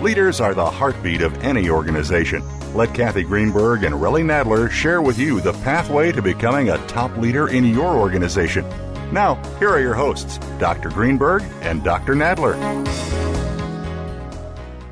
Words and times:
Leaders 0.00 0.40
are 0.40 0.54
the 0.54 0.64
heartbeat 0.64 1.20
of 1.20 1.36
any 1.44 1.68
organization. 1.68 2.42
Let 2.72 2.94
Kathy 2.94 3.22
Greenberg 3.22 3.84
and 3.84 3.94
Relly 3.94 4.24
Nadler 4.24 4.70
share 4.70 5.02
with 5.02 5.18
you 5.18 5.42
the 5.42 5.52
pathway 5.52 6.10
to 6.10 6.22
becoming 6.22 6.70
a 6.70 6.78
top 6.86 7.14
leader 7.18 7.48
in 7.48 7.66
your 7.66 7.98
organization. 7.98 8.66
Now, 9.12 9.34
here 9.58 9.68
are 9.68 9.78
your 9.78 9.92
hosts, 9.92 10.38
Dr. 10.58 10.88
Greenberg 10.88 11.42
and 11.60 11.84
Dr. 11.84 12.14
Nadler. 12.14 12.56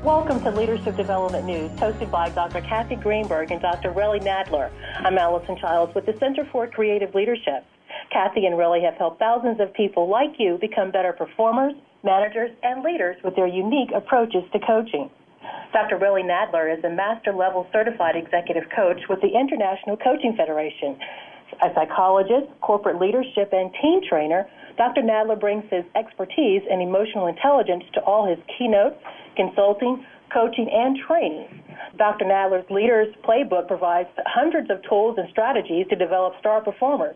Welcome 0.03 0.43
to 0.43 0.51
Leadership 0.51 0.95
Development 0.95 1.43
News, 1.43 1.71
hosted 1.79 2.11
by 2.11 2.29
Dr. 2.29 2.61
Kathy 2.61 2.95
Greenberg 2.95 3.49
and 3.49 3.63
Dr. 3.63 3.91
Relly 3.91 4.21
Nadler. 4.21 4.69
I'm 4.97 5.17
Allison 5.17 5.57
Childs 5.57 5.95
with 5.95 6.05
the 6.05 6.15
Center 6.19 6.47
for 6.51 6.67
Creative 6.67 7.15
Leadership. 7.15 7.65
Kathy 8.13 8.45
and 8.45 8.53
Relly 8.53 8.83
have 8.83 8.93
helped 8.93 9.17
thousands 9.17 9.59
of 9.59 9.73
people 9.73 10.07
like 10.07 10.33
you 10.37 10.59
become 10.61 10.91
better 10.91 11.13
performers, 11.13 11.73
managers, 12.03 12.51
and 12.63 12.83
leaders 12.83 13.17
with 13.23 13.35
their 13.35 13.47
unique 13.47 13.89
approaches 13.95 14.43
to 14.53 14.59
coaching. 14.59 15.09
Dr. 15.73 15.97
Relly 15.97 16.23
Nadler 16.23 16.75
is 16.75 16.83
a 16.83 16.89
master 16.89 17.33
level 17.33 17.67
certified 17.71 18.15
executive 18.15 18.63
coach 18.75 19.01
with 19.09 19.21
the 19.21 19.29
International 19.29 19.97
Coaching 19.97 20.35
Federation. 20.35 20.97
A 21.61 21.73
psychologist, 21.73 22.47
corporate 22.61 22.99
leadership, 22.99 23.49
and 23.51 23.71
team 23.81 24.01
trainer, 24.07 24.47
Dr. 24.77 25.01
Nadler 25.01 25.39
brings 25.39 25.63
his 25.69 25.83
expertise 25.95 26.61
in 26.69 26.81
emotional 26.81 27.27
intelligence 27.27 27.83
to 27.93 28.01
all 28.01 28.25
his 28.27 28.39
keynotes, 28.57 28.95
consulting, 29.35 30.05
coaching, 30.33 30.69
and 30.71 30.97
training. 31.07 31.47
Dr. 31.97 32.25
Nadler's 32.25 32.69
Leaders 32.69 33.13
Playbook 33.23 33.67
provides 33.67 34.09
hundreds 34.25 34.69
of 34.69 34.81
tools 34.87 35.17
and 35.17 35.27
strategies 35.29 35.87
to 35.89 35.95
develop 35.95 36.33
star 36.39 36.61
performers. 36.61 37.15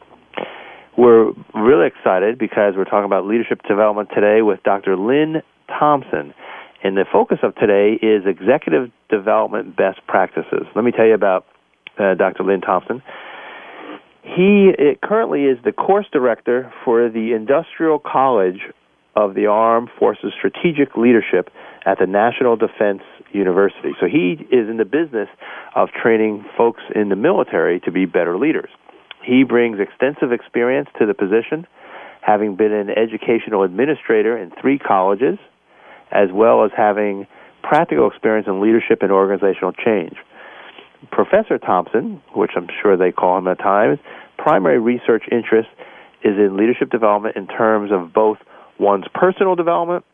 We're 0.97 1.31
really 1.55 1.87
excited 1.87 2.37
because 2.37 2.75
we're 2.75 2.85
talking 2.85 3.05
about 3.05 3.25
leadership 3.25 3.61
development 3.67 4.09
today 4.13 4.41
with 4.41 4.61
Dr. 4.63 4.95
Lynn 4.95 5.41
Thompson. 5.67 6.33
And 6.83 6.97
the 6.97 7.05
focus 7.11 7.39
of 7.41 7.55
today 7.55 7.97
is 8.01 8.23
executive 8.27 8.91
development 9.09 9.75
best 9.75 10.05
practices. 10.07 10.67
Let 10.75 10.83
me 10.83 10.91
tell 10.91 11.05
you 11.05 11.15
about 11.15 11.45
uh, 11.97 12.13
Dr. 12.15 12.43
Lynn 12.43 12.61
Thompson. 12.61 13.01
He 14.21 14.71
currently 15.01 15.43
is 15.43 15.57
the 15.63 15.71
course 15.71 16.05
director 16.11 16.71
for 16.85 17.09
the 17.09 17.33
Industrial 17.33 17.99
College 17.99 18.61
of 19.15 19.35
the 19.35 19.47
Armed 19.47 19.89
Forces 19.99 20.33
Strategic 20.37 20.95
Leadership 20.95 21.49
at 21.85 21.99
the 21.99 22.07
National 22.07 22.55
Defense 22.55 23.01
University. 23.33 23.93
So 23.99 24.07
he 24.07 24.37
is 24.51 24.69
in 24.69 24.77
the 24.77 24.85
business 24.85 25.29
of 25.75 25.89
training 25.89 26.45
folks 26.57 26.81
in 26.95 27.09
the 27.09 27.15
military 27.15 27.79
to 27.81 27.91
be 27.91 28.05
better 28.05 28.37
leaders. 28.37 28.69
He 29.23 29.43
brings 29.43 29.79
extensive 29.79 30.31
experience 30.31 30.89
to 30.99 31.05
the 31.05 31.13
position, 31.13 31.65
having 32.21 32.55
been 32.55 32.71
an 32.71 32.89
educational 32.89 33.63
administrator 33.63 34.37
in 34.37 34.51
three 34.61 34.79
colleges, 34.79 35.39
as 36.11 36.29
well 36.31 36.63
as 36.63 36.71
having 36.75 37.27
practical 37.63 38.07
experience 38.09 38.47
in 38.47 38.61
leadership 38.61 39.01
and 39.01 39.11
organizational 39.11 39.71
change. 39.71 40.15
Professor 41.11 41.57
Thompson, 41.57 42.21
which 42.33 42.51
I'm 42.55 42.67
sure 42.81 42.97
they 42.97 43.11
call 43.11 43.37
him 43.37 43.47
at 43.47 43.59
times, 43.59 43.99
primary 44.37 44.79
research 44.79 45.23
interest 45.31 45.69
is 46.23 46.37
in 46.37 46.55
leadership 46.57 46.89
development 46.89 47.35
in 47.35 47.47
terms 47.47 47.91
of 47.91 48.13
both 48.13 48.37
one's 48.79 49.05
personal 49.13 49.55
development 49.55 50.05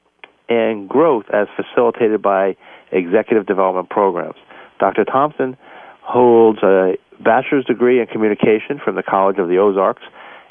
and 0.50 0.90
growth 0.90 1.26
as 1.32 1.48
facilitated 1.56 2.22
by 2.22 2.56
executive 2.92 3.46
development 3.46 3.90
programs. 3.90 4.38
Dr. 4.80 5.06
Thompson 5.06 5.58
holds 6.02 6.60
a 6.64 6.94
bachelor's 7.20 7.66
degree 7.66 8.02
in 8.02 8.08
communication 8.08 8.80
from 8.84 8.96
the 8.96 9.04
College 9.04 9.38
of 9.38 9.48
the 9.48 9.58
Ozarks, 9.58 10.02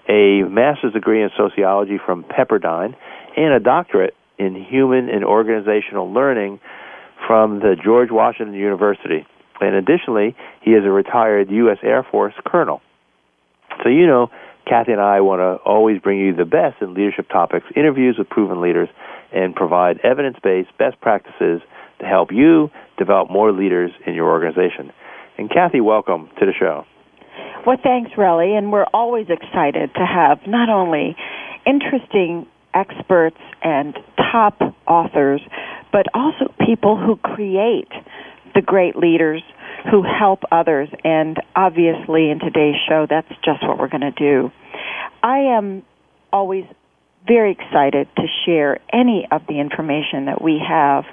a 0.09 0.43
master's 0.43 0.93
degree 0.93 1.23
in 1.23 1.31
sociology 1.37 1.99
from 2.05 2.25
Pepperdine, 2.25 2.95
and 3.37 3.53
a 3.53 3.61
doctorate 3.61 4.15
in 4.39 4.55
human 4.55 5.09
and 5.09 5.25
organizational 5.25 6.13
learning 6.13 6.61
from 7.27 7.59
the 7.61 7.77
George 7.83 8.11
Washington 8.11 8.55
University. 8.55 9.27
And 9.61 9.75
additionally, 9.75 10.37
he 10.63 10.71
is 10.71 10.85
a 10.85 10.91
retired 10.91 11.51
U.S. 11.51 11.79
Air 11.83 12.07
Force 12.09 12.35
colonel. 12.47 12.81
So, 13.83 13.89
you 13.89 14.07
know, 14.07 14.31
Kathy 14.67 14.93
and 14.93 15.01
I 15.01 15.21
want 15.21 15.41
to 15.41 15.63
always 15.65 16.01
bring 16.01 16.19
you 16.19 16.35
the 16.35 16.45
best 16.45 16.81
in 16.81 16.95
leadership 16.95 17.29
topics, 17.29 17.67
interviews 17.75 18.17
with 18.19 18.29
proven 18.29 18.61
leaders, 18.61 18.89
and 19.33 19.55
provide 19.55 19.99
evidence 20.05 20.37
based 20.43 20.71
best 20.79 21.01
practices 21.01 21.61
to 22.01 22.07
help 22.07 22.31
you 22.33 22.71
develop 22.97 23.31
more 23.31 23.53
leaders 23.53 23.91
in 24.07 24.15
your 24.15 24.29
organization. 24.29 24.93
And 25.37 25.51
Kathy, 25.51 25.81
welcome 25.81 26.29
to 26.41 26.47
the 26.47 26.53
show. 26.59 26.85
Well, 27.67 27.77
thanks, 27.83 28.11
Relly. 28.13 28.57
And 28.57 28.73
we're 28.73 28.87
always 28.93 29.27
excited 29.29 29.95
to 29.95 30.05
have 30.05 30.47
not 30.47 30.69
only 30.69 31.17
interesting 31.67 32.47
experts 32.75 33.39
and 33.63 33.97
top 34.17 34.61
authors, 34.87 35.41
but 35.93 36.07
also 36.15 36.53
people 36.65 36.97
who 36.97 37.17
create 37.17 37.91
the 38.55 38.63
great 38.63 38.97
leaders 38.97 39.43
who 39.91 40.03
help 40.03 40.43
others. 40.51 40.89
And 41.05 41.37
obviously, 41.55 42.31
in 42.31 42.41
today's 42.41 42.77
show, 42.89 43.07
that's 43.09 43.29
just 43.45 43.63
what 43.63 43.79
we're 43.79 43.89
going 43.89 44.01
to 44.01 44.11
do. 44.11 44.51
I 45.23 45.57
am 45.57 45.83
always 46.33 46.65
very 47.27 47.53
excited 47.53 48.09
to 48.17 48.23
share 48.47 48.81
any 48.93 49.29
of 49.31 49.43
the 49.49 49.61
information 49.61 50.27
that 50.27 50.41
we 50.41 50.61
have 50.67 51.05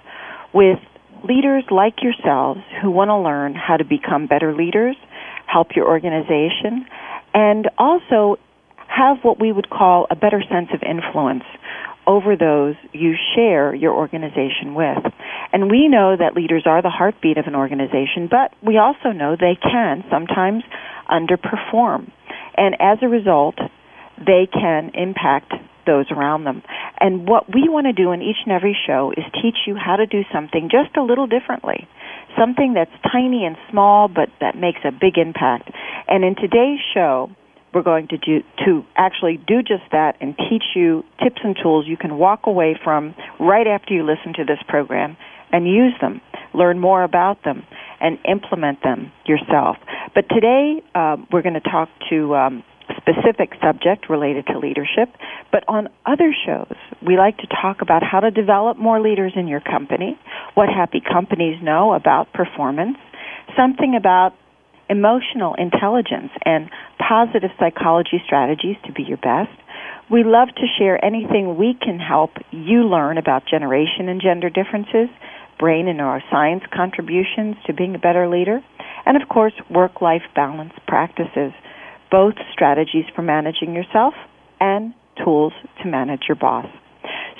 with 0.55 0.79
leaders 1.27 1.65
like 1.69 2.01
yourselves 2.01 2.61
who 2.81 2.89
want 2.89 3.09
to 3.09 3.17
learn 3.17 3.53
how 3.53 3.75
to 3.75 3.83
become 3.83 4.25
better 4.25 4.55
leaders, 4.55 4.95
help 5.45 5.75
your 5.75 5.87
organization, 5.87 6.87
and 7.33 7.69
also 7.77 8.37
have 8.87 9.17
what 9.23 9.39
we 9.39 9.51
would 9.51 9.69
call 9.69 10.07
a 10.09 10.15
better 10.15 10.41
sense 10.49 10.69
of 10.73 10.81
influence 10.81 11.43
over 12.07 12.35
those 12.37 12.75
you 12.93 13.15
share 13.35 13.73
your 13.75 13.93
organization 13.93 14.75
with. 14.75 15.03
And 15.51 15.69
we 15.69 15.89
know 15.89 16.15
that 16.17 16.35
leaders 16.35 16.63
are 16.65 16.81
the 16.81 16.89
heartbeat 16.89 17.37
of 17.37 17.47
an 17.47 17.55
organization, 17.55 18.29
but 18.29 18.53
we 18.65 18.77
also 18.77 19.09
know 19.09 19.35
they 19.35 19.57
can 19.61 20.03
sometimes 20.09 20.63
underperform. 21.09 22.11
And 22.55 22.75
as 22.79 22.99
a 23.01 23.07
result, 23.07 23.55
they 24.17 24.47
can 24.51 24.91
impact 24.93 25.51
those 25.85 26.05
around 26.11 26.43
them. 26.43 26.63
And 26.99 27.27
what 27.27 27.53
we 27.53 27.69
want 27.69 27.87
to 27.87 27.93
do 27.93 28.11
in 28.11 28.21
each 28.21 28.37
and 28.45 28.53
every 28.53 28.77
show 28.87 29.11
is 29.15 29.23
teach 29.41 29.55
you 29.67 29.75
how 29.75 29.95
to 29.95 30.05
do 30.05 30.23
something 30.33 30.69
just 30.69 30.95
a 30.97 31.03
little 31.03 31.27
differently. 31.27 31.87
Something 32.37 32.73
that's 32.73 32.91
tiny 33.11 33.45
and 33.45 33.55
small, 33.69 34.07
but 34.07 34.29
that 34.41 34.57
makes 34.57 34.79
a 34.83 34.91
big 34.91 35.17
impact. 35.17 35.71
And 36.07 36.23
in 36.23 36.35
today's 36.35 36.79
show, 36.93 37.29
we're 37.73 37.83
going 37.83 38.07
to 38.07 38.17
do 38.17 38.41
to 38.65 38.85
actually 38.95 39.37
do 39.45 39.61
just 39.61 39.83
that 39.91 40.15
and 40.21 40.35
teach 40.49 40.63
you 40.75 41.03
tips 41.21 41.41
and 41.43 41.55
tools 41.61 41.85
you 41.87 41.97
can 41.97 42.17
walk 42.17 42.47
away 42.47 42.79
from 42.81 43.13
right 43.39 43.67
after 43.67 43.93
you 43.93 44.03
listen 44.03 44.33
to 44.33 44.45
this 44.45 44.59
program 44.67 45.17
and 45.51 45.67
use 45.67 45.93
them, 46.01 46.21
learn 46.53 46.79
more 46.79 47.03
about 47.03 47.43
them, 47.43 47.63
and 47.99 48.17
implement 48.27 48.81
them 48.81 49.11
yourself. 49.25 49.77
But 50.13 50.27
today 50.29 50.81
uh, 50.95 51.17
we're 51.31 51.41
going 51.41 51.53
to 51.53 51.59
talk 51.59 51.89
to 52.09 52.35
um, 52.35 52.63
specific 52.97 53.53
subject 53.61 54.09
related 54.09 54.45
to 54.47 54.59
leadership, 54.59 55.09
but 55.51 55.63
on 55.67 55.89
other 56.05 56.33
shows, 56.45 56.75
we 57.05 57.17
like 57.17 57.37
to 57.37 57.47
talk 57.47 57.81
about 57.81 58.03
how 58.03 58.19
to 58.19 58.31
develop 58.31 58.77
more 58.77 59.01
leaders 59.01 59.33
in 59.35 59.47
your 59.47 59.61
company, 59.61 60.17
what 60.53 60.69
happy 60.69 61.01
companies 61.01 61.61
know 61.61 61.93
about 61.93 62.31
performance, 62.33 62.97
something 63.55 63.95
about 63.95 64.33
emotional 64.89 65.55
intelligence 65.55 66.31
and 66.45 66.69
positive 66.99 67.49
psychology 67.59 68.21
strategies 68.25 68.75
to 68.85 68.93
be 68.93 69.03
your 69.03 69.17
best. 69.17 69.51
We 70.11 70.23
love 70.23 70.49
to 70.49 70.67
share 70.77 71.03
anything 71.03 71.57
we 71.57 71.73
can 71.73 71.99
help 71.99 72.31
you 72.51 72.87
learn 72.87 73.17
about 73.17 73.47
generation 73.47 74.07
and 74.07 74.21
gender 74.21 74.49
differences, 74.49 75.09
brain 75.57 75.87
and 75.87 75.99
neuroscience 75.99 76.69
contributions 76.69 77.55
to 77.65 77.73
being 77.73 77.95
a 77.95 77.99
better 77.99 78.27
leader, 78.27 78.61
and 79.05 79.21
of 79.21 79.27
course, 79.29 79.53
work 79.69 80.01
life 80.01 80.23
balance 80.35 80.73
practices 80.87 81.53
both 82.11 82.35
strategies 82.53 83.05
for 83.15 83.21
managing 83.21 83.73
yourself 83.73 84.13
and 84.59 84.93
tools 85.23 85.53
to 85.81 85.89
manage 85.89 86.23
your 86.27 86.35
boss. 86.35 86.65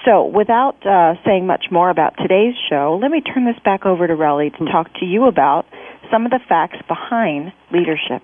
So, 0.05 0.25
without 0.25 0.85
uh, 0.85 1.15
saying 1.25 1.47
much 1.47 1.65
more 1.71 1.89
about 1.89 2.13
today's 2.17 2.53
show, 2.69 2.99
let 3.01 3.09
me 3.09 3.21
turn 3.21 3.45
this 3.45 3.57
back 3.63 3.85
over 3.85 4.05
to 4.05 4.13
Relly 4.13 4.55
to 4.57 4.65
talk 4.65 4.93
to 4.99 5.05
you 5.05 5.25
about 5.25 5.65
some 6.11 6.25
of 6.25 6.31
the 6.31 6.39
facts 6.47 6.77
behind 6.87 7.51
leadership. 7.71 8.21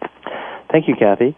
Thank 0.71 0.87
you, 0.87 0.95
Kathy. 0.95 1.35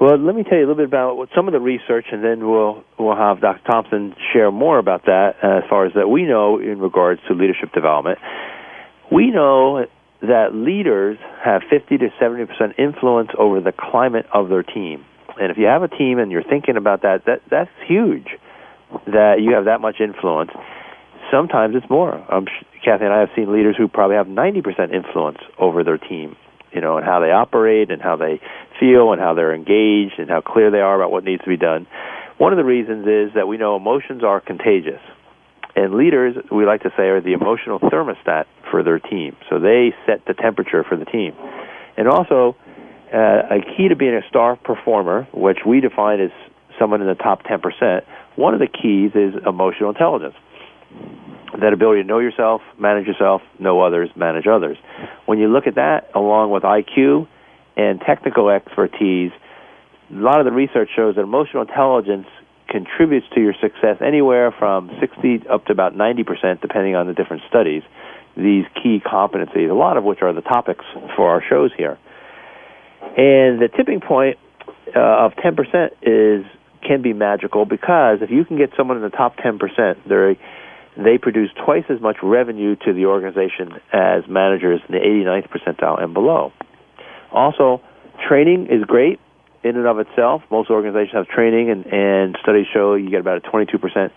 Well, 0.00 0.18
let 0.18 0.34
me 0.34 0.42
tell 0.42 0.58
you 0.58 0.64
a 0.64 0.66
little 0.66 0.74
bit 0.74 0.86
about 0.86 1.16
what, 1.16 1.28
some 1.32 1.46
of 1.46 1.52
the 1.52 1.60
research, 1.60 2.06
and 2.10 2.24
then 2.24 2.48
we'll 2.48 2.82
we'll 2.98 3.14
have 3.14 3.40
Dr. 3.40 3.62
Thompson 3.70 4.16
share 4.32 4.50
more 4.50 4.78
about 4.78 5.04
that 5.04 5.36
as 5.42 5.62
far 5.70 5.86
as 5.86 5.92
that 5.94 6.08
we 6.08 6.24
know 6.24 6.58
in 6.58 6.80
regards 6.80 7.20
to 7.28 7.34
leadership 7.34 7.72
development. 7.72 8.18
We 9.12 9.30
know 9.30 9.86
that 10.22 10.54
leaders 10.54 11.18
have 11.44 11.62
50 11.68 11.98
to 11.98 12.08
70 12.18 12.46
percent 12.46 12.72
influence 12.78 13.30
over 13.38 13.60
the 13.60 13.72
climate 13.72 14.26
of 14.32 14.48
their 14.48 14.62
team. 14.62 15.04
And 15.40 15.50
if 15.50 15.58
you 15.58 15.66
have 15.66 15.82
a 15.82 15.88
team 15.88 16.18
and 16.18 16.30
you're 16.30 16.44
thinking 16.44 16.76
about 16.76 17.02
that, 17.02 17.24
that 17.26 17.42
that's 17.50 17.70
huge. 17.86 18.28
That 19.06 19.40
you 19.40 19.54
have 19.54 19.64
that 19.64 19.80
much 19.80 19.96
influence. 20.00 20.50
Sometimes 21.30 21.74
it's 21.74 21.88
more. 21.88 22.14
Um, 22.32 22.46
Kathy 22.84 23.04
and 23.04 23.12
I 23.12 23.20
have 23.20 23.30
seen 23.34 23.52
leaders 23.52 23.74
who 23.76 23.88
probably 23.88 24.16
have 24.16 24.28
90 24.28 24.62
percent 24.62 24.94
influence 24.94 25.38
over 25.58 25.82
their 25.82 25.98
team. 25.98 26.36
You 26.72 26.80
know, 26.80 26.96
and 26.96 27.04
how 27.04 27.20
they 27.20 27.30
operate 27.30 27.90
and 27.90 28.00
how 28.00 28.16
they 28.16 28.40
feel 28.80 29.12
and 29.12 29.20
how 29.20 29.34
they're 29.34 29.54
engaged 29.54 30.18
and 30.18 30.30
how 30.30 30.40
clear 30.40 30.70
they 30.70 30.80
are 30.80 30.94
about 30.94 31.10
what 31.10 31.22
needs 31.22 31.42
to 31.42 31.48
be 31.48 31.58
done. 31.58 31.86
One 32.38 32.52
of 32.52 32.56
the 32.56 32.64
reasons 32.64 33.06
is 33.06 33.34
that 33.34 33.46
we 33.46 33.58
know 33.58 33.76
emotions 33.76 34.24
are 34.24 34.40
contagious. 34.40 35.00
And 35.74 35.94
leaders, 35.94 36.36
we 36.50 36.66
like 36.66 36.82
to 36.82 36.90
say, 36.96 37.04
are 37.04 37.20
the 37.20 37.32
emotional 37.32 37.78
thermostat 37.78 38.44
for 38.70 38.82
their 38.82 38.98
team. 38.98 39.36
So 39.48 39.58
they 39.58 39.94
set 40.06 40.24
the 40.26 40.34
temperature 40.34 40.84
for 40.84 40.96
the 40.96 41.06
team. 41.06 41.32
And 41.96 42.08
also, 42.08 42.56
uh, 43.12 43.56
a 43.56 43.76
key 43.76 43.88
to 43.88 43.96
being 43.96 44.14
a 44.14 44.26
star 44.28 44.56
performer, 44.56 45.26
which 45.32 45.58
we 45.66 45.80
define 45.80 46.20
as 46.20 46.30
someone 46.78 47.00
in 47.00 47.08
the 47.08 47.14
top 47.14 47.44
10%, 47.44 48.02
one 48.36 48.54
of 48.54 48.60
the 48.60 48.66
keys 48.66 49.12
is 49.14 49.34
emotional 49.46 49.90
intelligence. 49.90 50.34
That 51.60 51.72
ability 51.72 52.02
to 52.02 52.08
know 52.08 52.18
yourself, 52.18 52.62
manage 52.78 53.06
yourself, 53.06 53.42
know 53.58 53.80
others, 53.80 54.10
manage 54.16 54.46
others. 54.46 54.78
When 55.26 55.38
you 55.38 55.48
look 55.48 55.66
at 55.66 55.74
that 55.74 56.10
along 56.14 56.50
with 56.50 56.62
IQ 56.62 57.28
and 57.76 58.00
technical 58.00 58.48
expertise, 58.48 59.32
a 60.10 60.14
lot 60.14 60.40
of 60.40 60.46
the 60.46 60.52
research 60.52 60.90
shows 60.94 61.16
that 61.16 61.22
emotional 61.22 61.62
intelligence 61.62 62.26
contributes 62.68 63.26
to 63.34 63.40
your 63.40 63.54
success 63.60 63.98
anywhere 64.00 64.50
from 64.50 64.90
60 65.00 65.48
up 65.48 65.66
to 65.66 65.72
about 65.72 65.94
90%, 65.94 66.60
depending 66.60 66.96
on 66.96 67.06
the 67.06 67.14
different 67.14 67.42
studies, 67.48 67.82
these 68.36 68.64
key 68.82 69.00
competencies, 69.04 69.70
a 69.70 69.74
lot 69.74 69.96
of 69.96 70.04
which 70.04 70.22
are 70.22 70.32
the 70.32 70.40
topics 70.40 70.84
for 71.16 71.28
our 71.30 71.42
shows 71.48 71.70
here. 71.76 71.98
And 73.02 73.60
the 73.60 73.68
tipping 73.76 74.00
point 74.00 74.38
uh, 74.94 75.00
of 75.00 75.32
10% 75.34 75.90
is 76.02 76.46
can 76.86 77.00
be 77.00 77.12
magical 77.12 77.64
because 77.64 78.18
if 78.22 78.30
you 78.30 78.44
can 78.44 78.58
get 78.58 78.70
someone 78.76 78.96
in 78.96 79.02
the 79.02 79.10
top 79.10 79.36
10%, 79.36 79.58
they 80.06 80.38
they 80.94 81.16
produce 81.16 81.50
twice 81.64 81.84
as 81.88 82.00
much 82.02 82.16
revenue 82.22 82.76
to 82.76 82.92
the 82.92 83.06
organization 83.06 83.80
as 83.92 84.28
managers 84.28 84.80
in 84.88 84.94
the 84.94 85.00
89th 85.00 85.48
percentile 85.48 86.02
and 86.02 86.12
below. 86.12 86.52
Also, 87.30 87.80
training 88.28 88.66
is 88.66 88.84
great 88.84 89.18
in 89.64 89.76
and 89.76 89.86
of 89.86 89.98
itself. 89.98 90.42
Most 90.50 90.70
organizations 90.70 91.14
have 91.14 91.28
training, 91.28 91.70
and, 91.70 91.86
and 91.86 92.36
studies 92.42 92.66
show 92.72 92.94
you 92.94 93.10
get 93.10 93.20
about 93.20 93.38
a 93.38 93.48
22% 93.48 94.10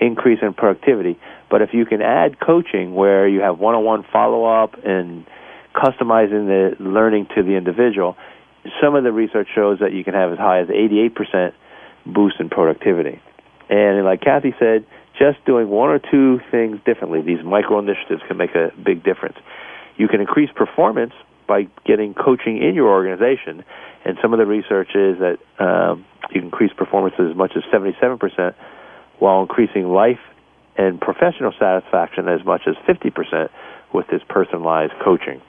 increase 0.00 0.38
in 0.42 0.54
productivity. 0.54 1.18
But 1.50 1.62
if 1.62 1.70
you 1.72 1.86
can 1.86 2.02
add 2.02 2.40
coaching 2.40 2.94
where 2.94 3.28
you 3.28 3.40
have 3.40 3.58
one 3.58 3.74
on 3.74 3.84
one 3.84 4.04
follow 4.12 4.44
up 4.44 4.74
and 4.84 5.26
customizing 5.74 6.46
the 6.46 6.76
learning 6.82 7.28
to 7.36 7.42
the 7.42 7.52
individual, 7.52 8.16
some 8.80 8.94
of 8.94 9.04
the 9.04 9.12
research 9.12 9.48
shows 9.54 9.78
that 9.80 9.92
you 9.92 10.04
can 10.04 10.14
have 10.14 10.32
as 10.32 10.38
high 10.38 10.60
as 10.60 10.68
88% 10.68 11.52
boost 12.06 12.36
in 12.40 12.48
productivity. 12.48 13.20
And 13.68 14.04
like 14.04 14.20
Kathy 14.20 14.54
said, 14.58 14.84
just 15.18 15.44
doing 15.44 15.68
one 15.68 15.90
or 15.90 15.98
two 15.98 16.40
things 16.50 16.80
differently, 16.84 17.22
these 17.22 17.44
micro 17.44 17.78
initiatives 17.78 18.22
can 18.26 18.36
make 18.36 18.54
a 18.54 18.72
big 18.82 19.04
difference. 19.04 19.36
You 19.96 20.08
can 20.08 20.20
increase 20.20 20.50
performance 20.54 21.12
by 21.46 21.68
getting 21.84 22.14
coaching 22.14 22.62
in 22.62 22.74
your 22.74 22.88
organization. 22.88 23.64
And 24.04 24.18
some 24.20 24.32
of 24.32 24.38
the 24.38 24.46
research 24.46 24.94
is 24.94 25.18
that 25.18 25.38
um, 25.58 26.04
you 26.30 26.40
can 26.40 26.44
increase 26.44 26.72
performance 26.72 27.14
as 27.18 27.36
much 27.36 27.52
as 27.56 27.62
77% 27.72 28.54
while 29.18 29.42
increasing 29.42 29.88
life 29.88 30.20
and 30.76 31.00
professional 31.00 31.52
satisfaction 31.58 32.28
as 32.28 32.44
much 32.44 32.62
as 32.66 32.74
50% 32.88 33.48
with 33.92 34.06
this 34.08 34.22
personalized 34.28 34.92
coaching. 35.04 35.40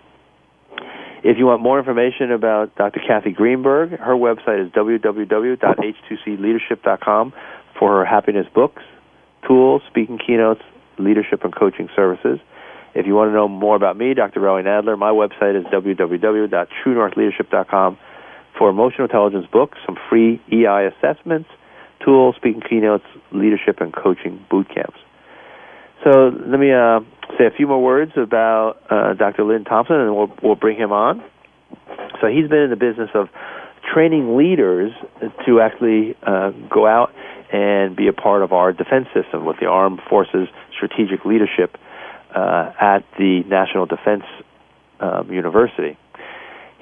If 1.23 1.38
you 1.38 1.45
want 1.45 1.61
more 1.61 1.79
information 1.79 2.31
about 2.31 2.75
Dr. 2.75 3.00
Kathy 3.00 3.31
Greenberg, 3.31 3.91
her 3.91 4.13
website 4.13 4.65
is 4.65 4.71
www.h2cleadership.com 4.73 7.33
for 7.79 8.00
her 8.00 8.05
happiness 8.05 8.45
books, 8.53 8.83
tools, 9.47 9.81
speaking 9.89 10.19
keynotes, 10.19 10.61
leadership 11.00 11.45
and 11.45 11.55
coaching 11.55 11.88
services. 11.95 12.39
If 12.94 13.07
you 13.07 13.15
want 13.15 13.29
to 13.29 13.33
know 13.33 13.47
more 13.47 13.77
about 13.77 13.95
me, 13.97 14.13
Dr. 14.13 14.41
Relly 14.41 14.63
Nadler, 14.63 15.00
my 15.00 15.11
website 15.11 15.55
is 15.57 15.63
www.truenorthleadership.com 15.65 17.97
for 18.57 18.69
emotional 18.69 19.05
intelligence 19.05 19.45
books, 19.51 19.77
some 19.86 19.98
free 20.10 20.41
EI 20.51 20.88
assessments, 20.88 21.50
tools, 22.03 22.36
speaking 22.36 22.62
keynotes, 22.62 23.05
leadership 23.31 23.81
and 23.81 23.93
coaching 23.93 24.43
boot 24.50 24.67
camps. 24.74 24.98
So 26.03 26.31
let 26.45 26.60
me 26.60 26.72
uh, 26.72 27.00
say 27.38 27.45
a 27.45 27.51
few 27.51 27.67
more 27.67 27.81
words 27.81 28.12
about 28.17 28.77
uh, 28.89 29.13
Dr. 29.13 29.45
Lynn 29.45 29.63
Thompson, 29.63 29.95
and 29.95 30.15
we'll, 30.15 30.31
we'll 30.41 30.55
bring 30.55 30.77
him 30.77 30.91
on. 30.91 31.24
So 32.19 32.27
he's 32.27 32.50
been 32.50 32.60
in 32.60 32.69
the 32.69 32.75
business 32.75 33.10
of 33.13 33.29
training 33.93 34.38
leaders 34.38 34.91
to 35.45 35.62
actually 35.62 36.15
uh, 36.24 36.51
go 36.69 36.88
out 36.88 37.13
and 37.51 37.95
be 37.95 38.07
a 38.07 38.13
part 38.13 38.41
of 38.41 38.51
our 38.51 38.74
defense 38.74 39.07
system 39.13 39.45
with 39.45 39.60
the 39.60 39.67
Armed 39.67 40.01
Forces 40.10 40.48
Strategic 40.75 41.24
Leadership 41.25 41.77
uh, 42.36 42.72
at 42.79 43.05
the 43.17 43.43
National 43.48 43.86
Defense 43.86 44.24
um, 45.00 45.31
University. 45.31 45.98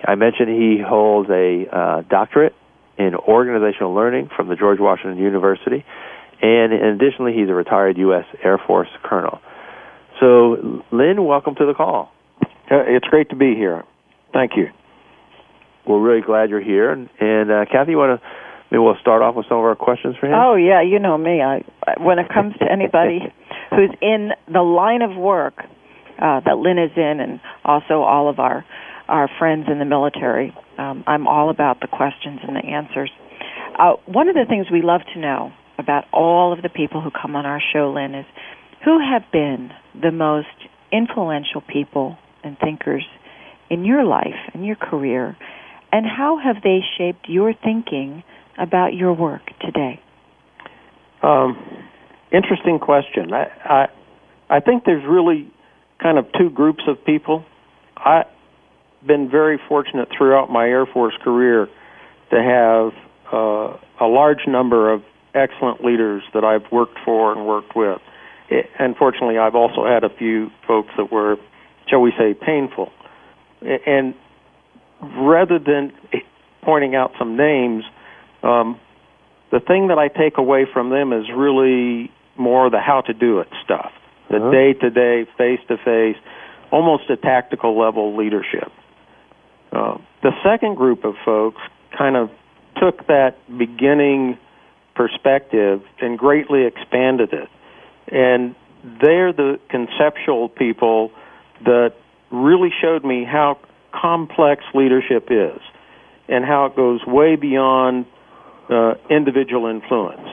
I 0.05 0.15
mentioned 0.15 0.49
he 0.49 0.81
holds 0.85 1.29
a 1.29 1.65
uh, 1.71 2.01
doctorate 2.09 2.53
in 2.97 3.15
organizational 3.15 3.93
learning 3.93 4.29
from 4.35 4.47
the 4.47 4.55
George 4.55 4.79
Washington 4.79 5.17
University, 5.17 5.85
and 6.41 6.73
additionally, 6.73 7.33
he's 7.33 7.49
a 7.49 7.53
retired 7.53 7.97
U.S. 7.97 8.25
Air 8.43 8.59
Force 8.65 8.89
colonel. 9.03 9.39
So, 10.19 10.83
Lynn, 10.91 11.23
welcome 11.23 11.55
to 11.55 11.65
the 11.65 11.73
call. 11.73 12.11
Uh, 12.43 12.81
it's 12.87 13.07
great 13.07 13.29
to 13.29 13.35
be 13.35 13.53
here. 13.55 13.83
Thank 14.33 14.53
you. 14.55 14.67
We're 15.85 15.99
really 15.99 16.21
glad 16.21 16.49
you're 16.49 16.61
here. 16.61 16.91
And, 16.91 17.09
and 17.19 17.51
uh, 17.51 17.65
Kathy, 17.71 17.91
you 17.91 17.97
want 17.97 18.21
to 18.21 18.27
maybe 18.71 18.79
we'll 18.79 18.97
start 19.01 19.21
off 19.21 19.35
with 19.35 19.45
some 19.49 19.57
of 19.57 19.65
our 19.65 19.75
questions 19.75 20.15
for 20.19 20.27
him? 20.27 20.33
Oh 20.33 20.55
yeah, 20.55 20.81
you 20.81 20.99
know 20.99 21.17
me. 21.17 21.41
I 21.41 21.63
when 21.99 22.17
it 22.17 22.29
comes 22.29 22.55
to 22.59 22.71
anybody 22.71 23.19
who's 23.69 23.91
in 24.01 24.31
the 24.51 24.61
line 24.61 25.01
of 25.01 25.15
work 25.15 25.55
uh, 25.59 26.39
that 26.45 26.57
Lynn 26.57 26.79
is 26.79 26.91
in, 26.95 27.19
and 27.19 27.39
also 27.65 28.01
all 28.01 28.29
of 28.29 28.39
our 28.39 28.65
our 29.11 29.29
friends 29.37 29.67
in 29.69 29.77
the 29.77 29.85
military. 29.85 30.55
Um, 30.77 31.03
I'm 31.05 31.27
all 31.27 31.49
about 31.49 31.81
the 31.81 31.87
questions 31.87 32.39
and 32.47 32.55
the 32.55 32.65
answers. 32.65 33.11
Uh, 33.77 33.93
one 34.05 34.29
of 34.29 34.35
the 34.35 34.45
things 34.47 34.67
we 34.71 34.81
love 34.81 35.01
to 35.13 35.19
know 35.19 35.51
about 35.77 36.05
all 36.13 36.53
of 36.53 36.61
the 36.61 36.69
people 36.69 37.01
who 37.01 37.11
come 37.11 37.35
on 37.35 37.45
our 37.45 37.61
show, 37.73 37.91
Lynn, 37.93 38.15
is 38.15 38.25
who 38.85 38.99
have 38.99 39.23
been 39.31 39.71
the 39.99 40.11
most 40.11 40.47
influential 40.91 41.61
people 41.61 42.17
and 42.43 42.57
thinkers 42.57 43.05
in 43.69 43.85
your 43.85 44.03
life 44.03 44.39
and 44.53 44.65
your 44.65 44.75
career, 44.75 45.37
and 45.91 46.05
how 46.05 46.39
have 46.43 46.63
they 46.63 46.79
shaped 46.97 47.27
your 47.27 47.53
thinking 47.53 48.23
about 48.57 48.93
your 48.93 49.13
work 49.13 49.41
today? 49.59 50.01
Um, 51.21 51.57
interesting 52.31 52.79
question. 52.79 53.33
I, 53.33 53.45
I 53.63 53.87
I 54.49 54.59
think 54.59 54.83
there's 54.85 55.03
really 55.07 55.49
kind 56.01 56.17
of 56.17 56.25
two 56.37 56.49
groups 56.49 56.83
of 56.87 57.03
people. 57.05 57.45
I 57.97 58.23
been 59.05 59.29
very 59.29 59.59
fortunate 59.67 60.09
throughout 60.15 60.49
my 60.49 60.67
Air 60.67 60.85
Force 60.85 61.15
career 61.23 61.67
to 62.29 62.41
have 62.41 62.93
uh, 63.33 63.77
a 63.99 64.07
large 64.07 64.47
number 64.47 64.91
of 64.91 65.03
excellent 65.33 65.83
leaders 65.83 66.23
that 66.33 66.43
I've 66.43 66.71
worked 66.71 66.97
for 67.03 67.31
and 67.31 67.47
worked 67.47 67.75
with. 67.75 68.01
It, 68.49 68.67
unfortunately, 68.79 69.37
I've 69.37 69.55
also 69.55 69.85
had 69.85 70.03
a 70.03 70.09
few 70.09 70.49
folks 70.67 70.89
that 70.97 71.11
were, 71.11 71.37
shall 71.87 72.01
we 72.01 72.11
say, 72.17 72.33
painful. 72.33 72.91
And 73.61 74.13
rather 75.01 75.59
than 75.59 75.93
pointing 76.61 76.95
out 76.95 77.11
some 77.17 77.37
names, 77.37 77.83
um, 78.43 78.79
the 79.51 79.59
thing 79.59 79.87
that 79.87 79.97
I 79.97 80.07
take 80.07 80.37
away 80.37 80.65
from 80.71 80.89
them 80.89 81.13
is 81.13 81.25
really 81.35 82.11
more 82.37 82.69
the 82.69 82.79
how 82.79 83.01
to 83.01 83.13
do 83.13 83.39
it 83.39 83.47
stuff, 83.63 83.91
the 84.29 84.39
day 84.51 84.73
to 84.79 84.89
day, 84.89 85.29
face 85.37 85.59
to 85.67 85.77
face, 85.77 86.15
almost 86.71 87.09
a 87.09 87.17
tactical 87.17 87.77
level 87.77 88.15
leadership. 88.15 88.71
Uh, 89.71 89.97
the 90.21 90.31
second 90.43 90.75
group 90.75 91.05
of 91.05 91.15
folks 91.23 91.61
kind 91.97 92.15
of 92.15 92.29
took 92.81 93.07
that 93.07 93.35
beginning 93.57 94.37
perspective 94.95 95.81
and 95.99 96.17
greatly 96.17 96.65
expanded 96.65 97.33
it. 97.33 97.49
And 98.07 98.55
they're 98.83 99.33
the 99.33 99.59
conceptual 99.69 100.49
people 100.49 101.11
that 101.63 101.93
really 102.31 102.71
showed 102.81 103.05
me 103.05 103.23
how 103.23 103.59
complex 103.93 104.63
leadership 104.73 105.27
is 105.29 105.59
and 106.27 106.45
how 106.45 106.65
it 106.65 106.75
goes 106.75 107.05
way 107.05 107.35
beyond 107.35 108.05
uh, 108.69 108.93
individual 109.09 109.67
influence. 109.67 110.27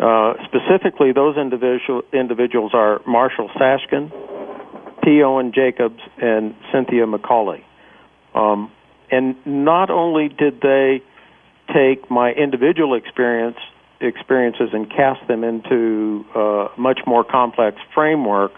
Uh, 0.00 0.34
specifically, 0.44 1.12
those 1.12 1.36
individual, 1.36 2.02
individuals 2.12 2.72
are 2.74 3.00
Marshall 3.06 3.48
Sashkin, 3.50 4.10
T. 5.04 5.22
Owen 5.22 5.52
Jacobs, 5.54 6.00
and 6.20 6.54
Cynthia 6.72 7.06
McCauley. 7.06 7.62
Um, 8.34 8.70
and 9.10 9.36
not 9.46 9.90
only 9.90 10.28
did 10.28 10.60
they 10.60 11.02
take 11.72 12.10
my 12.10 12.32
individual 12.32 12.94
experience 12.94 13.56
experiences 14.00 14.70
and 14.72 14.90
cast 14.90 15.26
them 15.28 15.44
into 15.44 16.24
a 16.34 16.66
much 16.76 17.00
more 17.06 17.24
complex 17.24 17.78
framework, 17.94 18.52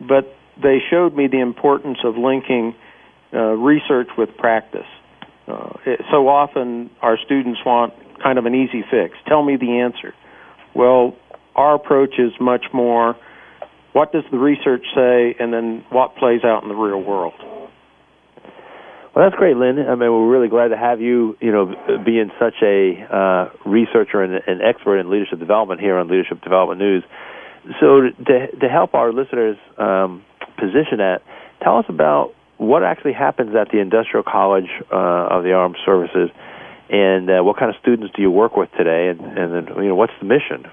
but 0.00 0.34
they 0.62 0.78
showed 0.90 1.14
me 1.14 1.26
the 1.26 1.40
importance 1.40 1.98
of 2.04 2.16
linking 2.16 2.74
uh, 3.32 3.38
research 3.38 4.08
with 4.16 4.36
practice. 4.36 4.86
Uh, 5.46 5.72
it, 5.84 6.00
so 6.10 6.28
often 6.28 6.88
our 7.02 7.18
students 7.18 7.60
want 7.66 7.92
kind 8.22 8.38
of 8.38 8.46
an 8.46 8.54
easy 8.54 8.82
fix. 8.90 9.16
Tell 9.26 9.42
me 9.42 9.56
the 9.56 9.80
answer. 9.80 10.14
Well, 10.74 11.16
our 11.54 11.74
approach 11.74 12.14
is 12.18 12.32
much 12.40 12.66
more 12.72 13.16
what 13.92 14.12
does 14.12 14.24
the 14.30 14.38
research 14.38 14.84
say 14.94 15.36
and 15.38 15.52
then 15.52 15.84
what 15.90 16.16
plays 16.16 16.42
out 16.44 16.62
in 16.62 16.68
the 16.68 16.74
real 16.74 17.00
world. 17.00 17.34
Well, 19.14 19.30
that's 19.30 19.38
great, 19.38 19.56
Lynn. 19.56 19.78
I 19.78 19.94
mean, 19.94 20.10
we're 20.10 20.28
really 20.28 20.48
glad 20.48 20.68
to 20.68 20.76
have 20.76 21.00
you, 21.00 21.36
you 21.40 21.52
know, 21.52 21.72
being 22.04 22.32
such 22.40 22.54
a 22.62 22.98
uh, 22.98 23.50
researcher 23.64 24.20
and 24.20 24.42
an 24.48 24.60
expert 24.60 24.98
in 24.98 25.08
leadership 25.08 25.38
development 25.38 25.80
here 25.80 25.96
on 25.96 26.08
Leadership 26.08 26.42
Development 26.42 26.80
News. 26.80 27.04
So, 27.80 28.10
to, 28.26 28.56
to 28.56 28.68
help 28.68 28.94
our 28.94 29.12
listeners 29.12 29.56
um, 29.78 30.24
position 30.58 30.98
that, 30.98 31.22
tell 31.62 31.78
us 31.78 31.84
about 31.88 32.34
what 32.58 32.82
actually 32.82 33.12
happens 33.12 33.54
at 33.54 33.70
the 33.70 33.78
Industrial 33.78 34.24
College 34.24 34.68
uh, 34.90 34.96
of 35.30 35.44
the 35.44 35.52
Armed 35.52 35.76
Services, 35.86 36.30
and 36.90 37.30
uh, 37.30 37.44
what 37.44 37.56
kind 37.56 37.70
of 37.70 37.80
students 37.80 38.12
do 38.16 38.20
you 38.20 38.32
work 38.32 38.56
with 38.56 38.68
today, 38.76 39.08
and, 39.10 39.20
and 39.20 39.54
then, 39.54 39.76
you 39.76 39.88
know, 39.90 39.94
what's 39.94 40.12
the 40.18 40.26
mission? 40.26 40.66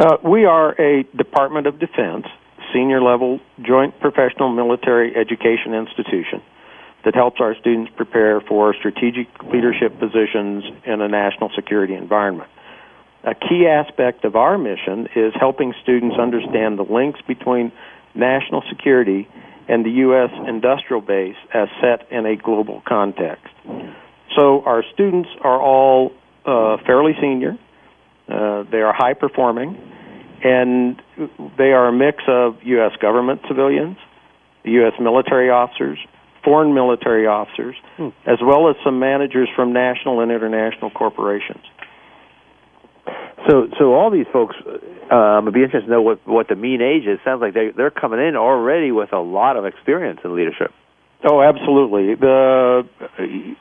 Uh, 0.00 0.16
we 0.24 0.46
are 0.46 0.72
a 0.80 1.02
Department 1.14 1.66
of 1.66 1.78
Defense 1.78 2.24
senior 2.72 3.02
level 3.02 3.38
joint 3.60 4.00
professional 4.00 4.48
military 4.48 5.14
education 5.14 5.74
institution 5.74 6.40
that 7.08 7.14
helps 7.14 7.40
our 7.40 7.56
students 7.58 7.90
prepare 7.96 8.38
for 8.42 8.74
strategic 8.74 9.28
leadership 9.44 9.98
positions 9.98 10.62
in 10.84 11.00
a 11.00 11.08
national 11.08 11.48
security 11.56 11.94
environment. 11.94 12.50
A 13.24 13.34
key 13.34 13.66
aspect 13.66 14.26
of 14.26 14.36
our 14.36 14.58
mission 14.58 15.08
is 15.16 15.32
helping 15.40 15.72
students 15.82 16.16
understand 16.20 16.78
the 16.78 16.82
links 16.82 17.18
between 17.26 17.72
national 18.14 18.62
security 18.68 19.26
and 19.68 19.86
the 19.86 19.90
U.S. 20.04 20.28
industrial 20.46 21.00
base 21.00 21.36
as 21.54 21.68
set 21.80 22.12
in 22.12 22.26
a 22.26 22.36
global 22.36 22.82
context. 22.86 23.48
So 24.36 24.62
our 24.66 24.84
students 24.92 25.30
are 25.40 25.62
all 25.62 26.12
uh, 26.44 26.76
fairly 26.84 27.12
senior. 27.22 27.56
Uh, 28.28 28.64
they 28.70 28.82
are 28.82 28.92
high 28.92 29.14
performing, 29.14 29.80
and 30.44 31.00
they 31.56 31.72
are 31.72 31.88
a 31.88 31.92
mix 31.92 32.22
of 32.28 32.62
U.S. 32.64 32.92
government 33.00 33.40
civilians, 33.48 33.96
U.S. 34.64 34.92
military 35.00 35.48
officers, 35.48 35.98
foreign 36.48 36.72
military 36.72 37.26
officers, 37.26 37.76
hmm. 37.98 38.08
as 38.24 38.38
well 38.40 38.70
as 38.70 38.76
some 38.82 38.98
managers 38.98 39.48
from 39.54 39.74
national 39.74 40.20
and 40.20 40.32
international 40.32 40.90
corporations. 40.90 41.62
So, 43.46 43.68
so 43.78 43.92
all 43.92 44.10
these 44.10 44.26
folks, 44.32 44.56
um, 45.10 45.44
would 45.44 45.54
be 45.54 45.62
interested 45.62 45.86
to 45.86 45.92
know 45.92 46.02
what 46.02 46.26
what 46.26 46.48
the 46.48 46.56
mean 46.56 46.80
age 46.80 47.06
is. 47.06 47.18
Sounds 47.24 47.40
like 47.40 47.52
they 47.52 47.70
they're 47.76 47.90
coming 47.90 48.20
in 48.20 48.34
already 48.36 48.92
with 48.92 49.12
a 49.12 49.20
lot 49.20 49.56
of 49.56 49.66
experience 49.66 50.20
in 50.24 50.34
leadership. 50.34 50.72
Oh, 51.24 51.42
absolutely. 51.42 52.14
The 52.14 52.86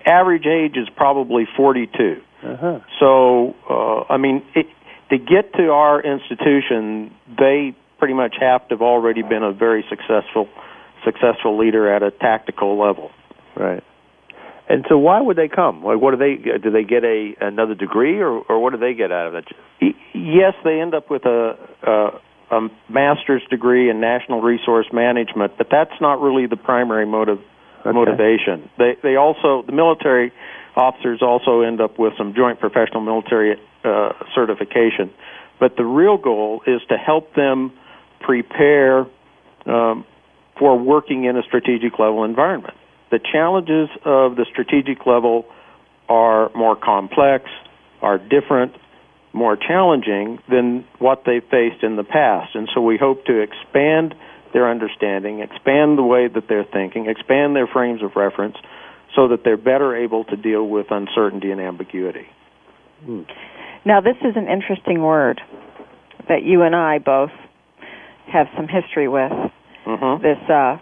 average 0.05 0.45
age 0.45 0.77
is 0.77 0.87
probably 0.95 1.47
42. 1.57 2.21
Uh-huh. 2.43 2.79
So, 2.99 3.55
uh, 3.67 4.13
I 4.13 4.17
mean, 4.17 4.43
it, 4.53 4.67
to 5.09 5.17
get 5.17 5.53
to 5.53 5.71
our 5.71 5.99
institution, 5.99 7.11
they 7.27 7.75
pretty 7.97 8.13
much 8.13 8.35
have 8.39 8.67
to 8.67 8.75
have 8.75 8.81
already 8.83 9.23
been 9.23 9.41
a 9.41 9.51
very 9.53 9.83
successful 9.89 10.47
successful 11.07 11.57
leader 11.57 11.93
at 11.93 12.03
a 12.03 12.11
tactical 12.11 12.77
level. 12.77 13.11
Right. 13.55 13.83
And 14.69 14.85
so, 14.89 14.97
why 14.97 15.21
would 15.21 15.37
they 15.37 15.47
come? 15.47 15.83
Like, 15.83 16.01
what 16.01 16.11
do 16.11 16.17
they 16.17 16.35
do? 16.59 16.69
They 16.69 16.83
get 16.83 17.03
a 17.05 17.35
another 17.39 17.73
degree, 17.73 18.19
or 18.19 18.41
or 18.49 18.59
what 18.59 18.73
do 18.73 18.79
they 18.79 18.93
get 18.93 19.11
out 19.11 19.27
of 19.27 19.35
it? 19.35 19.45
Yes, 20.13 20.53
they 20.63 20.81
end 20.81 20.93
up 20.93 21.09
with 21.09 21.25
a, 21.25 21.57
a 21.83 22.55
a 22.55 22.67
master's 22.89 23.43
degree 23.49 23.89
in 23.89 24.01
national 24.01 24.41
resource 24.41 24.87
management, 24.91 25.53
but 25.57 25.67
that's 25.71 25.99
not 26.01 26.21
really 26.21 26.47
the 26.47 26.57
primary 26.57 27.05
motive 27.05 27.39
okay. 27.81 27.91
motivation. 27.91 28.69
They 28.77 28.97
they 29.01 29.15
also 29.15 29.63
the 29.65 29.71
military 29.71 30.33
officers 30.75 31.21
also 31.21 31.61
end 31.61 31.79
up 31.79 31.97
with 31.97 32.13
some 32.17 32.33
joint 32.35 32.59
professional 32.59 33.01
military 33.01 33.57
uh, 33.85 34.09
certification, 34.35 35.11
but 35.61 35.77
the 35.77 35.85
real 35.85 36.17
goal 36.17 36.61
is 36.67 36.81
to 36.89 36.97
help 36.97 37.33
them 37.35 37.71
prepare 38.19 39.07
um, 39.65 40.05
for 40.59 40.77
working 40.77 41.25
in 41.25 41.37
a 41.37 41.43
strategic 41.43 41.99
level 41.99 42.23
environment. 42.23 42.75
The 43.11 43.19
challenges 43.19 43.89
of 44.03 44.35
the 44.35 44.45
strategic 44.51 45.05
level 45.05 45.45
are 46.09 46.51
more 46.55 46.75
complex, 46.75 47.45
are 48.01 48.17
different, 48.17 48.73
more 49.33 49.55
challenging 49.55 50.39
than 50.49 50.85
what 50.99 51.23
they 51.25 51.39
faced 51.39 51.83
in 51.83 51.95
the 51.95 52.03
past. 52.03 52.55
And 52.55 52.67
so 52.73 52.81
we 52.81 52.97
hope 52.97 53.25
to 53.25 53.39
expand 53.39 54.15
their 54.53 54.69
understanding, 54.69 55.39
expand 55.39 55.97
the 55.97 56.03
way 56.03 56.27
that 56.27 56.47
they're 56.47 56.65
thinking, 56.65 57.07
expand 57.07 57.55
their 57.55 57.67
frames 57.67 58.01
of 58.01 58.15
reference 58.15 58.55
so 59.15 59.29
that 59.29 59.43
they're 59.43 59.57
better 59.57 59.95
able 59.95 60.23
to 60.25 60.35
deal 60.35 60.67
with 60.67 60.87
uncertainty 60.91 61.51
and 61.51 61.61
ambiguity. 61.61 62.27
Hmm. 63.03 63.23
Now, 63.85 64.01
this 64.01 64.17
is 64.21 64.35
an 64.35 64.47
interesting 64.47 65.01
word 65.01 65.41
that 66.27 66.43
you 66.43 66.63
and 66.63 66.75
I 66.75 66.99
both 66.99 67.31
have 68.31 68.47
some 68.55 68.67
history 68.67 69.07
with 69.07 69.31
mm-hmm. 69.87 70.21
this 70.21 70.37
uh, 70.49 70.77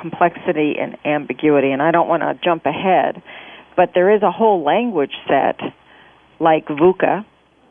complexity 0.00 0.74
and 0.80 0.96
ambiguity. 1.04 1.72
And 1.72 1.82
I 1.82 1.90
don't 1.90 2.08
want 2.08 2.22
to 2.22 2.38
jump 2.42 2.64
ahead, 2.66 3.22
but 3.76 3.90
there 3.94 4.14
is 4.14 4.22
a 4.22 4.30
whole 4.30 4.64
language 4.64 5.12
set 5.26 5.60
like 6.40 6.66
VUCA 6.66 7.24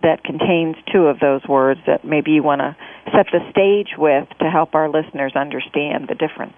that 0.04 0.24
contains 0.24 0.76
two 0.92 1.08
of 1.08 1.20
those 1.20 1.42
words 1.48 1.80
that 1.88 2.06
maybe 2.06 2.32
you 2.32 2.44
want 2.44 2.62
to 2.62 2.76
set 3.12 3.28
the 3.32 3.40
stage 3.50 3.98
with 3.98 4.28
to 4.40 4.50
help 4.50 4.76
our 4.76 4.90
listeners 4.90 5.34
understand 5.36 6.08
the 6.08 6.16
difference. 6.16 6.54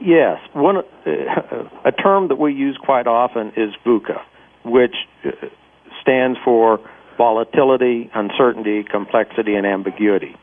Yes, 0.00 0.38
one 0.52 0.78
uh, 0.78 0.82
a 1.84 1.92
term 1.92 2.28
that 2.28 2.38
we 2.38 2.52
use 2.52 2.76
quite 2.82 3.06
often 3.06 3.52
is 3.56 3.72
VUCA, 3.86 4.20
which 4.64 4.94
uh, 5.24 5.30
stands 6.02 6.38
for 6.44 6.80
volatility, 7.16 8.10
uncertainty, 8.14 8.82
complexity, 8.82 9.54
and 9.54 9.66
ambiguity. 9.66 10.34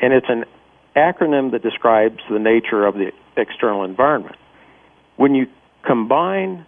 And 0.00 0.12
it's 0.12 0.26
an 0.28 0.44
acronym 0.98 1.52
that 1.52 1.62
describes 1.62 2.18
the 2.30 2.38
nature 2.38 2.84
of 2.84 2.94
the 2.94 3.12
external 3.36 3.84
environment. 3.84 4.36
When 5.16 5.34
you 5.34 5.46
combine 5.86 6.66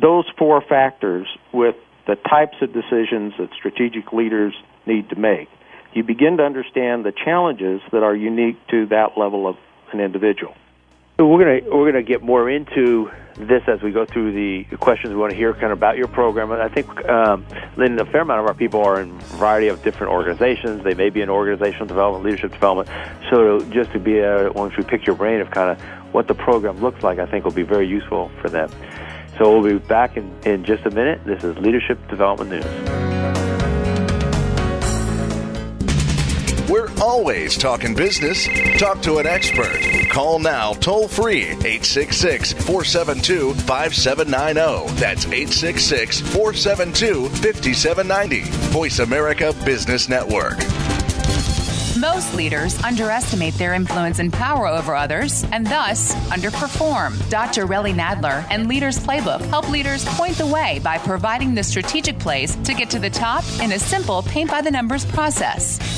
those 0.00 0.24
four 0.38 0.62
factors 0.62 1.26
with 1.52 1.74
the 2.06 2.16
types 2.16 2.56
of 2.62 2.72
decisions 2.72 3.34
that 3.38 3.50
strategic 3.56 4.12
leaders 4.12 4.54
need 4.86 5.10
to 5.10 5.16
make, 5.16 5.48
you 5.92 6.02
begin 6.02 6.36
to 6.38 6.44
understand 6.44 7.04
the 7.04 7.12
challenges 7.12 7.80
that 7.92 8.02
are 8.02 8.14
unique 8.14 8.56
to 8.68 8.86
that 8.86 9.16
level 9.16 9.46
of 9.46 9.56
an 9.92 10.00
individual. 10.00 10.54
We're 11.20 11.62
gonna 11.62 11.76
we're 11.76 11.90
gonna 11.90 12.04
get 12.04 12.22
more 12.22 12.48
into 12.48 13.10
this 13.34 13.64
as 13.66 13.82
we 13.82 13.90
go 13.90 14.06
through 14.06 14.30
the 14.34 14.76
questions. 14.76 15.12
We 15.12 15.18
want 15.18 15.32
to 15.32 15.36
hear 15.36 15.52
kind 15.52 15.72
of 15.72 15.72
about 15.72 15.96
your 15.96 16.06
program. 16.06 16.52
I 16.52 16.68
think, 16.68 16.88
um, 17.08 17.44
Lynn, 17.76 17.98
a 17.98 18.04
fair 18.04 18.20
amount 18.20 18.38
of 18.38 18.46
our 18.46 18.54
people 18.54 18.84
are 18.84 19.00
in 19.00 19.10
a 19.10 19.22
variety 19.34 19.66
of 19.66 19.82
different 19.82 20.12
organizations. 20.12 20.84
They 20.84 20.94
may 20.94 21.10
be 21.10 21.20
in 21.20 21.28
organizational 21.28 21.86
development, 21.86 22.24
leadership 22.24 22.52
development. 22.52 22.88
So 23.30 23.58
just 23.70 23.90
to 23.92 23.98
be 23.98 24.20
a, 24.20 24.52
once 24.52 24.76
we 24.76 24.84
pick 24.84 25.06
your 25.06 25.16
brain 25.16 25.40
of 25.40 25.50
kind 25.50 25.70
of 25.70 25.80
what 26.14 26.28
the 26.28 26.34
program 26.34 26.80
looks 26.80 27.02
like, 27.02 27.18
I 27.18 27.26
think 27.26 27.44
will 27.44 27.50
be 27.50 27.62
very 27.64 27.88
useful 27.88 28.30
for 28.40 28.48
them. 28.48 28.70
So 29.38 29.58
we'll 29.58 29.72
be 29.76 29.84
back 29.86 30.16
in, 30.16 30.32
in 30.44 30.64
just 30.64 30.86
a 30.86 30.90
minute. 30.90 31.24
This 31.24 31.42
is 31.42 31.58
Leadership 31.58 31.98
Development 32.08 32.50
News. 32.50 33.07
Always 37.08 37.56
talking 37.56 37.94
business. 37.94 38.46
Talk 38.78 39.00
to 39.02 39.16
an 39.16 39.26
expert. 39.26 39.80
Call 40.10 40.38
now 40.38 40.74
toll 40.74 41.08
free 41.08 41.44
866 41.44 42.52
472 42.52 43.54
5790. 43.54 44.94
That's 45.00 45.24
866 45.24 46.20
472 46.20 47.28
5790. 47.30 48.42
Voice 48.70 48.98
America 48.98 49.54
Business 49.64 50.08
Network. 50.10 50.58
Most 51.98 52.32
leaders 52.34 52.80
underestimate 52.84 53.54
their 53.54 53.74
influence 53.74 54.20
and 54.20 54.32
power 54.32 54.68
over 54.68 54.94
others 54.94 55.44
and 55.50 55.66
thus 55.66 56.14
underperform. 56.26 57.28
Dr. 57.28 57.66
Relly 57.66 57.92
Nadler 57.92 58.46
and 58.50 58.68
Leaders 58.68 58.98
Playbook 59.00 59.40
help 59.46 59.68
leaders 59.68 60.04
point 60.04 60.36
the 60.36 60.46
way 60.46 60.78
by 60.84 60.98
providing 60.98 61.54
the 61.54 61.64
strategic 61.64 62.18
plays 62.20 62.54
to 62.56 62.72
get 62.74 62.88
to 62.90 63.00
the 63.00 63.10
top 63.10 63.42
in 63.60 63.72
a 63.72 63.78
simple 63.78 64.22
paint 64.22 64.48
by 64.48 64.60
the 64.60 64.70
numbers 64.70 65.04
process. 65.06 65.97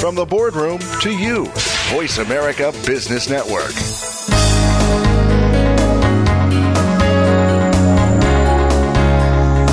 From 0.00 0.14
the 0.14 0.24
boardroom 0.24 0.78
to 1.00 1.10
you, 1.10 1.46
Voice 1.90 2.18
America 2.18 2.72
Business 2.86 3.28
Network. 3.28 3.72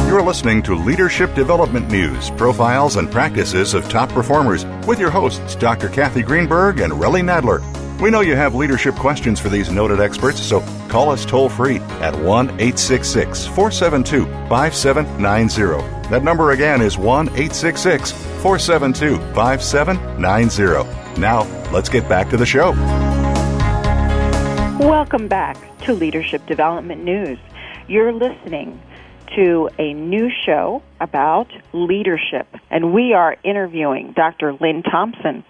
You're 0.07 0.21
listening 0.21 0.61
to 0.63 0.75
Leadership 0.75 1.33
Development 1.35 1.89
News, 1.89 2.29
profiles 2.31 2.97
and 2.97 3.09
practices 3.09 3.73
of 3.73 3.87
top 3.89 4.09
performers 4.09 4.65
with 4.85 4.99
your 4.99 5.09
hosts, 5.09 5.55
Dr. 5.55 5.87
Kathy 5.87 6.21
Greenberg 6.21 6.81
and 6.81 6.91
Relly 6.91 7.21
Nadler. 7.23 7.61
We 8.01 8.09
know 8.09 8.21
you 8.21 8.35
have 8.35 8.55
leadership 8.55 8.95
questions 8.95 9.39
for 9.39 9.49
these 9.49 9.69
noted 9.69 9.99
experts, 9.99 10.41
so 10.41 10.61
call 10.87 11.11
us 11.11 11.23
toll 11.23 11.49
free 11.49 11.77
at 12.01 12.15
1 12.15 12.47
866 12.49 13.45
472 13.45 14.25
5790. 14.49 16.09
That 16.09 16.23
number 16.23 16.49
again 16.49 16.81
is 16.81 16.97
1 16.97 17.27
866 17.27 18.11
472 18.41 19.17
5790. 19.35 21.21
Now, 21.21 21.43
let's 21.71 21.89
get 21.89 22.09
back 22.09 22.27
to 22.31 22.37
the 22.37 22.45
show. 22.45 22.71
Welcome 24.79 25.27
back 25.27 25.57
to 25.81 25.93
Leadership 25.93 26.43
Development 26.47 27.03
News. 27.03 27.37
You're 27.87 28.13
listening 28.13 28.81
to 29.35 29.69
a 29.77 29.93
new 29.93 30.31
show 30.43 30.81
about 30.99 31.51
leadership, 31.71 32.47
and 32.71 32.95
we 32.95 33.13
are 33.13 33.37
interviewing 33.43 34.13
Dr. 34.13 34.53
Lynn 34.53 34.81
Thompson, 34.81 35.43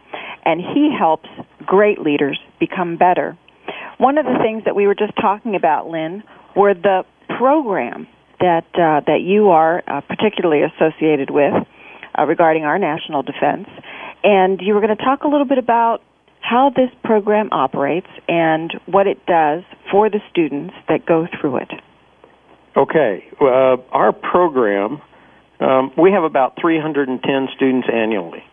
and 0.43 0.59
he 0.59 0.93
helps 0.99 1.29
great 1.65 1.99
leaders 1.99 2.39
become 2.59 2.97
better. 2.97 3.37
One 3.97 4.17
of 4.17 4.25
the 4.25 4.39
things 4.41 4.63
that 4.65 4.75
we 4.75 4.87
were 4.87 4.95
just 4.95 5.13
talking 5.19 5.55
about, 5.55 5.87
Lynn, 5.87 6.23
were 6.55 6.73
the 6.73 7.03
program 7.37 8.07
that 8.39 8.65
uh, 8.73 9.01
that 9.05 9.21
you 9.21 9.49
are 9.49 9.83
uh, 9.87 10.01
particularly 10.01 10.63
associated 10.63 11.29
with 11.29 11.53
uh, 12.17 12.25
regarding 12.25 12.63
our 12.63 12.79
national 12.79 13.21
defense, 13.23 13.67
and 14.23 14.59
you 14.61 14.73
were 14.73 14.81
going 14.81 14.95
to 14.95 15.03
talk 15.03 15.23
a 15.23 15.27
little 15.27 15.45
bit 15.45 15.57
about 15.57 16.01
how 16.41 16.71
this 16.75 16.89
program 17.03 17.49
operates 17.51 18.07
and 18.27 18.73
what 18.87 19.07
it 19.07 19.25
does 19.25 19.63
for 19.91 20.09
the 20.09 20.19
students 20.31 20.73
that 20.89 21.05
go 21.05 21.27
through 21.39 21.57
it. 21.57 21.71
Okay, 22.75 23.25
uh, 23.39 23.77
our 23.91 24.11
program, 24.11 25.01
um, 25.59 25.91
we 25.97 26.11
have 26.11 26.23
about 26.23 26.57
310 26.59 27.47
students 27.55 27.87
annually, 27.93 28.43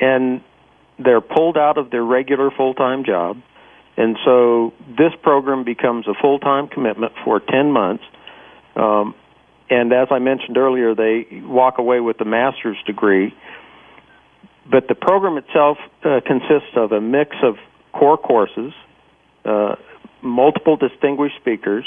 and 0.00 0.40
they're 1.02 1.20
pulled 1.20 1.56
out 1.56 1.78
of 1.78 1.90
their 1.90 2.04
regular 2.04 2.50
full 2.50 2.74
time 2.74 3.04
job. 3.04 3.38
And 3.96 4.16
so 4.24 4.72
this 4.86 5.12
program 5.22 5.64
becomes 5.64 6.06
a 6.06 6.14
full 6.20 6.38
time 6.38 6.68
commitment 6.68 7.12
for 7.24 7.40
10 7.40 7.70
months. 7.70 8.04
Um, 8.76 9.14
and 9.68 9.92
as 9.92 10.08
I 10.10 10.18
mentioned 10.18 10.56
earlier, 10.56 10.94
they 10.94 11.26
walk 11.42 11.78
away 11.78 12.00
with 12.00 12.20
a 12.20 12.24
master's 12.24 12.78
degree. 12.86 13.34
But 14.70 14.88
the 14.88 14.94
program 14.94 15.36
itself 15.36 15.78
uh, 16.04 16.20
consists 16.26 16.76
of 16.76 16.92
a 16.92 17.00
mix 17.00 17.36
of 17.42 17.56
core 17.92 18.18
courses, 18.18 18.72
uh, 19.44 19.76
multiple 20.22 20.76
distinguished 20.76 21.36
speakers, 21.40 21.84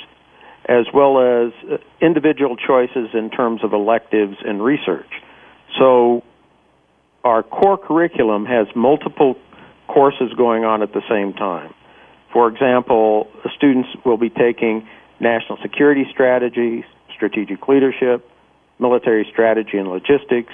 as 0.65 0.85
well 0.93 1.19
as 1.19 1.53
uh, 1.69 1.77
individual 2.01 2.57
choices 2.57 3.09
in 3.13 3.29
terms 3.29 3.63
of 3.63 3.73
electives 3.73 4.37
and 4.45 4.63
research. 4.63 5.09
So 5.77 6.23
our 7.23 7.43
core 7.43 7.77
curriculum 7.77 8.45
has 8.45 8.67
multiple 8.75 9.35
courses 9.87 10.33
going 10.35 10.65
on 10.65 10.81
at 10.81 10.93
the 10.93 11.01
same 11.09 11.33
time. 11.33 11.73
For 12.31 12.47
example, 12.47 13.29
students 13.55 13.89
will 14.05 14.17
be 14.17 14.29
taking 14.29 14.87
national 15.19 15.57
security 15.61 16.05
strategies, 16.11 16.83
strategic 17.15 17.67
leadership, 17.67 18.29
military 18.79 19.27
strategy 19.31 19.77
and 19.77 19.87
logistics, 19.87 20.51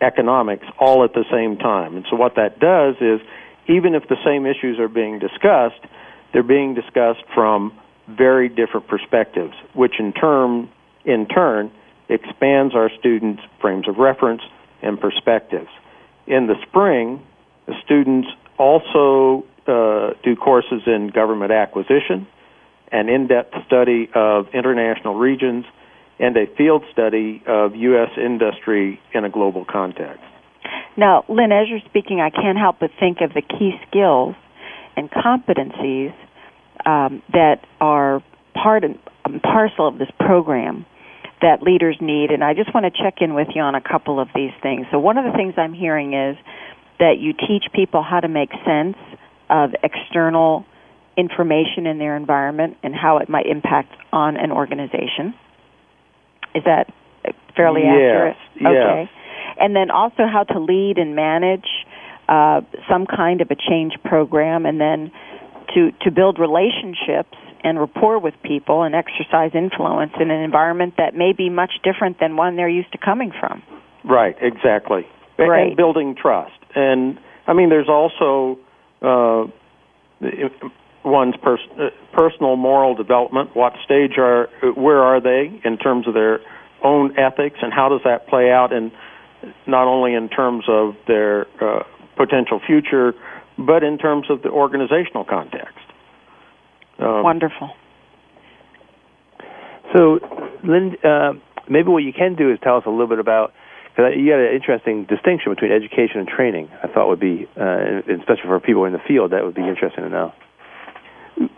economics, 0.00 0.66
all 0.78 1.04
at 1.04 1.14
the 1.14 1.24
same 1.30 1.56
time. 1.56 1.96
And 1.96 2.04
so 2.10 2.16
what 2.16 2.34
that 2.34 2.58
does 2.58 2.96
is, 3.00 3.20
even 3.68 3.94
if 3.94 4.08
the 4.08 4.16
same 4.24 4.44
issues 4.44 4.78
are 4.80 4.88
being 4.88 5.20
discussed, 5.20 5.80
they're 6.32 6.42
being 6.42 6.74
discussed 6.74 7.22
from 7.32 7.72
very 8.08 8.48
different 8.48 8.88
perspectives, 8.88 9.54
which 9.74 10.00
in 10.00 10.12
turn, 10.12 10.68
in 11.04 11.26
turn, 11.26 11.70
expands 12.08 12.74
our 12.74 12.90
students' 12.98 13.42
frames 13.60 13.88
of 13.88 13.98
reference 13.98 14.42
and 14.82 15.00
perspectives. 15.00 15.68
In 16.26 16.46
the 16.46 16.54
spring, 16.68 17.24
the 17.66 17.74
students 17.84 18.28
also 18.58 19.44
uh, 19.66 20.10
do 20.22 20.36
courses 20.36 20.82
in 20.86 21.08
government 21.08 21.52
acquisition, 21.52 22.26
an 22.90 23.08
in-depth 23.08 23.54
study 23.66 24.10
of 24.14 24.46
international 24.52 25.14
regions, 25.14 25.64
and 26.18 26.36
a 26.36 26.46
field 26.56 26.84
study 26.92 27.42
of 27.46 27.74
U.S. 27.74 28.10
industry 28.16 29.00
in 29.12 29.24
a 29.24 29.30
global 29.30 29.64
context. 29.64 30.22
Now, 30.96 31.24
Lynn, 31.28 31.52
as 31.52 31.68
you're 31.68 31.80
speaking, 31.88 32.20
I 32.20 32.30
can't 32.30 32.58
help 32.58 32.76
but 32.80 32.90
think 33.00 33.18
of 33.20 33.32
the 33.32 33.42
key 33.42 33.72
skills 33.88 34.34
and 34.96 35.10
competencies 35.10 36.14
um, 36.84 37.22
that 37.32 37.64
are 37.80 38.22
part 38.54 38.84
and 38.84 38.98
um, 39.24 39.40
parcel 39.40 39.88
of 39.88 39.98
this 39.98 40.10
program 40.18 40.84
that 41.42 41.62
leaders 41.62 41.96
need. 42.00 42.30
And 42.30 42.42
I 42.42 42.54
just 42.54 42.72
want 42.74 42.86
to 42.86 43.02
check 43.02 43.20
in 43.20 43.34
with 43.34 43.48
you 43.54 43.62
on 43.62 43.74
a 43.74 43.80
couple 43.80 44.18
of 44.18 44.28
these 44.34 44.52
things. 44.62 44.86
So, 44.90 44.98
one 44.98 45.18
of 45.18 45.24
the 45.24 45.36
things 45.36 45.54
I'm 45.56 45.74
hearing 45.74 46.14
is 46.14 46.36
that 46.98 47.18
you 47.18 47.32
teach 47.34 47.64
people 47.74 48.02
how 48.02 48.20
to 48.20 48.28
make 48.28 48.50
sense 48.64 48.96
of 49.50 49.74
external 49.82 50.64
information 51.16 51.86
in 51.86 51.98
their 51.98 52.16
environment 52.16 52.78
and 52.82 52.94
how 52.94 53.18
it 53.18 53.28
might 53.28 53.46
impact 53.46 53.92
on 54.12 54.36
an 54.36 54.50
organization. 54.50 55.34
Is 56.54 56.64
that 56.64 56.92
fairly 57.56 57.82
yes, 57.82 57.92
accurate? 57.92 58.36
Yes. 58.54 58.70
Okay. 58.70 59.10
And 59.58 59.76
then 59.76 59.90
also 59.90 60.24
how 60.30 60.44
to 60.44 60.58
lead 60.58 60.96
and 60.96 61.14
manage 61.14 61.66
uh, 62.28 62.62
some 62.88 63.06
kind 63.06 63.40
of 63.40 63.50
a 63.50 63.56
change 63.56 63.92
program, 64.04 64.64
and 64.64 64.80
then 64.80 65.12
to 65.74 65.90
to 66.02 66.10
build 66.10 66.38
relationships 66.38 67.36
and 67.64 67.78
rapport 67.78 68.18
with 68.18 68.34
people 68.42 68.82
and 68.82 68.94
exercise 68.94 69.52
influence 69.54 70.12
in 70.20 70.30
an 70.30 70.42
environment 70.42 70.94
that 70.98 71.14
may 71.14 71.32
be 71.32 71.48
much 71.48 71.72
different 71.82 72.18
than 72.20 72.36
one 72.36 72.56
they're 72.56 72.68
used 72.68 72.92
to 72.92 72.98
coming 72.98 73.32
from. 73.38 73.62
Right, 74.04 74.36
exactly. 74.40 75.06
Right. 75.38 75.68
And 75.68 75.76
building 75.76 76.14
trust. 76.20 76.52
And 76.74 77.18
I 77.46 77.52
mean, 77.52 77.68
there's 77.68 77.88
also 77.88 78.58
uh, 79.00 79.46
one's 81.04 81.34
pers- 81.42 81.60
uh, 81.78 81.90
personal 82.12 82.56
moral 82.56 82.94
development. 82.94 83.54
What 83.54 83.74
stage 83.84 84.18
are, 84.18 84.48
where 84.74 85.02
are 85.02 85.20
they 85.20 85.60
in 85.64 85.78
terms 85.78 86.06
of 86.06 86.14
their 86.14 86.40
own 86.84 87.16
ethics, 87.18 87.58
and 87.62 87.72
how 87.72 87.88
does 87.88 88.00
that 88.04 88.26
play 88.26 88.50
out 88.50 88.72
in 88.72 88.92
not 89.66 89.86
only 89.86 90.14
in 90.14 90.28
terms 90.28 90.64
of 90.68 90.94
their 91.06 91.46
uh, 91.60 91.82
potential 92.16 92.60
future, 92.64 93.14
but 93.58 93.82
in 93.82 93.98
terms 93.98 94.26
of 94.30 94.42
the 94.42 94.48
organizational 94.48 95.24
context. 95.24 95.78
Um, 96.98 97.22
Wonderful. 97.22 97.70
So, 99.94 100.20
Lynn, 100.64 100.96
uh, 101.04 101.34
maybe 101.68 101.88
what 101.88 102.02
you 102.02 102.12
can 102.12 102.34
do 102.34 102.50
is 102.50 102.58
tell 102.62 102.76
us 102.76 102.84
a 102.86 102.90
little 102.90 103.06
bit 103.06 103.18
about 103.18 103.52
because 103.94 104.12
you 104.16 104.30
got 104.30 104.40
an 104.40 104.54
interesting 104.54 105.04
distinction 105.04 105.52
between 105.52 105.70
education 105.70 106.20
and 106.20 106.28
training. 106.28 106.70
I 106.82 106.88
thought 106.88 107.08
would 107.08 107.20
be, 107.20 107.46
uh, 107.60 108.00
especially 108.08 108.46
for 108.46 108.58
people 108.58 108.86
in 108.86 108.92
the 108.92 109.02
field, 109.06 109.32
that 109.32 109.44
would 109.44 109.54
be 109.54 109.68
interesting 109.68 110.04
to 110.04 110.08
know. 110.08 110.32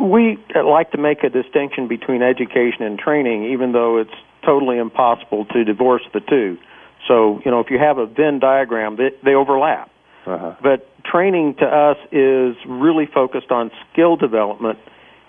We 0.00 0.38
like 0.54 0.90
to 0.92 0.98
make 0.98 1.22
a 1.22 1.28
distinction 1.28 1.86
between 1.86 2.22
education 2.22 2.82
and 2.82 2.98
training, 2.98 3.52
even 3.52 3.72
though 3.72 3.98
it's 3.98 4.14
totally 4.44 4.78
impossible 4.78 5.44
to 5.46 5.64
divorce 5.64 6.02
the 6.12 6.20
two. 6.20 6.58
So, 7.06 7.40
you 7.44 7.50
know, 7.50 7.60
if 7.60 7.70
you 7.70 7.78
have 7.78 7.98
a 7.98 8.06
Venn 8.06 8.40
diagram, 8.40 8.96
they, 8.96 9.10
they 9.24 9.34
overlap. 9.34 9.90
Uh-huh. 10.26 10.54
But 10.62 10.88
training 11.04 11.56
to 11.60 11.66
us 11.66 11.98
is 12.10 12.56
really 12.66 13.06
focused 13.06 13.50
on 13.50 13.70
skill 13.92 14.16
development 14.16 14.78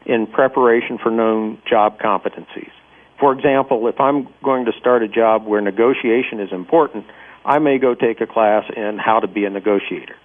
in 0.05 0.27
preparation 0.27 0.97
for 1.01 1.11
known 1.11 1.61
job 1.69 1.99
competencies. 1.99 2.71
For 3.19 3.33
example, 3.33 3.87
if 3.87 3.99
I'm 3.99 4.27
going 4.43 4.65
to 4.65 4.73
start 4.79 5.03
a 5.03 5.07
job 5.07 5.45
where 5.45 5.61
negotiation 5.61 6.39
is 6.39 6.51
important, 6.51 7.05
I 7.45 7.59
may 7.59 7.77
go 7.77 7.95
take 7.95 8.21
a 8.21 8.27
class 8.27 8.65
in 8.75 8.97
how 8.97 9.19
to 9.19 9.27
be 9.27 9.45
a 9.45 9.49
negotiator. 9.49 10.15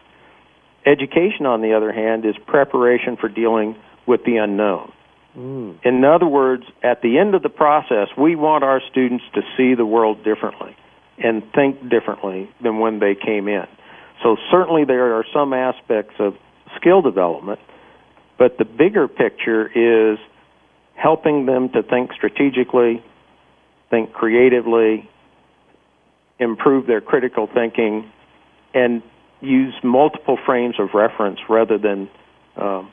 Education, 0.86 1.46
on 1.46 1.60
the 1.60 1.74
other 1.74 1.92
hand, 1.92 2.24
is 2.24 2.34
preparation 2.46 3.16
for 3.16 3.28
dealing 3.28 3.76
with 4.06 4.24
the 4.24 4.36
unknown. 4.36 4.92
Mm. 5.36 5.78
In 5.84 6.04
other 6.04 6.26
words, 6.26 6.64
at 6.82 7.02
the 7.02 7.18
end 7.18 7.34
of 7.34 7.42
the 7.42 7.48
process, 7.48 8.08
we 8.18 8.34
want 8.34 8.64
our 8.64 8.80
students 8.90 9.24
to 9.34 9.42
see 9.56 9.74
the 9.74 9.86
world 9.86 10.24
differently 10.24 10.74
and 11.18 11.42
think 11.52 11.88
differently 11.88 12.50
than 12.62 12.78
when 12.78 12.98
they 12.98 13.14
came 13.14 13.46
in. 13.46 13.66
So 14.22 14.36
certainly 14.50 14.84
there 14.84 15.14
are 15.14 15.24
some 15.32 15.52
aspects 15.52 16.14
of 16.18 16.34
skill 16.76 17.02
development, 17.02 17.60
but 18.40 18.56
the 18.56 18.64
bigger 18.64 19.06
picture 19.06 19.68
is 19.68 20.18
helping 20.94 21.44
them 21.44 21.68
to 21.68 21.82
think 21.82 22.10
strategically, 22.14 23.04
think 23.90 24.14
creatively, 24.14 25.08
improve 26.38 26.86
their 26.86 27.02
critical 27.02 27.46
thinking, 27.52 28.10
and 28.72 29.02
use 29.42 29.74
multiple 29.84 30.38
frames 30.46 30.76
of 30.78 30.88
reference 30.94 31.38
rather 31.50 31.76
than 31.76 32.08
um, 32.56 32.90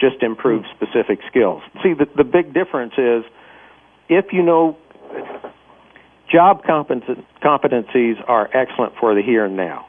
just 0.00 0.22
improve 0.22 0.64
specific 0.74 1.18
skills. 1.28 1.62
See, 1.82 1.92
the, 1.92 2.06
the 2.16 2.24
big 2.24 2.54
difference 2.54 2.94
is 2.96 3.22
if 4.08 4.32
you 4.32 4.42
know 4.42 4.78
job 6.32 6.62
competencies 6.64 8.14
are 8.26 8.48
excellent 8.56 8.94
for 8.98 9.14
the 9.14 9.20
here 9.20 9.44
and 9.44 9.58
now, 9.58 9.88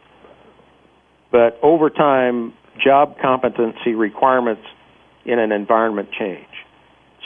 but 1.31 1.57
over 1.63 1.89
time, 1.89 2.53
job 2.83 3.15
competency 3.21 3.95
requirements 3.95 4.63
in 5.27 5.39
an 5.39 5.51
environment 5.51 6.09
change. 6.17 6.47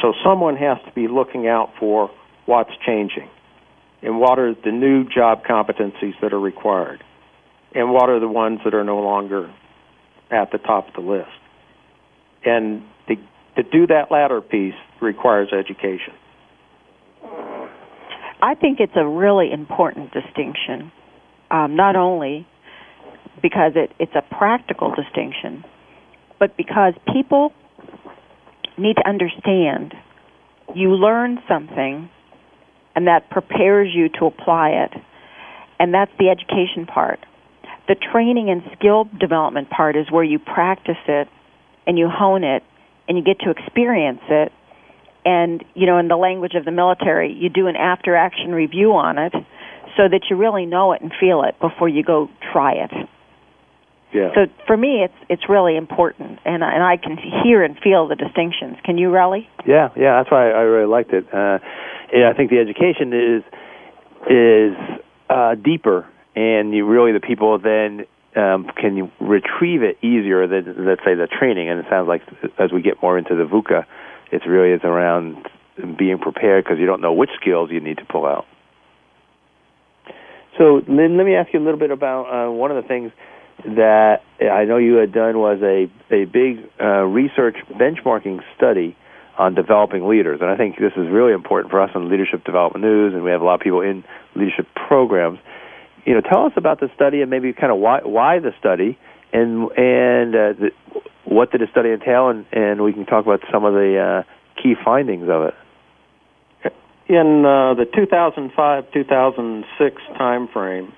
So 0.01 0.13
someone 0.25 0.57
has 0.57 0.77
to 0.85 0.91
be 0.93 1.07
looking 1.07 1.47
out 1.47 1.69
for 1.79 2.09
what's 2.45 2.71
changing 2.85 3.29
and 4.01 4.19
what 4.19 4.39
are 4.39 4.55
the 4.55 4.71
new 4.71 5.07
job 5.07 5.43
competencies 5.43 6.19
that 6.21 6.33
are 6.33 6.39
required 6.39 7.03
and 7.73 7.91
what 7.91 8.09
are 8.09 8.19
the 8.19 8.27
ones 8.27 8.59
that 8.65 8.73
are 8.73 8.83
no 8.83 8.99
longer 8.99 9.53
at 10.31 10.51
the 10.51 10.57
top 10.57 10.87
of 10.87 10.93
the 10.95 11.01
list. 11.01 11.29
And 12.43 12.81
to, 13.07 13.15
to 13.57 13.63
do 13.63 13.87
that 13.87 14.11
latter 14.11 14.41
piece 14.41 14.73
requires 14.99 15.49
education. 15.53 16.13
I 18.41 18.55
think 18.55 18.79
it's 18.79 18.95
a 18.95 19.05
really 19.05 19.51
important 19.51 20.11
distinction, 20.11 20.91
um, 21.51 21.75
not 21.75 21.95
only 21.95 22.47
because 23.39 23.73
it, 23.75 23.91
it's 23.99 24.15
a 24.15 24.23
practical 24.35 24.95
distinction, 24.95 25.63
but 26.39 26.57
because 26.57 26.93
people 27.13 27.53
need 28.77 28.95
to 28.95 29.07
understand 29.07 29.93
you 30.75 30.89
learn 30.95 31.39
something 31.47 32.09
and 32.95 33.07
that 33.07 33.29
prepares 33.29 33.89
you 33.93 34.09
to 34.19 34.25
apply 34.25 34.69
it. 34.69 34.91
And 35.79 35.93
that's 35.93 36.11
the 36.19 36.29
education 36.29 36.85
part. 36.85 37.19
The 37.87 37.95
training 37.95 38.49
and 38.49 38.61
skill 38.77 39.09
development 39.19 39.69
part 39.69 39.95
is 39.95 40.09
where 40.11 40.23
you 40.23 40.39
practice 40.39 41.01
it 41.07 41.27
and 41.87 41.97
you 41.97 42.09
hone 42.09 42.43
it 42.43 42.63
and 43.07 43.17
you 43.17 43.23
get 43.23 43.39
to 43.41 43.49
experience 43.49 44.21
it. 44.29 44.51
And, 45.25 45.63
you 45.75 45.85
know, 45.85 45.97
in 45.97 46.07
the 46.07 46.15
language 46.15 46.53
of 46.55 46.65
the 46.65 46.71
military, 46.71 47.33
you 47.33 47.49
do 47.49 47.67
an 47.67 47.75
after 47.75 48.15
action 48.15 48.51
review 48.53 48.93
on 48.93 49.17
it 49.17 49.33
so 49.97 50.03
that 50.09 50.21
you 50.29 50.35
really 50.35 50.65
know 50.65 50.93
it 50.93 51.01
and 51.01 51.11
feel 51.19 51.43
it 51.43 51.59
before 51.59 51.89
you 51.89 52.03
go 52.03 52.29
try 52.51 52.73
it. 52.73 52.91
Yeah. 54.13 54.29
So 54.35 54.41
for 54.67 54.75
me, 54.75 55.03
it's 55.03 55.13
it's 55.29 55.47
really 55.47 55.77
important, 55.77 56.39
and 56.43 56.63
and 56.63 56.83
I 56.83 56.97
can 56.97 57.17
hear 57.43 57.63
and 57.63 57.77
feel 57.79 58.07
the 58.07 58.15
distinctions. 58.15 58.77
Can 58.83 58.97
you, 58.97 59.09
Relly? 59.09 59.47
Yeah, 59.65 59.89
yeah, 59.95 60.19
that's 60.19 60.29
why 60.29 60.51
I 60.51 60.61
really 60.61 60.87
liked 60.87 61.13
it. 61.13 61.25
Uh, 61.33 61.59
yeah, 62.13 62.29
I 62.29 62.33
think 62.35 62.49
the 62.49 62.59
education 62.59 63.13
is 63.13 63.43
is 64.29 65.01
uh, 65.29 65.55
deeper, 65.55 66.07
and 66.35 66.73
you 66.73 66.85
really 66.85 67.13
the 67.13 67.21
people 67.21 67.57
then 67.57 68.05
um, 68.35 68.69
can 68.75 68.97
you 68.97 69.11
retrieve 69.21 69.81
it 69.81 69.97
easier 70.03 70.45
than 70.47 70.85
let's 70.85 71.01
say 71.05 71.15
the 71.15 71.27
training. 71.27 71.69
And 71.69 71.79
it 71.79 71.85
sounds 71.89 72.07
like 72.07 72.21
as 72.59 72.71
we 72.73 72.81
get 72.81 73.01
more 73.01 73.17
into 73.17 73.35
the 73.35 73.45
VUCA, 73.45 73.85
it's 74.31 74.45
really 74.45 74.71
is 74.71 74.81
around 74.83 75.47
being 75.97 76.19
prepared 76.19 76.65
because 76.65 76.79
you 76.79 76.85
don't 76.85 77.01
know 77.01 77.13
which 77.13 77.31
skills 77.39 77.69
you 77.71 77.79
need 77.79 77.97
to 77.97 78.05
pull 78.05 78.25
out. 78.25 78.45
So, 80.57 80.81
Lynn, 80.87 81.17
let 81.17 81.25
me 81.25 81.35
ask 81.35 81.53
you 81.53 81.59
a 81.59 81.63
little 81.63 81.79
bit 81.79 81.91
about 81.91 82.25
uh, 82.27 82.51
one 82.51 82.71
of 82.71 82.81
the 82.81 82.87
things 82.87 83.11
that 83.63 84.21
I 84.39 84.65
know 84.65 84.77
you 84.77 84.95
had 84.95 85.11
done 85.11 85.37
was 85.37 85.59
a 85.61 85.89
a 86.13 86.25
big 86.25 86.69
uh, 86.79 87.03
research 87.03 87.57
benchmarking 87.69 88.41
study 88.55 88.95
on 89.37 89.55
developing 89.55 90.07
leaders, 90.07 90.39
and 90.41 90.49
I 90.49 90.57
think 90.57 90.77
this 90.77 90.93
is 90.95 91.07
really 91.09 91.33
important 91.33 91.71
for 91.71 91.81
us 91.81 91.91
on 91.95 92.09
Leadership 92.09 92.43
Development 92.43 92.83
News, 92.83 93.13
and 93.13 93.23
we 93.23 93.31
have 93.31 93.41
a 93.41 93.45
lot 93.45 93.55
of 93.55 93.61
people 93.61 93.81
in 93.81 94.03
leadership 94.35 94.67
programs. 94.87 95.39
You 96.05 96.15
know, 96.15 96.21
tell 96.21 96.45
us 96.45 96.53
about 96.57 96.79
the 96.79 96.89
study 96.95 97.21
and 97.21 97.29
maybe 97.29 97.53
kind 97.53 97.71
of 97.71 97.79
why 97.79 98.01
why 98.03 98.39
the 98.39 98.53
study 98.59 98.97
and 99.33 99.71
and 99.77 100.35
uh, 100.35 100.53
the, 100.53 100.71
what 101.25 101.51
did 101.51 101.61
the 101.61 101.67
study 101.71 101.89
entail, 101.91 102.29
and 102.29 102.45
and 102.51 102.81
we 102.81 102.93
can 102.93 103.05
talk 103.05 103.25
about 103.25 103.41
some 103.51 103.65
of 103.65 103.73
the 103.73 104.23
uh, 104.25 104.61
key 104.61 104.75
findings 104.83 105.29
of 105.29 105.43
it. 105.43 105.53
In 107.07 107.43
uh, 107.45 107.73
the 107.73 107.85
2005-2006 107.91 109.65
timeframe, 110.17 110.93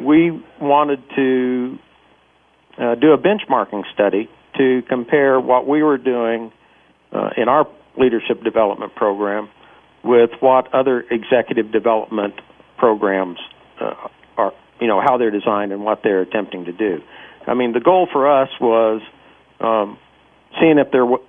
we 0.00 0.42
wanted 0.60 1.02
to 1.14 1.78
uh, 2.78 2.94
do 2.94 3.12
a 3.12 3.18
benchmarking 3.18 3.84
study 3.92 4.28
to 4.56 4.82
compare 4.88 5.40
what 5.40 5.66
we 5.66 5.82
were 5.82 5.98
doing 5.98 6.52
uh, 7.12 7.30
in 7.36 7.48
our 7.48 7.66
leadership 7.96 8.42
development 8.42 8.94
program 8.94 9.48
with 10.04 10.30
what 10.40 10.72
other 10.72 11.00
executive 11.10 11.72
development 11.72 12.34
programs 12.78 13.38
uh, 13.80 13.94
are, 14.36 14.52
you 14.80 14.86
know, 14.86 15.00
how 15.00 15.16
they're 15.16 15.30
designed 15.30 15.72
and 15.72 15.84
what 15.84 16.02
they're 16.02 16.22
attempting 16.22 16.66
to 16.66 16.72
do. 16.72 17.02
I 17.46 17.54
mean, 17.54 17.72
the 17.72 17.80
goal 17.80 18.08
for 18.12 18.30
us 18.42 18.48
was 18.60 19.02
um, 19.60 19.98
seeing 20.60 20.78
if 20.78 20.90
there 20.90 21.06
were 21.06 21.20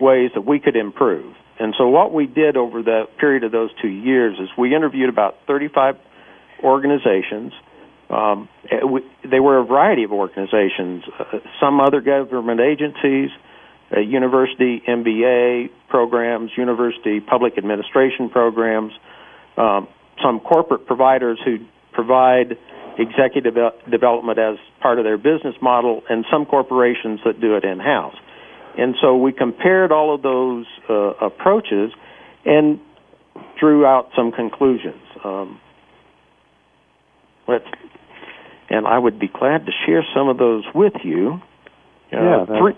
ways 0.00 0.30
that 0.34 0.42
we 0.42 0.58
could 0.58 0.76
improve. 0.76 1.34
And 1.58 1.74
so, 1.78 1.88
what 1.88 2.12
we 2.12 2.26
did 2.26 2.56
over 2.56 2.82
the 2.82 3.04
period 3.18 3.44
of 3.44 3.52
those 3.52 3.70
two 3.80 3.88
years 3.88 4.38
is 4.40 4.48
we 4.58 4.74
interviewed 4.74 5.08
about 5.08 5.36
35 5.46 5.96
organizations 6.64 7.52
um, 8.12 8.48
eh, 8.70 8.76
they 9.28 9.40
were 9.40 9.58
a 9.58 9.64
variety 9.64 10.04
of 10.04 10.12
organizations, 10.12 11.04
uh, 11.18 11.38
some 11.60 11.80
other 11.80 12.00
government 12.00 12.60
agencies, 12.60 13.30
uh, 13.94 14.00
university 14.00 14.82
MBA 14.86 15.70
programs, 15.88 16.50
university 16.56 17.20
public 17.20 17.56
administration 17.56 18.28
programs, 18.28 18.92
um, 19.56 19.88
some 20.22 20.40
corporate 20.40 20.86
providers 20.86 21.38
who 21.44 21.58
provide 21.92 22.58
executive 22.98 23.54
development 23.90 24.38
as 24.38 24.56
part 24.80 24.98
of 24.98 25.04
their 25.04 25.16
business 25.16 25.54
model, 25.62 26.02
and 26.10 26.26
some 26.30 26.44
corporations 26.44 27.20
that 27.24 27.40
do 27.40 27.56
it 27.56 27.64
in 27.64 27.78
house. 27.80 28.16
And 28.76 28.94
so 29.00 29.16
we 29.16 29.32
compared 29.32 29.92
all 29.92 30.14
of 30.14 30.22
those 30.22 30.66
uh, 30.88 31.14
approaches 31.24 31.92
and 32.44 32.80
drew 33.58 33.86
out 33.86 34.10
some 34.16 34.32
conclusions. 34.32 35.02
Um, 35.24 35.60
let's 37.48 37.64
and 38.72 38.86
I 38.86 38.98
would 38.98 39.18
be 39.18 39.28
glad 39.28 39.66
to 39.66 39.72
share 39.86 40.02
some 40.14 40.28
of 40.28 40.38
those 40.38 40.64
with 40.74 40.94
you. 41.04 41.40
Uh, 42.12 42.16
yeah, 42.16 42.44
three, 42.46 42.74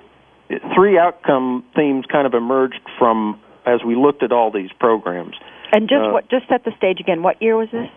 three 0.74 0.98
outcome 0.98 1.64
themes 1.74 2.04
kind 2.10 2.26
of 2.26 2.34
emerged 2.34 2.80
from 2.98 3.40
as 3.64 3.80
we 3.86 3.94
looked 3.94 4.22
at 4.22 4.32
all 4.32 4.50
these 4.50 4.70
programs. 4.78 5.34
And 5.72 5.88
just 5.88 6.02
uh, 6.02 6.10
what, 6.10 6.28
just 6.28 6.48
set 6.48 6.64
the 6.64 6.72
stage 6.76 6.98
again. 7.00 7.22
What 7.22 7.40
year 7.40 7.56
was 7.56 7.68
this? 7.72 7.88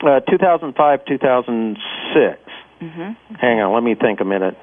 Uh, 0.00 0.20
2005, 0.20 1.04
2006. 1.06 2.40
Mm-hmm. 2.80 3.34
Hang 3.34 3.60
on, 3.60 3.74
let 3.74 3.82
me 3.82 3.94
think 3.94 4.20
a 4.20 4.24
minute. 4.24 4.56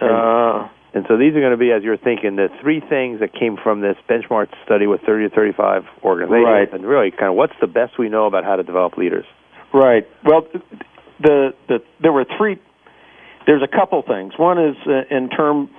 And, 0.00 0.10
uh, 0.10 0.68
and 0.92 1.04
so 1.08 1.16
these 1.16 1.34
are 1.36 1.40
going 1.40 1.52
to 1.52 1.56
be, 1.56 1.70
as 1.70 1.82
you're 1.82 1.96
thinking, 1.96 2.36
the 2.36 2.48
three 2.60 2.80
things 2.80 3.20
that 3.20 3.32
came 3.32 3.56
from 3.62 3.80
this 3.80 3.96
benchmark 4.08 4.48
study 4.64 4.86
with 4.86 5.02
30 5.02 5.28
to 5.28 5.34
35 5.34 5.84
organizations, 6.02 6.44
right. 6.44 6.72
and 6.72 6.84
really 6.84 7.10
kind 7.10 7.28
of 7.28 7.34
what's 7.34 7.54
the 7.60 7.66
best 7.66 7.98
we 7.98 8.08
know 8.08 8.26
about 8.26 8.44
how 8.44 8.56
to 8.56 8.62
develop 8.62 8.96
leaders. 8.96 9.24
Right. 9.72 10.08
Well, 10.24 10.46
the 11.20 11.54
the 11.68 11.82
there 12.00 12.12
were 12.12 12.26
three. 12.36 12.58
There's 13.46 13.62
a 13.62 13.68
couple 13.68 14.02
things. 14.02 14.34
One 14.36 14.58
is 14.58 14.76
uh, 14.86 15.14
in 15.14 15.28
term 15.30 15.70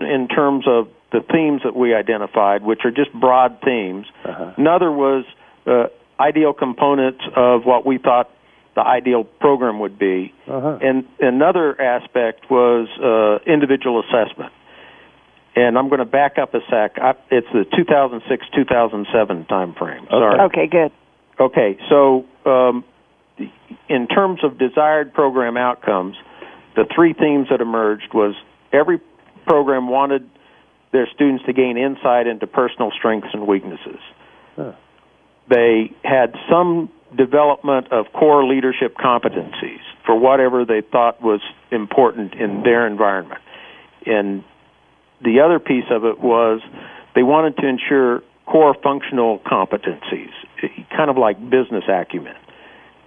in 0.00 0.28
terms 0.28 0.66
of 0.66 0.88
the 1.12 1.20
themes 1.32 1.62
that 1.64 1.74
we 1.74 1.94
identified, 1.94 2.62
which 2.62 2.80
are 2.84 2.90
just 2.90 3.12
broad 3.12 3.60
themes. 3.64 4.06
Uh-huh. 4.24 4.52
Another 4.56 4.90
was 4.90 5.24
uh, 5.66 5.86
ideal 6.20 6.52
components 6.52 7.22
of 7.34 7.64
what 7.64 7.86
we 7.86 7.98
thought 7.98 8.30
the 8.74 8.82
ideal 8.82 9.24
program 9.24 9.78
would 9.80 9.98
be. 9.98 10.34
Uh-huh. 10.46 10.78
And 10.82 11.06
another 11.20 11.80
aspect 11.80 12.50
was 12.50 12.88
uh, 13.00 13.50
individual 13.50 14.02
assessment. 14.02 14.52
And 15.54 15.78
I'm 15.78 15.88
going 15.88 16.00
to 16.00 16.04
back 16.04 16.36
up 16.38 16.52
a 16.52 16.60
sec. 16.68 16.98
I, 16.98 17.14
it's 17.30 17.46
the 17.52 17.64
2006-2007 17.64 19.48
time 19.48 19.74
frame. 19.74 20.06
Sorry. 20.10 20.40
Okay, 20.40 20.66
good. 20.66 20.92
Okay, 21.40 21.78
so 21.88 22.26
um, 22.44 22.84
in 23.88 24.06
terms 24.08 24.40
of 24.42 24.58
desired 24.58 25.12
program 25.12 25.56
outcomes, 25.56 26.16
the 26.74 26.84
three 26.94 27.12
themes 27.12 27.48
that 27.50 27.60
emerged 27.60 28.12
was 28.14 28.34
every 28.72 29.00
program 29.46 29.88
wanted 29.88 30.28
their 30.92 31.08
students 31.14 31.44
to 31.46 31.52
gain 31.52 31.76
insight 31.76 32.26
into 32.26 32.46
personal 32.46 32.90
strengths 32.96 33.28
and 33.32 33.46
weaknesses. 33.46 34.00
Huh. 34.56 34.72
They 35.48 35.92
had 36.02 36.34
some 36.50 36.90
development 37.16 37.92
of 37.92 38.06
core 38.12 38.44
leadership 38.44 38.96
competencies 38.96 39.80
for 40.04 40.18
whatever 40.18 40.64
they 40.64 40.80
thought 40.80 41.22
was 41.22 41.40
important 41.70 42.34
in 42.34 42.62
their 42.62 42.86
environment. 42.86 43.40
And 44.04 44.44
the 45.24 45.40
other 45.40 45.58
piece 45.58 45.84
of 45.90 46.04
it 46.04 46.18
was 46.20 46.60
they 47.14 47.22
wanted 47.22 47.56
to 47.58 47.66
ensure 47.66 48.22
core 48.46 48.76
functional 48.82 49.40
competencies, 49.40 50.30
kind 50.96 51.10
of 51.10 51.16
like 51.16 51.38
business 51.50 51.84
acumen, 51.88 52.34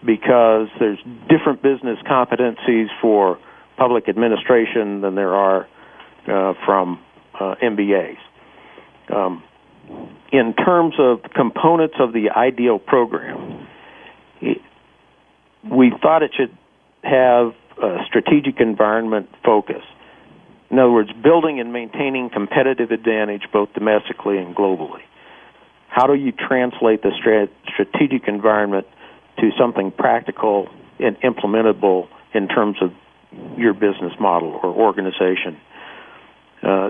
because 0.06 0.68
there's 0.80 1.00
different 1.30 1.62
business 1.62 1.98
competencies 2.06 2.88
for 3.02 3.40
public 3.78 4.10
administration 4.10 5.02
than 5.02 5.16
there 5.16 5.34
are 5.34 5.68
uh, 6.28 6.54
from 6.66 7.00
uh, 7.40 7.56
MBAs. 7.62 8.18
Um, 9.14 9.44
in 10.32 10.54
terms 10.54 10.96
of 11.00 11.22
components 11.36 11.96
of 12.00 12.14
the 12.14 12.30
ideal 12.36 12.78
program, 12.78 13.68
it, 14.42 14.60
we 15.64 15.92
thought 16.02 16.24
it 16.24 16.32
should 16.38 16.56
have 17.04 17.54
a 17.82 17.98
strategic 18.08 18.60
environment 18.60 19.30
focus. 19.44 19.82
In 20.70 20.78
other 20.78 20.92
words, 20.92 21.10
building 21.24 21.60
and 21.60 21.74
maintaining 21.74 22.30
competitive 22.30 22.92
advantage 22.92 23.44
both 23.52 23.74
domestically 23.74 24.38
and 24.38 24.56
globally. 24.56 25.02
How 25.88 26.06
do 26.06 26.14
you 26.14 26.32
translate 26.32 27.02
the 27.02 27.12
strategic 27.74 28.28
environment 28.28 28.86
to 29.42 29.52
something 29.58 29.92
practical 29.92 30.70
and 31.00 31.18
implementable 31.22 32.08
in 32.34 32.48
terms 32.48 32.78
of 32.82 32.92
your 33.58 33.74
business 33.74 34.14
model 34.20 34.60
or 34.62 34.70
organization? 34.70 35.60
Uh, 36.62 36.90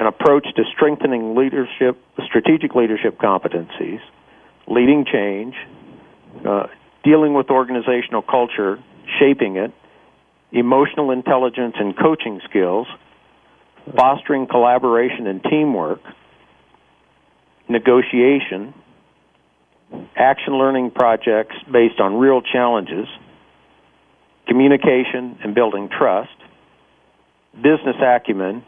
an 0.00 0.06
approach 0.06 0.46
to 0.54 0.62
strengthening 0.74 1.34
leadership, 1.34 1.98
strategic 2.24 2.74
leadership 2.74 3.18
competencies, 3.18 4.00
leading 4.68 5.04
change, 5.04 5.54
uh, 6.46 6.66
dealing 7.02 7.34
with 7.34 7.50
organizational 7.50 8.22
culture, 8.22 8.78
shaping 9.18 9.56
it, 9.56 9.72
emotional 10.52 11.10
intelligence 11.10 11.74
and 11.78 11.96
coaching 11.96 12.40
skills, 12.48 12.86
fostering 13.96 14.46
collaboration 14.46 15.26
and 15.26 15.42
teamwork, 15.42 16.00
negotiation, 17.68 18.74
action 20.16 20.54
learning 20.58 20.90
projects 20.90 21.56
based 21.70 22.00
on 22.00 22.16
real 22.16 22.40
challenges, 22.42 23.06
communication 24.46 25.38
and 25.42 25.54
building 25.54 25.88
trust, 25.88 26.30
business 27.54 27.96
acumen, 28.02 28.64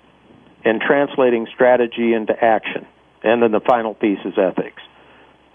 and 0.64 0.80
translating 0.80 1.46
strategy 1.54 2.12
into 2.12 2.33
action. 2.42 2.87
And 3.22 3.42
then 3.42 3.52
the 3.52 3.61
final 3.61 3.94
piece 3.94 4.18
is 4.24 4.35
ethics. 4.38 4.83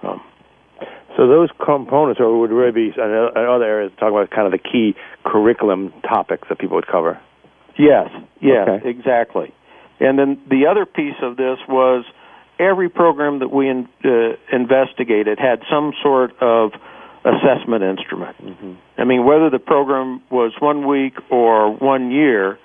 Um, 0.04 0.22
so 1.18 1.28
those 1.28 1.50
components 1.64 2.20
are, 2.20 2.36
would 2.38 2.52
really 2.52 2.72
be 2.72 2.94
in 2.96 3.02
other 3.02 3.64
areas 3.64 3.92
talking 3.98 4.16
about 4.18 4.30
kind 4.32 4.46
of 4.46 4.52
the 4.52 4.58
key 4.60 4.96
curriculum 5.24 5.94
topics 6.02 6.48
that 6.50 6.60
people 6.60 6.76
would 6.76 6.88
cover. 6.88 7.20
Yes, 7.78 8.10
yes, 8.42 8.68
Okay. 8.68 8.90
exactly. 8.90 9.54
And 10.00 10.20
then 10.20 10.42
the 10.50 10.68
other 10.68 10.86
piece 10.86 11.16
of 11.22 11.38
this 11.38 11.58
was 11.70 12.04
every 12.60 12.90
program 12.90 13.40
that 13.40 13.52
we 13.52 13.70
in, 13.70 13.88
uh, 14.04 14.36
investigated 14.52 15.40
had 15.40 15.62
some 15.70 15.94
sort 16.02 16.40
of 16.42 16.72
assessment 17.24 17.84
instrument. 17.84 18.36
I 18.98 19.04
mean, 19.04 19.26
whether 19.26 19.50
the 19.50 19.60
program 19.60 20.22
was 20.30 20.54
one 20.60 20.88
week 20.88 21.14
or 21.32 21.72
one 21.74 22.12
year, 22.12 22.60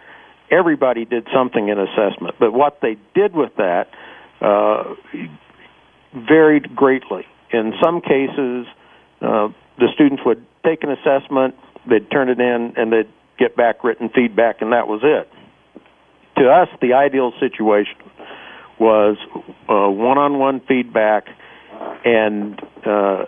everybody 0.50 1.04
did 1.04 1.26
something 1.32 1.68
in 1.68 1.78
assessment. 1.78 2.36
But 2.38 2.52
what 2.52 2.80
they 2.82 2.96
did 3.14 3.34
with 3.34 3.56
that 3.56 3.88
uh, 4.40 4.94
varied 6.12 6.74
greatly. 6.74 7.24
In 7.52 7.72
some 7.82 8.00
cases, 8.00 8.66
uh, 9.20 9.48
the 9.78 9.88
students 9.94 10.22
would 10.24 10.44
take 10.64 10.82
an 10.82 10.90
assessment, 10.90 11.54
they'd 11.88 12.10
turn 12.10 12.28
it 12.28 12.40
in, 12.40 12.74
and 12.76 12.92
they'd 12.92 13.08
get 13.38 13.56
back 13.56 13.82
written 13.82 14.10
feedback, 14.10 14.60
and 14.60 14.72
that 14.72 14.88
was 14.88 15.00
it. 15.02 15.30
To 16.38 16.48
us, 16.48 16.68
the 16.80 16.94
ideal 16.94 17.32
situation 17.40 17.96
was 18.80 19.16
uh, 19.68 19.88
one-on-one 19.90 20.62
feedback 20.66 21.26
and 22.04 22.58
uh, 22.84 23.26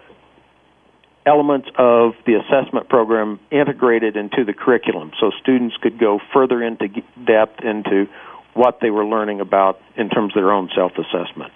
elements 1.26 1.68
of 1.78 2.12
the 2.26 2.34
assessment 2.34 2.88
program 2.88 3.38
integrated 3.50 4.16
into 4.16 4.44
the 4.44 4.52
curriculum, 4.52 5.12
so 5.20 5.30
students 5.40 5.76
could 5.80 5.98
go 5.98 6.18
further 6.32 6.62
into 6.62 6.88
depth 7.24 7.60
into 7.62 8.06
what 8.54 8.78
they 8.80 8.90
were 8.90 9.04
learning 9.04 9.40
about 9.40 9.78
in 9.96 10.08
terms 10.08 10.32
of 10.34 10.42
their 10.42 10.52
own 10.52 10.68
self-assessment. 10.74 11.52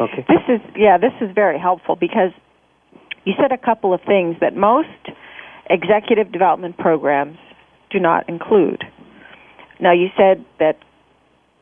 Okay. 0.00 0.26
This 0.28 0.42
is 0.48 0.60
yeah, 0.76 0.98
this 0.98 1.12
is 1.20 1.34
very 1.34 1.58
helpful 1.58 1.96
because 1.96 2.32
you 3.24 3.34
said 3.40 3.52
a 3.52 3.58
couple 3.58 3.94
of 3.94 4.00
things 4.02 4.36
that 4.40 4.56
most 4.56 4.88
executive 5.70 6.32
development 6.32 6.76
programs 6.76 7.38
do 7.90 8.00
not 8.00 8.28
include. 8.28 8.84
Now 9.80 9.92
you 9.92 10.08
said 10.16 10.44
that 10.58 10.78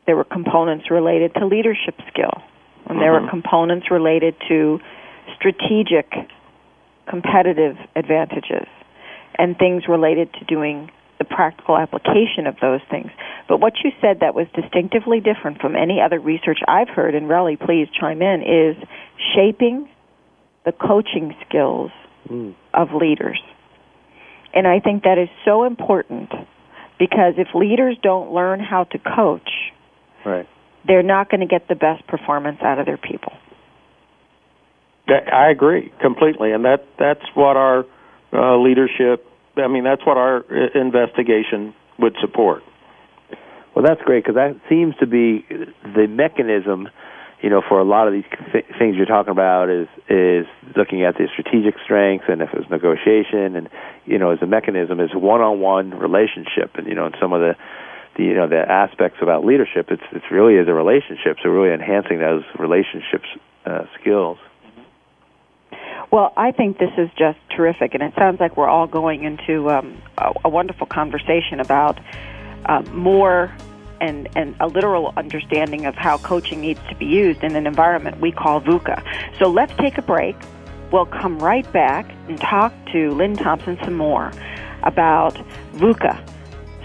there 0.06 0.16
were 0.16 0.24
components 0.24 0.90
related 0.90 1.34
to 1.34 1.46
leadership 1.46 2.00
skill, 2.08 2.42
and 2.88 3.00
there 3.00 3.12
were 3.12 3.20
Mhm. 3.20 3.30
components 3.30 3.90
related 3.90 4.38
to 4.48 4.80
strategic 5.34 6.14
competitive 7.06 7.78
advantages, 7.96 8.66
and 9.36 9.58
things 9.58 9.88
related 9.88 10.32
to 10.34 10.44
doing 10.44 10.90
the 11.18 11.24
practical 11.24 11.76
application 11.76 12.46
of 12.46 12.58
those 12.60 12.82
things. 12.90 13.10
But 13.46 13.60
what 13.60 13.82
you 13.84 13.92
said 14.00 14.20
that 14.20 14.34
was 14.34 14.48
distinctively 14.48 15.20
different 15.20 15.60
from 15.60 15.76
any 15.76 16.00
other 16.00 16.18
research 16.18 16.60
I've 16.66 16.88
heard, 16.88 17.14
and 17.14 17.28
Relly, 17.28 17.58
please 17.58 17.88
chime 17.90 18.20
in, 18.20 18.42
is 18.42 18.76
shaping 19.34 19.88
the 20.64 20.72
coaching 20.72 21.34
skills 21.46 21.90
Mm. 22.28 22.54
of 22.72 22.94
leaders. 22.94 23.40
And 24.54 24.66
I 24.66 24.80
think 24.80 25.02
that 25.04 25.18
is 25.18 25.28
so 25.44 25.64
important 25.64 26.32
because 26.98 27.34
if 27.36 27.54
leaders 27.54 27.98
don't 27.98 28.32
learn 28.32 28.60
how 28.60 28.84
to 28.84 28.98
coach, 28.98 29.72
Right. 30.24 30.48
they're 30.87 31.02
not 31.02 31.30
going 31.30 31.40
to 31.40 31.46
get 31.46 31.68
the 31.68 31.74
best 31.74 32.06
performance 32.06 32.58
out 32.62 32.78
of 32.78 32.87
their 32.87 32.96
people. 32.96 33.32
That- 35.08 35.32
I 35.32 35.50
agree 35.50 35.92
completely, 36.00 36.52
and 36.52 36.64
that 36.64 36.87
that's 36.98 37.24
what 37.34 37.56
our 37.56 37.84
uh, 38.32 38.56
leadership. 38.58 39.26
I 39.56 39.68
mean, 39.68 39.84
that's 39.84 40.04
what 40.04 40.16
our 40.16 40.38
uh, 40.50 40.78
investigation 40.78 41.74
would 41.98 42.16
support. 42.20 42.62
Well, 43.74 43.84
that's 43.84 44.00
great 44.02 44.24
because 44.24 44.37
that 44.37 44.56
seems 44.68 44.94
to 45.00 45.06
be 45.06 45.44
the 45.82 46.06
mechanism, 46.08 46.88
you 47.42 47.50
know, 47.50 47.60
for 47.68 47.78
a 47.80 47.84
lot 47.84 48.06
of 48.06 48.12
these 48.14 48.24
th- 48.52 48.64
things 48.78 48.96
you're 48.96 49.04
talking 49.06 49.32
about 49.32 49.68
is 49.68 49.88
is 50.08 50.46
looking 50.76 51.04
at 51.04 51.16
the 51.16 51.28
strategic 51.32 51.74
strengths 51.84 52.26
and 52.28 52.40
if 52.40 52.50
it 52.52 52.58
was 52.58 52.70
negotiation 52.70 53.56
and 53.56 53.68
you 54.06 54.18
know 54.18 54.30
as 54.30 54.38
a 54.42 54.46
mechanism 54.46 55.00
is 55.00 55.10
one-on-one 55.14 55.90
relationship 55.90 56.70
and 56.76 56.87
you 56.87 56.94
know 56.94 57.06
and 57.06 57.16
some 57.20 57.32
of 57.32 57.40
the 57.40 57.54
the 58.16 58.24
you 58.24 58.35
know 58.35 58.48
the 58.48 58.61
aspects 58.61 59.18
about 59.22 59.44
leadership 59.44 59.90
it's 59.90 60.03
it's 60.12 60.31
really 60.31 60.55
is 60.55 60.68
a 60.68 60.74
relationship 60.74 61.37
so 61.42 61.48
really 61.48 61.72
enhancing 61.72 62.20
those 62.20 62.42
relationships 62.59 63.27
uh, 63.66 63.85
skills. 64.00 64.38
Well, 66.11 66.33
I 66.37 66.53
think 66.53 66.79
this 66.79 66.92
is 66.96 67.09
just 67.16 67.38
terrific, 67.57 67.94
and 67.94 68.03
it 68.03 68.14
sounds 68.16 68.38
like 68.38 68.57
we're 68.57 68.68
all 68.68 68.87
going 68.87 69.24
into 69.24 69.70
um, 69.70 70.00
a, 70.18 70.33
a 70.44 70.48
wonderful 70.48 70.87
conversation 70.87 71.61
about 71.61 71.98
uh, 72.66 72.83
more 72.92 73.53
and, 74.00 74.29
and 74.37 74.55
a 74.61 74.66
literal 74.66 75.12
understanding 75.16 75.87
of 75.87 75.94
how 75.94 76.18
coaching 76.18 76.61
needs 76.61 76.81
to 76.88 76.94
be 76.94 77.07
used 77.07 77.42
in 77.42 77.57
an 77.57 77.66
environment 77.66 78.20
we 78.20 78.31
call 78.31 78.61
VUCA. 78.61 79.03
So 79.38 79.48
let's 79.48 79.74
take 79.77 79.98
a 79.98 80.03
break. 80.03 80.37
We'll 80.92 81.07
come 81.07 81.38
right 81.38 81.70
back 81.72 82.14
and 82.29 82.38
talk 82.38 82.72
to 82.92 83.11
Lynn 83.12 83.35
Thompson 83.35 83.79
some 83.83 83.96
more 83.96 84.31
about 84.83 85.35
VUCA. 85.74 86.33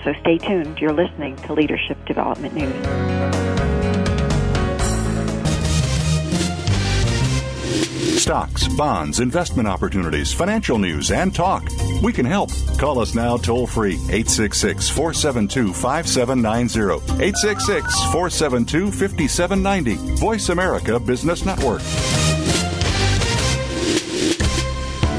So 0.04 0.14
stay 0.22 0.38
tuned. 0.38 0.80
You're 0.80 0.94
listening 0.94 1.36
to 1.38 1.54
Leadership 1.54 1.98
Development 2.06 2.54
News. 2.54 3.40
Stocks, 8.20 8.68
bonds, 8.68 9.22
investment 9.22 9.68
opportunities, 9.68 10.32
financial 10.32 10.78
news, 10.78 11.10
and 11.10 11.34
talk. 11.34 11.68
We 12.04 12.14
can 12.14 12.26
help. 12.26 12.52
Call 12.78 13.00
us 13.00 13.16
now 13.16 13.38
toll 13.38 13.66
free 13.66 13.96
866 13.96 14.90
472 14.90 15.74
5790. 15.74 17.24
866 17.24 18.04
472 18.12 18.92
5790. 18.92 19.96
Voice 20.18 20.50
America 20.50 21.00
Business 21.00 21.44
Network. 21.44 21.82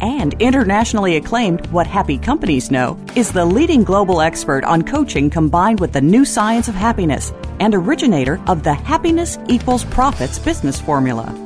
and 0.00 0.34
internationally 0.40 1.16
acclaimed 1.16 1.66
What 1.68 1.86
Happy 1.86 2.18
Companies 2.18 2.70
Know, 2.70 2.98
is 3.14 3.32
the 3.32 3.44
leading 3.44 3.84
global 3.84 4.20
expert 4.20 4.64
on 4.64 4.82
coaching 4.82 5.30
combined 5.30 5.80
with 5.80 5.92
the 5.92 6.00
new 6.00 6.24
science 6.24 6.68
of 6.68 6.74
happiness 6.74 7.32
and 7.60 7.74
originator 7.74 8.40
of 8.46 8.62
the 8.62 8.74
Happiness 8.74 9.38
Equals 9.48 9.84
Profits 9.84 10.38
business 10.38 10.80
formula. 10.80 11.45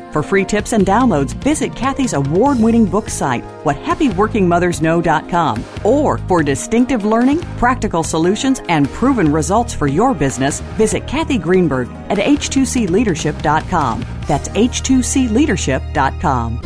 For 0.11 0.21
free 0.21 0.45
tips 0.45 0.73
and 0.73 0.85
downloads, 0.85 1.33
visit 1.35 1.73
Kathy's 1.75 2.13
award 2.13 2.59
winning 2.59 2.85
book 2.85 3.09
site, 3.09 3.43
whathappyworkingmothersknow.com. 3.63 5.63
Or 5.85 6.17
for 6.17 6.43
distinctive 6.43 7.05
learning, 7.05 7.39
practical 7.57 8.03
solutions, 8.03 8.61
and 8.67 8.89
proven 8.89 9.31
results 9.31 9.73
for 9.73 9.87
your 9.87 10.13
business, 10.13 10.59
visit 10.77 11.07
Kathy 11.07 11.37
Greenberg 11.37 11.87
at 12.09 12.17
h2cleadership.com. 12.17 14.05
That's 14.27 14.49
h2cleadership.com. 14.49 16.59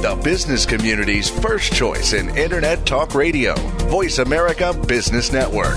The 0.00 0.18
business 0.24 0.64
community's 0.64 1.28
first 1.28 1.74
choice 1.74 2.14
in 2.14 2.34
Internet 2.36 2.86
Talk 2.86 3.14
Radio, 3.14 3.54
Voice 3.88 4.18
America 4.18 4.72
Business 4.86 5.30
Network. 5.30 5.76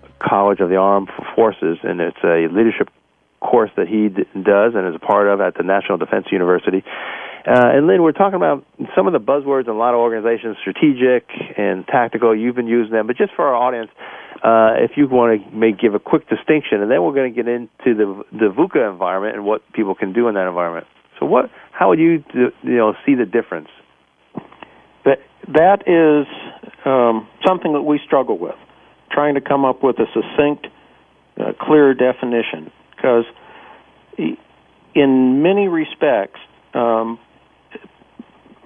College 0.21 0.59
of 0.59 0.69
the 0.69 0.75
Armed 0.75 1.09
Forces, 1.35 1.77
and 1.83 1.99
it's 1.99 2.23
a 2.23 2.47
leadership 2.51 2.89
course 3.41 3.71
that 3.75 3.87
he 3.87 4.09
d- 4.09 4.23
does 4.41 4.73
and 4.75 4.87
is 4.87 4.95
a 4.95 5.03
part 5.03 5.27
of 5.27 5.41
at 5.41 5.55
the 5.57 5.63
National 5.63 5.97
Defense 5.97 6.27
University. 6.31 6.83
Uh, 7.47 7.73
and 7.73 7.87
Lynn, 7.87 8.03
we're 8.03 8.11
talking 8.11 8.35
about 8.35 8.63
some 8.95 9.07
of 9.07 9.13
the 9.13 9.19
buzzwords 9.19 9.63
in 9.63 9.71
a 9.71 9.77
lot 9.77 9.95
of 9.95 9.99
organizations, 9.99 10.57
strategic 10.61 11.27
and 11.57 11.87
tactical. 11.87 12.35
You've 12.37 12.55
been 12.55 12.67
using 12.67 12.93
them, 12.93 13.07
but 13.07 13.17
just 13.17 13.33
for 13.35 13.47
our 13.47 13.55
audience, 13.55 13.89
uh, 14.43 14.77
if 14.77 14.91
you 14.95 15.07
want 15.07 15.41
to 15.41 15.51
make, 15.51 15.79
give 15.79 15.95
a 15.95 15.99
quick 15.99 16.29
distinction, 16.29 16.81
and 16.81 16.91
then 16.91 17.01
we're 17.03 17.13
going 17.13 17.33
to 17.33 17.35
get 17.35 17.49
into 17.49 17.97
the 17.97 18.23
the 18.31 18.53
VUCA 18.53 18.89
environment 18.89 19.35
and 19.35 19.45
what 19.45 19.61
people 19.73 19.95
can 19.95 20.13
do 20.13 20.27
in 20.27 20.35
that 20.35 20.47
environment. 20.47 20.85
So, 21.19 21.25
what, 21.25 21.49
how 21.71 21.89
would 21.89 21.99
you, 21.99 22.23
you 22.33 22.77
know, 22.77 22.93
see 23.05 23.15
the 23.15 23.25
difference? 23.25 23.69
That 25.05 25.19
that 25.47 25.87
is 25.87 26.27
um, 26.85 27.27
something 27.45 27.73
that 27.73 27.81
we 27.81 27.99
struggle 28.05 28.37
with, 28.37 28.55
trying 29.11 29.35
to 29.35 29.41
come 29.41 29.65
up 29.65 29.83
with 29.83 29.97
a 29.99 30.05
succinct, 30.13 30.67
uh, 31.39 31.53
clear 31.59 31.93
definition. 31.93 32.71
Because 32.95 33.25
in 34.93 35.41
many 35.41 35.67
respects, 35.67 36.39
um, 36.73 37.19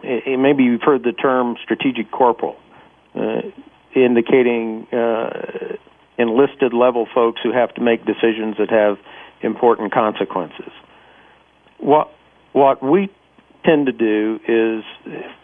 maybe 0.03 0.63
you've 0.63 0.81
heard 0.81 1.03
the 1.03 1.11
term 1.13 1.55
strategic 1.63 2.11
corporal, 2.11 2.57
uh, 3.15 3.41
indicating 3.95 4.87
uh, 4.91 5.77
enlisted 6.17 6.73
level 6.73 7.07
folks 7.13 7.41
who 7.43 7.51
have 7.51 7.73
to 7.75 7.81
make 7.81 8.05
decisions 8.05 8.57
that 8.57 8.69
have 8.69 8.97
important 9.41 9.93
consequences. 9.93 10.71
What 11.77 12.11
what 12.53 12.81
we 12.81 13.09
tend 13.65 13.87
to 13.87 13.91
do 13.91 14.39
is 14.47 14.83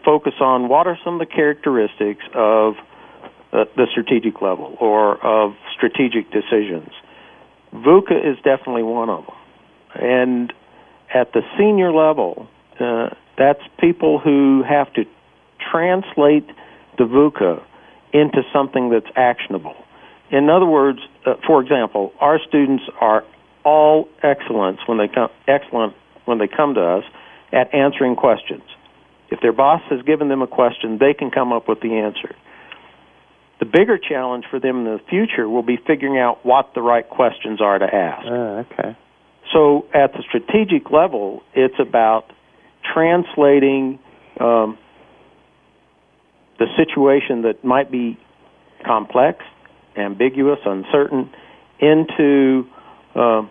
focus 0.06 0.34
on 0.40 0.70
what 0.70 0.88
are 0.88 0.98
some 1.04 1.16
of 1.16 1.20
the 1.20 1.26
characteristics 1.26 2.24
of 2.34 2.76
uh, 3.54 3.66
the 3.76 3.88
strategic 3.92 4.42
level 4.42 4.78
or 4.80 5.24
of 5.26 5.56
strategic 5.76 6.32
decisions. 6.32 6.90
VUCA 7.74 8.32
is 8.32 8.38
definitely 8.44 8.84
one 8.84 9.10
of 9.10 9.26
them. 9.26 9.36
And 9.96 10.54
at 11.14 11.34
the 11.34 11.42
senior 11.58 11.92
level, 11.92 12.48
uh, 12.80 13.10
that's 13.38 13.62
people 13.80 14.20
who 14.20 14.64
have 14.68 14.92
to 14.94 15.06
translate 15.72 16.48
the 16.98 17.04
VUCA 17.06 17.62
into 18.14 18.42
something 18.54 18.90
that's 18.90 19.10
actionable. 19.16 19.76
In 20.30 20.50
other 20.50 20.66
words, 20.66 21.00
uh, 21.26 21.36
for 21.46 21.62
example, 21.62 22.14
our 22.20 22.40
students 22.48 22.84
are 23.00 23.24
all 23.64 24.08
excellence 24.24 24.80
when 24.86 24.98
they 24.98 25.08
come 25.08 25.30
excellent 25.48 25.94
when 26.26 26.38
they 26.40 26.48
come 26.48 26.74
to 26.76 26.82
us 26.82 27.04
at 27.52 27.74
answering 27.74 28.16
questions. 28.16 28.64
If 29.30 29.40
their 29.42 29.54
boss 29.54 29.82
has 29.90 30.02
given 30.04 30.30
them 30.30 30.42
a 30.42 30.48
question, 30.48 30.98
they 31.00 31.14
can 31.14 31.32
come 31.32 31.54
up 31.54 31.68
with 31.68 31.82
the 31.82 31.94
answer. 31.94 32.36
The 33.62 33.68
bigger 33.68 34.00
challenge 34.00 34.46
for 34.50 34.60
them 34.60 34.80
in 34.80 34.84
the 34.86 35.00
future 35.08 35.48
will 35.48 35.62
be 35.62 35.78
figuring 35.78 36.18
out 36.18 36.44
what 36.44 36.74
the 36.74 36.82
right 36.82 37.08
questions 37.08 37.62
are 37.62 37.78
to 37.78 37.86
ask. 37.86 38.26
Uh, 38.26 38.74
okay. 38.74 38.98
So 39.54 39.86
at 39.94 40.14
the 40.14 40.24
strategic 40.28 40.90
level, 40.90 41.44
it's 41.54 41.76
about 41.80 42.26
translating 42.92 44.00
um, 44.40 44.80
the 46.58 46.66
situation 46.76 47.44
that 47.44 47.64
might 47.64 47.92
be 47.92 48.18
complex, 48.84 49.44
ambiguous, 49.96 50.60
uncertain 50.66 51.30
into 51.80 52.68
uh, 53.14 53.44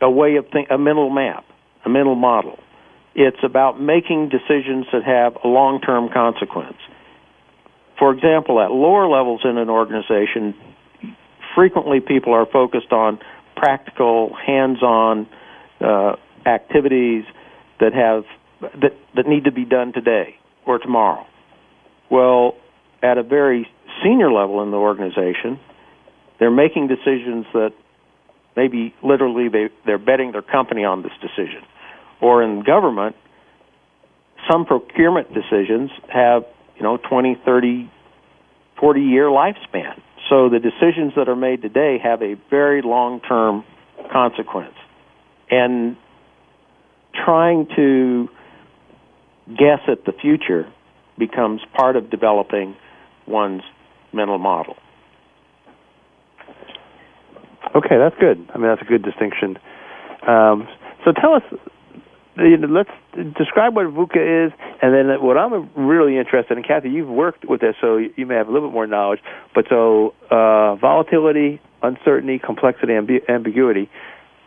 a 0.00 0.10
way 0.10 0.36
of 0.36 0.46
think, 0.50 0.68
a 0.70 0.78
mental 0.78 1.10
map, 1.10 1.44
a 1.84 1.90
mental 1.90 2.14
model. 2.14 2.58
It's 3.14 3.44
about 3.44 3.78
making 3.78 4.30
decisions 4.30 4.86
that 4.92 5.04
have 5.04 5.36
a 5.44 5.48
long-term 5.48 6.08
consequence. 6.08 6.78
For 7.98 8.12
example, 8.12 8.60
at 8.60 8.70
lower 8.70 9.08
levels 9.08 9.42
in 9.44 9.58
an 9.58 9.70
organization, 9.70 10.54
frequently 11.54 12.00
people 12.00 12.32
are 12.32 12.46
focused 12.46 12.92
on 12.92 13.18
practical, 13.56 14.34
hands-on 14.34 15.28
uh, 15.80 16.16
activities 16.46 17.24
that 17.80 17.92
have 17.92 18.24
that 18.80 18.96
that 19.16 19.26
need 19.26 19.44
to 19.44 19.52
be 19.52 19.64
done 19.64 19.92
today 19.92 20.36
or 20.66 20.78
tomorrow. 20.78 21.26
Well, 22.10 22.54
at 23.02 23.18
a 23.18 23.22
very 23.22 23.68
senior 24.02 24.32
level 24.32 24.62
in 24.62 24.70
the 24.70 24.76
organization, 24.76 25.58
they're 26.38 26.50
making 26.50 26.88
decisions 26.88 27.46
that 27.52 27.72
maybe 28.56 28.94
literally 29.02 29.48
they 29.48 29.68
they're 29.84 29.98
betting 29.98 30.32
their 30.32 30.42
company 30.42 30.84
on 30.84 31.02
this 31.02 31.12
decision. 31.20 31.62
Or 32.20 32.42
in 32.42 32.62
government, 32.62 33.16
some 34.50 34.64
procurement 34.64 35.28
decisions 35.34 35.90
have, 36.08 36.44
you 36.82 36.88
know, 36.88 36.96
20, 36.96 37.40
30, 37.44 37.90
40 38.80 39.00
year 39.00 39.26
lifespan. 39.26 40.00
So 40.28 40.48
the 40.48 40.58
decisions 40.58 41.12
that 41.16 41.28
are 41.28 41.36
made 41.36 41.62
today 41.62 41.98
have 42.02 42.22
a 42.22 42.34
very 42.50 42.82
long 42.82 43.20
term 43.20 43.64
consequence. 44.10 44.74
And 45.48 45.96
trying 47.24 47.68
to 47.76 48.28
guess 49.46 49.78
at 49.86 50.04
the 50.06 50.12
future 50.12 50.66
becomes 51.18 51.60
part 51.72 51.94
of 51.94 52.10
developing 52.10 52.74
one's 53.28 53.62
mental 54.12 54.38
model. 54.38 54.74
Okay, 57.76 57.96
that's 57.96 58.16
good. 58.18 58.44
I 58.52 58.58
mean, 58.58 58.66
that's 58.66 58.82
a 58.82 58.90
good 58.90 59.04
distinction. 59.04 59.56
Um, 60.26 60.66
so 61.04 61.12
tell 61.12 61.34
us, 61.34 61.42
let's 62.36 62.90
describe 63.12 63.76
what 63.76 63.86
VUCA 63.86 64.46
is, 64.46 64.52
and 64.80 64.94
then 64.94 65.22
what 65.22 65.36
I'm 65.36 65.70
really 65.74 66.16
interested 66.16 66.56
in, 66.56 66.64
Kathy, 66.64 66.90
you've 66.90 67.08
worked 67.08 67.44
with 67.44 67.60
this, 67.60 67.76
so 67.80 67.98
you 67.98 68.26
may 68.26 68.34
have 68.34 68.48
a 68.48 68.52
little 68.52 68.68
bit 68.68 68.74
more 68.74 68.86
knowledge. 68.86 69.20
But 69.54 69.66
so 69.68 70.14
uh, 70.30 70.76
volatility, 70.76 71.60
uncertainty, 71.82 72.38
complexity, 72.38 72.92
ambi- 72.92 73.28
ambiguity. 73.28 73.90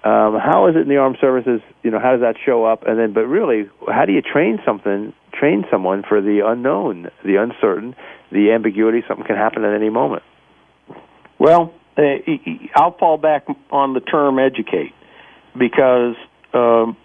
Um, 0.04 0.38
how 0.40 0.68
is 0.70 0.76
it 0.76 0.82
in 0.82 0.90
the 0.90 0.98
armed 0.98 1.18
services? 1.20 1.62
You 1.82 1.92
know, 1.92 2.00
how 2.00 2.12
does 2.12 2.22
that 2.22 2.36
show 2.44 2.64
up? 2.64 2.86
And 2.88 3.00
then, 3.00 3.14
but 3.14 3.26
really, 3.26 3.70
how 3.88 4.06
do 4.06 4.14
you 4.14 4.22
train 4.22 4.60
something, 4.66 5.14
train 5.34 5.66
someone 5.72 6.04
for 6.08 6.22
the 6.22 6.42
unknown, 6.46 7.10
the 7.24 7.38
uncertain, 7.38 7.96
the 8.32 8.52
ambiguity? 8.52 9.04
Something 9.08 9.26
can 9.26 9.36
happen 9.36 9.64
at 9.64 9.74
any 9.74 9.90
moment. 9.90 10.24
Well, 11.40 11.74
uh, 11.98 12.02
I'll 12.76 12.98
fall 12.98 13.18
back 13.18 13.46
on 13.72 13.94
the 13.94 14.00
term 14.00 14.38
educate 14.38 14.94
because 15.58 16.16
um, 16.54 16.98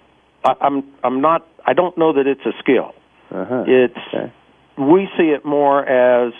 I'm 0.44 0.84
I'm 1.02 1.20
not 1.20 1.46
I 1.66 1.72
don't 1.72 1.96
know 1.98 2.12
that 2.12 2.26
it's 2.26 2.44
a 2.46 2.52
skill. 2.58 2.94
Uh-huh. 3.30 3.64
It's 3.66 3.98
Okay. 4.14 4.32
we 4.78 5.08
see 5.16 5.30
it 5.30 5.44
more 5.44 5.84
as 5.84 6.32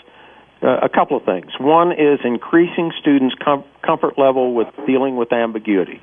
uh, 0.61 0.79
a 0.83 0.89
couple 0.89 1.17
of 1.17 1.23
things. 1.23 1.51
One 1.59 1.91
is 1.91 2.19
increasing 2.23 2.91
students' 2.99 3.35
com- 3.43 3.63
comfort 3.85 4.17
level 4.19 4.53
with 4.53 4.67
dealing 4.85 5.15
with 5.15 5.31
ambiguity. 5.33 6.01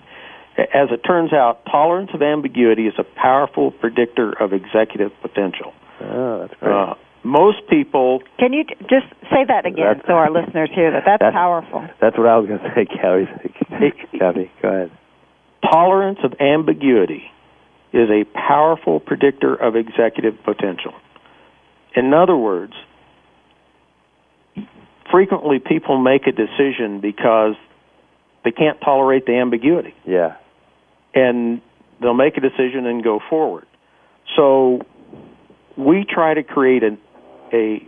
As 0.59 0.89
it 0.91 1.05
turns 1.07 1.33
out, 1.33 1.65
tolerance 1.71 2.11
of 2.15 2.23
ambiguity 2.23 2.87
is 2.89 2.95
a 2.99 3.05
powerful 3.05 3.71
predictor 3.71 4.33
of 4.43 4.53
executive 4.53 5.13
potential. 5.23 5.73
Oh, 6.01 6.41
that's 6.41 6.55
great. 6.59 6.73
Uh, 6.75 6.95
most 7.23 7.59
people 7.69 8.23
Can 8.39 8.53
you 8.53 8.65
t- 8.65 8.75
just 8.91 9.07
say 9.31 9.45
that 9.47 9.67
again 9.67 9.85
That's- 9.87 10.05
so 10.07 10.15
our 10.15 10.31
listeners 10.31 10.71
hear 10.75 10.91
that? 10.93 11.03
That's, 11.05 11.21
That's- 11.27 11.33
powerful. 11.35 11.87
that's 12.01 12.17
what 12.19 12.27
I 12.27 12.37
was 12.39 12.47
going 12.49 12.59
to 12.61 12.73
say, 12.75 12.87
Kathy. 12.87 13.55
Kathy, 14.19 14.51
go 14.63 14.69
ahead. 14.69 14.91
tolerance 15.63 16.19
of 16.25 16.35
ambiguity 16.41 17.31
is 17.93 18.09
a 18.11 18.25
powerful 18.35 19.01
predictor 19.01 19.55
of 19.55 19.77
executive 19.77 20.35
potential. 20.45 20.95
In 21.95 22.13
other 22.13 22.37
words, 22.37 22.75
frequently 25.11 25.59
people 25.59 25.99
make 25.99 26.27
a 26.27 26.33
decision 26.33 27.01
because 27.01 27.55
they 28.45 28.51
can't 28.51 28.81
tolerate 28.81 29.27
the 29.27 29.33
ambiguity 29.37 29.95
Yeah. 30.05 30.37
and 31.15 31.61
they'll 32.01 32.15
make 32.15 32.37
a 32.37 32.41
decision 32.41 32.87
and 32.87 33.03
go 33.03 33.21
forward. 33.29 33.67
So 34.37 34.83
we 35.77 36.05
try 36.05 36.35
to 36.35 36.43
create 36.43 36.83
an, 36.83 36.99
a 37.53 37.83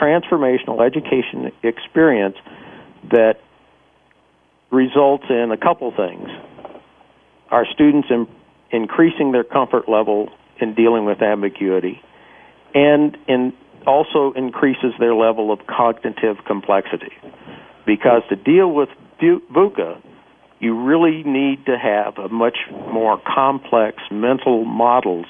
transformational 0.00 0.84
education 0.84 1.52
experience 1.62 2.36
that 3.10 3.34
results 4.70 5.24
in 5.28 5.50
a 5.52 5.56
couple 5.56 5.92
things. 5.92 6.28
Our 7.50 7.66
students 7.72 8.08
in, 8.10 8.26
increasing 8.74 9.32
their 9.32 9.44
comfort 9.44 9.88
level 9.88 10.30
in 10.60 10.74
dealing 10.74 11.04
with 11.04 11.22
ambiguity 11.22 12.02
and 12.74 13.16
in 13.28 13.52
also 13.86 14.32
increases 14.34 14.92
their 14.98 15.14
level 15.14 15.52
of 15.52 15.66
cognitive 15.66 16.36
complexity. 16.46 17.12
Because 17.86 18.22
to 18.30 18.36
deal 18.36 18.70
with 18.72 18.88
vu- 19.20 19.42
VUCA, 19.52 20.00
you 20.58 20.82
really 20.82 21.22
need 21.22 21.66
to 21.66 21.76
have 21.76 22.16
a 22.18 22.28
much 22.28 22.56
more 22.70 23.20
complex 23.26 23.98
mental 24.10 24.64
models 24.64 25.26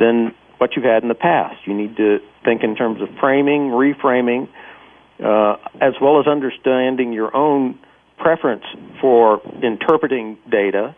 than 0.00 0.34
what 0.58 0.70
you've 0.74 0.84
had 0.84 1.02
in 1.02 1.08
the 1.08 1.14
past. 1.14 1.66
You 1.66 1.74
need 1.74 1.96
to 1.96 2.18
think 2.44 2.62
in 2.62 2.74
terms 2.74 3.02
of 3.02 3.08
framing, 3.20 3.70
reframing, 3.70 4.48
uh, 5.22 5.56
as 5.80 5.94
well 6.00 6.18
as 6.18 6.26
understanding 6.26 7.12
your 7.12 7.36
own 7.36 7.78
preference 8.18 8.64
for 9.00 9.42
interpreting 9.62 10.38
data. 10.50 10.94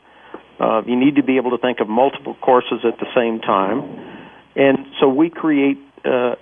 Uh, 0.65 0.83
you 0.87 0.97
need 0.97 1.17
to 1.17 1.23
be 1.23 1.37
able 1.37 1.51
to 1.51 1.59
think 1.59 1.81
of 1.81 1.89
multiple 1.89 2.35
courses 2.41 2.81
at 2.91 2.99
the 2.99 3.07
same 3.15 3.39
time. 3.41 3.79
And 4.57 4.79
so 4.99 5.09
we 5.09 5.29
create 5.29 5.79
uh, 6.05 6.37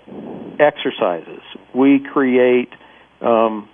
exercises. 0.60 1.42
We 1.74 1.98
create 2.12 2.68
um, 3.20 3.68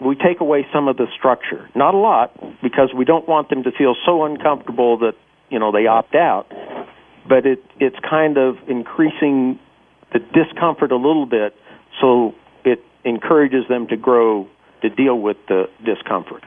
we 0.00 0.14
take 0.14 0.40
away 0.40 0.66
some 0.72 0.88
of 0.88 0.96
the 0.96 1.06
structure. 1.18 1.68
Not 1.74 1.94
a 1.94 1.98
lot, 1.98 2.32
because 2.62 2.88
we 2.96 3.04
don't 3.04 3.28
want 3.28 3.50
them 3.50 3.62
to 3.64 3.70
feel 3.70 3.94
so 4.06 4.24
uncomfortable 4.24 4.96
that 4.98 5.14
you 5.50 5.58
know 5.58 5.72
they 5.72 5.86
opt 5.86 6.14
out. 6.14 6.46
But 7.28 7.44
it 7.44 7.62
it's 7.78 7.98
kind 8.08 8.38
of 8.38 8.56
increasing 8.66 9.58
the 10.12 10.20
discomfort 10.20 10.90
a 10.90 10.96
little 10.96 11.26
bit, 11.26 11.54
so 12.00 12.34
it 12.64 12.80
encourages 13.04 13.68
them 13.68 13.88
to 13.88 13.96
grow 13.96 14.48
to 14.82 14.88
deal 14.88 15.18
with 15.18 15.36
the 15.48 15.68
discomfort. 15.84 16.44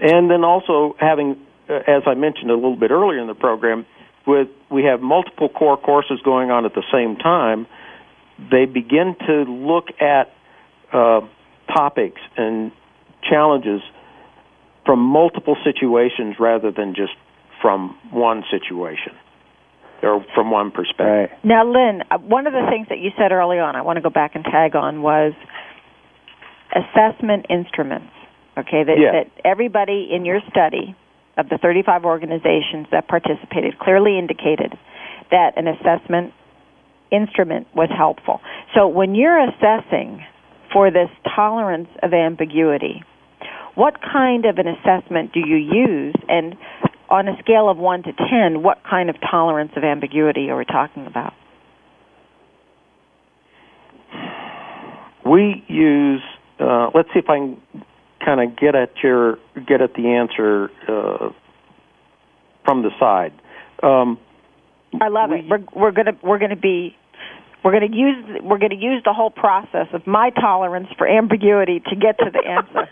And 0.00 0.30
then 0.30 0.44
also 0.44 0.94
having, 1.00 1.36
as 1.68 2.02
I 2.06 2.14
mentioned 2.14 2.50
a 2.50 2.54
little 2.54 2.76
bit 2.76 2.90
earlier 2.90 3.20
in 3.20 3.26
the 3.26 3.34
program, 3.34 3.86
with 4.26 4.48
we 4.70 4.84
have 4.84 5.00
multiple 5.00 5.48
core 5.48 5.76
courses 5.76 6.20
going 6.24 6.50
on 6.50 6.64
at 6.64 6.74
the 6.74 6.84
same 6.92 7.16
time. 7.16 7.66
They 8.50 8.66
begin 8.66 9.16
to 9.26 9.42
look 9.42 9.86
at 10.00 10.32
uh, 10.92 11.20
topics 11.74 12.20
and 12.36 12.72
challenges 13.28 13.80
from 14.84 15.00
multiple 15.00 15.56
situations 15.64 16.36
rather 16.38 16.70
than 16.70 16.94
just 16.94 17.12
from 17.60 17.98
one 18.10 18.44
situation 18.50 19.12
or 20.02 20.24
from 20.34 20.50
one 20.50 20.70
perspective. 20.70 21.30
Right. 21.30 21.44
Now, 21.44 21.66
Lynn, 21.66 22.02
uh, 22.10 22.18
one 22.18 22.46
of 22.46 22.52
the 22.52 22.66
things 22.70 22.88
that 22.88 22.98
you 22.98 23.10
said 23.18 23.32
early 23.32 23.58
on, 23.58 23.74
I 23.76 23.82
want 23.82 23.96
to 23.96 24.00
go 24.00 24.10
back 24.10 24.34
and 24.34 24.44
tag 24.44 24.76
on, 24.76 25.02
was 25.02 25.32
assessment 26.72 27.46
instruments. 27.50 28.12
Okay, 28.56 28.84
that, 28.84 28.98
Yeah. 28.98 29.12
that 29.12 29.30
everybody 29.44 30.08
in 30.10 30.24
your 30.24 30.40
study 30.50 30.94
of 31.38 31.48
the 31.48 31.58
35 31.58 32.04
organizations 32.04 32.86
that 32.90 33.08
participated 33.08 33.78
clearly 33.78 34.18
indicated 34.18 34.74
that 35.30 35.56
an 35.56 35.68
assessment 35.68 36.34
instrument 37.10 37.66
was 37.74 37.88
helpful. 37.96 38.40
So 38.74 38.88
when 38.88 39.14
you're 39.14 39.38
assessing 39.48 40.24
for 40.72 40.90
this 40.90 41.08
tolerance 41.34 41.88
of 42.02 42.12
ambiguity, 42.12 43.02
what 43.74 43.94
kind 44.02 44.44
of 44.44 44.58
an 44.58 44.66
assessment 44.66 45.32
do 45.32 45.40
you 45.40 45.56
use? 45.56 46.14
And 46.28 46.56
on 47.08 47.28
a 47.28 47.38
scale 47.38 47.70
of 47.70 47.78
1 47.78 48.02
to 48.02 48.12
10, 48.12 48.62
what 48.62 48.78
kind 48.88 49.08
of 49.08 49.16
tolerance 49.30 49.72
of 49.76 49.84
ambiguity 49.84 50.50
are 50.50 50.58
we 50.58 50.64
talking 50.64 51.06
about? 51.06 51.32
We 55.24 55.64
use. 55.68 56.22
Uh, 56.58 56.90
let's 56.94 57.08
see 57.12 57.20
if 57.20 57.28
I 57.28 57.36
can 57.36 57.60
kind 58.24 58.40
of 58.40 58.56
get 58.56 58.74
at 58.74 58.90
your 59.02 59.38
get 59.66 59.80
at 59.80 59.94
the 59.94 60.08
answer 60.08 60.70
uh, 60.88 61.30
from 62.64 62.82
the 62.82 62.90
side. 62.98 63.32
Um, 63.82 64.18
I 65.00 65.08
love 65.08 65.30
it. 65.32 65.44
We're 65.48 65.64
we're 65.74 65.92
gonna 65.92 66.18
we're 66.22 66.38
gonna 66.38 66.56
be 66.56 66.96
we're 67.64 67.72
gonna 67.72 67.94
use 67.94 68.24
we're 68.42 68.58
gonna 68.58 68.74
use 68.74 69.02
the 69.04 69.12
whole 69.12 69.30
process 69.30 69.86
of 69.92 70.06
my 70.06 70.30
tolerance 70.30 70.88
for 70.96 71.08
ambiguity 71.08 71.80
to 71.80 71.96
get 71.96 72.18
to 72.18 72.30
the 72.32 72.46
answer. 72.46 72.88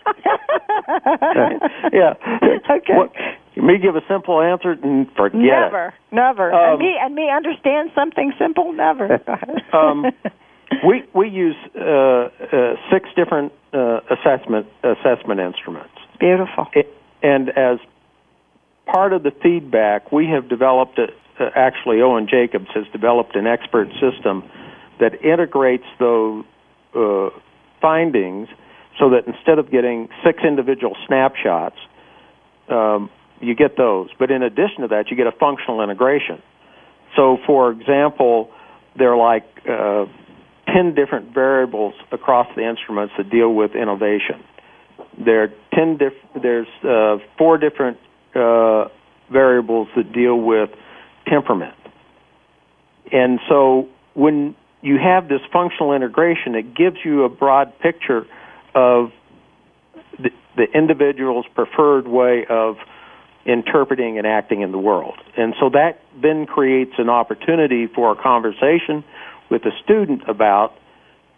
yeah. 1.93 2.13
Okay. 2.69 2.93
What, 2.93 3.13
me 3.55 3.77
give 3.77 3.95
a 3.95 4.01
simple 4.09 4.41
answer 4.41 4.71
and 4.71 5.07
forget 5.15 5.39
never, 5.39 5.93
never. 6.11 6.53
Um, 6.53 6.73
and 6.73 6.79
me 6.79 6.95
and 6.99 7.15
me 7.15 7.29
understand 7.29 7.91
something 7.95 8.33
simple. 8.37 8.73
Never. 8.73 9.21
Um, 9.73 10.05
it. 10.05 10.15
We 10.85 11.03
we 11.13 11.29
use 11.29 11.55
uh, 11.75 11.81
uh, 11.81 12.75
six 12.91 13.09
different 13.15 13.53
uh, 13.73 14.01
assessment 14.09 14.67
assessment 14.83 15.39
instruments. 15.39 15.93
Beautiful. 16.19 16.67
It, 16.73 16.93
and 17.23 17.49
as 17.49 17.79
part 18.85 19.13
of 19.13 19.23
the 19.23 19.31
feedback, 19.31 20.11
we 20.11 20.27
have 20.27 20.49
developed, 20.49 20.99
a, 20.99 21.07
uh, 21.39 21.49
actually, 21.55 22.01
Owen 22.01 22.27
Jacobs 22.27 22.67
has 22.73 22.85
developed 22.91 23.35
an 23.35 23.47
expert 23.47 23.89
system 23.99 24.43
that 24.99 25.23
integrates 25.23 25.85
those 25.99 26.43
uh, 26.95 27.29
findings 27.81 28.47
so 28.99 29.11
that 29.11 29.27
instead 29.27 29.59
of 29.59 29.69
getting 29.69 30.09
six 30.25 30.43
individual 30.43 30.95
snapshots, 31.05 31.77
um, 32.69 33.09
you 33.39 33.53
get 33.53 33.77
those. 33.77 34.09
But 34.17 34.31
in 34.31 34.41
addition 34.41 34.81
to 34.81 34.87
that, 34.87 35.11
you 35.11 35.17
get 35.17 35.27
a 35.27 35.31
functional 35.31 35.81
integration. 35.81 36.41
So, 37.15 37.37
for 37.45 37.71
example, 37.71 38.51
there 38.97 39.13
are 39.13 39.17
like 39.17 39.45
uh, 39.69 40.05
10 40.73 40.95
different 40.95 41.33
variables 41.33 41.93
across 42.11 42.47
the 42.55 42.67
instruments 42.67 43.13
that 43.17 43.29
deal 43.29 43.53
with 43.53 43.75
innovation 43.75 44.43
there 45.17 45.43
are 45.43 45.53
ten 45.73 45.97
diff- 45.97 46.41
there's 46.41 46.67
uh, 46.83 47.17
four 47.37 47.57
different 47.57 47.97
uh, 48.35 48.85
variables 49.31 49.87
that 49.95 50.11
deal 50.13 50.35
with 50.35 50.69
temperament, 51.27 51.75
and 53.11 53.39
so 53.49 53.87
when 54.13 54.55
you 54.81 54.97
have 54.97 55.27
this 55.27 55.41
functional 55.51 55.93
integration, 55.93 56.55
it 56.55 56.75
gives 56.75 56.97
you 57.03 57.23
a 57.23 57.29
broad 57.29 57.77
picture 57.79 58.25
of 58.75 59.11
the, 60.19 60.29
the 60.55 60.65
individual's 60.73 61.45
preferred 61.55 62.07
way 62.07 62.45
of 62.47 62.77
interpreting 63.45 64.17
and 64.17 64.27
acting 64.27 64.61
in 64.61 64.71
the 64.71 64.77
world. 64.77 65.17
And 65.35 65.55
so 65.59 65.69
that 65.69 66.01
then 66.21 66.45
creates 66.45 66.93
an 66.97 67.09
opportunity 67.09 67.87
for 67.87 68.11
a 68.11 68.15
conversation 68.21 69.03
with 69.49 69.63
the 69.63 69.71
student 69.83 70.23
about 70.27 70.73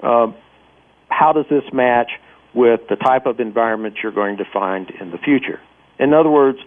uh, 0.02 0.28
how 1.10 1.34
does 1.34 1.46
this 1.50 1.64
match 1.74 2.12
with 2.54 2.82
the 2.90 2.96
type 2.96 3.26
of 3.26 3.40
environment 3.40 3.98
you're 4.02 4.12
going 4.12 4.38
to 4.38 4.46
find 4.52 4.90
in 5.00 5.12
the 5.12 5.18
future. 5.18 5.60
In 6.00 6.14
other 6.14 6.30
words, 6.30 6.58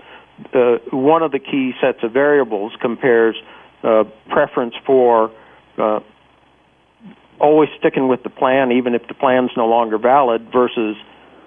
uh, 0.55 0.77
one 0.93 1.23
of 1.23 1.33
the 1.33 1.39
key 1.39 1.73
sets 1.81 1.99
of 2.03 2.13
variables 2.13 2.73
compares 2.81 3.37
uh, 3.83 4.05
preference 4.31 4.75
for 4.87 5.33
uh, 5.79 6.01
always 7.41 7.69
sticking 7.79 8.09
with 8.09 8.23
the 8.23 8.31
plan, 8.31 8.71
even 8.73 8.95
if 8.95 9.07
the 9.09 9.15
plan's 9.15 9.51
no 9.57 9.67
longer 9.67 9.99
valid, 9.99 10.49
versus 10.53 10.97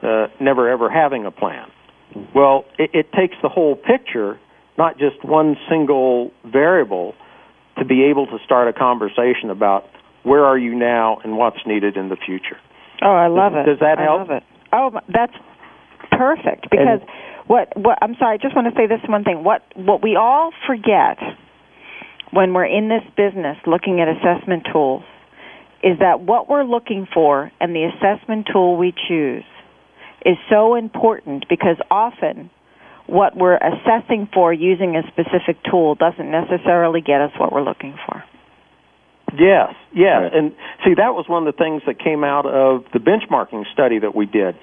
uh, 0.04 0.28
never 0.42 0.70
ever 0.70 0.90
having 0.90 1.26
a 1.26 1.32
plan. 1.32 1.70
Well, 2.34 2.66
it, 2.78 2.92
it 2.94 3.14
takes 3.14 3.36
the 3.42 3.50
whole 3.50 3.76
picture, 3.76 4.40
not 4.78 4.98
just 4.98 5.24
one 5.24 5.56
single 5.70 6.32
variable, 6.44 7.16
to 7.78 7.86
be 7.86 8.06
able 8.06 8.28
to 8.28 8.38
start 8.46 8.68
a 8.68 8.74
conversation 8.74 9.50
about 9.50 9.86
where 10.24 10.44
are 10.46 10.58
you 10.58 10.74
now 10.76 11.20
and 11.24 11.38
what's 11.38 11.60
needed 11.66 11.98
in 11.98 12.10
the 12.10 12.16
future. 12.16 12.58
Oh, 13.02 13.12
I 13.12 13.28
love 13.28 13.54
does, 13.54 13.66
it. 13.68 13.70
Does 13.72 13.80
that 13.80 14.00
I 14.00 14.04
help? 14.04 14.28
love 14.28 14.32
it. 14.32 14.44
Oh, 14.74 14.92
that's 15.08 15.34
perfect 16.12 16.70
because 16.70 17.02
and, 17.02 17.10
what 17.48 17.76
what 17.78 17.98
I'm 18.02 18.16
sorry, 18.18 18.36
I 18.36 18.38
just 18.38 18.56
want 18.56 18.74
to 18.74 18.76
say 18.80 18.88
this 18.88 19.00
one 19.08 19.24
thing. 19.24 19.44
What 19.44 19.64
what 19.76 20.02
we 20.02 20.16
all 20.16 20.52
forget 20.68 21.18
when 22.32 22.54
we're 22.54 22.66
in 22.66 22.90
this 22.90 23.04
business 23.16 23.58
looking 23.68 24.02
at 24.02 24.08
assessment 24.08 24.68
tools 24.72 25.04
is 25.84 26.00
that 26.00 26.22
what 26.22 26.50
we're 26.50 26.64
looking 26.64 27.08
for 27.14 27.52
and 27.60 27.76
the 27.76 27.84
assessment 27.84 28.48
tool 28.52 28.76
we 28.76 28.94
choose 29.08 29.44
is 30.26 30.36
so 30.50 30.76
important 30.76 31.46
because 31.48 31.78
often 31.92 32.50
what 33.08 33.38
we're 33.38 33.58
assessing 33.58 34.28
for 34.34 34.52
using 34.54 34.96
a 34.96 35.04
specific 35.08 35.64
tool 35.70 35.96
doesn't 35.96 36.30
necessarily 36.30 37.02
get 37.02 37.22
us 37.22 37.32
what 37.38 37.52
we're 37.52 37.64
looking 37.64 37.98
for. 38.06 38.24
Yes, 39.38 39.76
yes. 39.94 40.22
Right. 40.22 40.34
And 40.34 40.52
see, 40.84 40.94
that 40.96 41.14
was 41.14 41.26
one 41.28 41.46
of 41.46 41.54
the 41.54 41.58
things 41.58 41.82
that 41.88 42.00
came 42.00 42.24
out 42.24 42.46
of 42.46 42.86
the 42.94 43.00
benchmarking 43.00 43.66
study 43.74 44.00
that 44.00 44.16
we 44.16 44.26
did. 44.26 44.56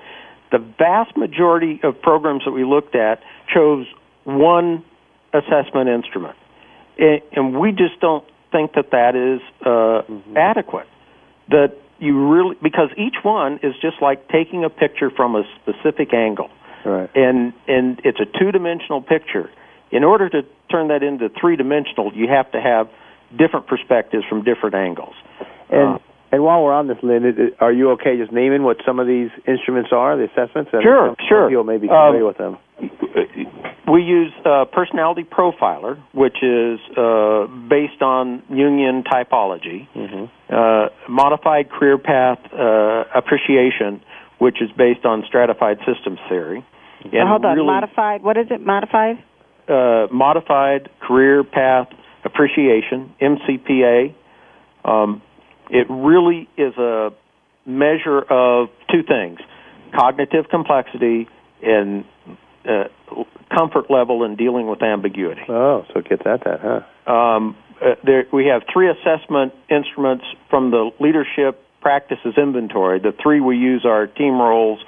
The 0.50 0.58
vast 0.58 1.16
majority 1.16 1.80
of 1.82 2.00
programs 2.00 2.44
that 2.44 2.52
we 2.52 2.64
looked 2.64 2.94
at 2.94 3.20
chose 3.52 3.86
one 4.24 4.84
assessment 5.32 5.88
instrument. 5.88 6.36
And 6.98 7.58
we 7.58 7.72
just 7.72 8.00
don't 8.00 8.24
think 8.50 8.74
that 8.74 8.90
that 8.92 9.16
is 9.16 9.40
uh, 9.62 10.02
mm-hmm. 10.10 10.36
adequate. 10.36 10.86
That 11.48 11.76
you 11.98 12.28
really, 12.28 12.56
because 12.62 12.90
each 12.96 13.16
one 13.22 13.60
is 13.62 13.74
just 13.80 14.00
like 14.00 14.28
taking 14.28 14.64
a 14.64 14.70
picture 14.70 15.10
from 15.10 15.36
a 15.36 15.44
specific 15.60 16.12
angle. 16.12 16.50
Right. 16.84 17.10
And, 17.14 17.52
and 17.68 18.00
it's 18.04 18.18
a 18.20 18.26
two 18.38 18.52
dimensional 18.52 19.02
picture. 19.02 19.50
In 19.90 20.04
order 20.04 20.28
to 20.30 20.42
turn 20.70 20.88
that 20.88 21.02
into 21.02 21.28
three 21.40 21.56
dimensional, 21.56 22.12
you 22.14 22.28
have 22.28 22.50
to 22.52 22.60
have 22.60 22.88
different 23.36 23.66
perspectives 23.66 24.24
from 24.28 24.42
different 24.44 24.74
angles. 24.74 25.14
And 25.70 25.96
uh, 25.96 25.98
and 26.32 26.42
while 26.42 26.64
we're 26.64 26.72
on 26.72 26.88
this, 26.88 26.96
Lynn, 27.02 27.52
are 27.60 27.72
you 27.72 27.90
okay 27.90 28.16
just 28.16 28.32
naming 28.32 28.62
what 28.62 28.78
some 28.86 28.98
of 28.98 29.06
these 29.06 29.28
instruments 29.46 29.90
are, 29.92 30.16
the 30.16 30.24
assessments? 30.24 30.70
And 30.72 30.82
sure, 30.82 31.14
sure. 31.28 31.48
People 31.50 31.64
may 31.64 31.76
be 31.76 31.88
familiar 31.88 32.22
um, 32.22 32.26
with 32.26 32.38
them. 32.38 32.56
We 33.86 34.00
use 34.02 34.32
uh, 34.46 34.64
Personality 34.64 35.24
Profiler, 35.24 36.00
which 36.14 36.42
is 36.42 36.80
uh, 36.96 37.46
based 37.68 38.00
on 38.00 38.42
Jungian 38.50 39.04
typology. 39.04 39.86
Mm-hmm. 39.94 40.24
Uh, 40.48 40.88
modified 41.06 41.68
Career 41.68 41.98
Path 41.98 42.38
uh, 42.50 43.04
Appreciation, 43.14 44.00
which 44.42 44.60
is 44.60 44.70
based 44.76 45.04
on 45.04 45.22
stratified 45.28 45.78
systems 45.86 46.18
theory. 46.28 46.66
And 47.04 47.28
hold 47.28 47.44
on, 47.44 47.54
really, 47.54 47.64
modified. 47.64 48.24
What 48.24 48.36
is 48.36 48.46
it? 48.50 48.60
Modified. 48.60 49.22
Uh, 49.68 50.08
modified 50.12 50.90
Career 51.00 51.44
Path 51.44 51.86
appreciation, 52.24 53.14
MCPA. 53.22 54.12
Um, 54.84 55.22
it 55.70 55.86
really 55.88 56.48
is 56.56 56.76
a 56.76 57.10
measure 57.66 58.18
of 58.18 58.68
two 58.90 59.04
things 59.04 59.38
cognitive 59.94 60.46
complexity 60.50 61.28
and 61.62 62.04
uh, 62.68 62.84
comfort 63.56 63.90
level 63.90 64.24
in 64.24 64.34
dealing 64.34 64.66
with 64.66 64.82
ambiguity. 64.82 65.42
Oh, 65.48 65.84
so 65.94 66.00
get 66.00 66.24
that, 66.24 66.42
that, 66.44 66.60
huh? 66.60 67.12
Um, 67.12 67.56
uh, 67.80 67.94
there, 68.04 68.24
we 68.32 68.46
have 68.46 68.62
three 68.72 68.90
assessment 68.90 69.52
instruments 69.70 70.24
from 70.50 70.72
the 70.72 70.90
leadership 70.98 71.60
practices 71.82 72.34
inventory. 72.38 73.00
The 73.00 73.12
three 73.22 73.40
we 73.40 73.56
use 73.56 73.84
are 73.84 74.06
team 74.06 74.40
roles, 74.40 74.82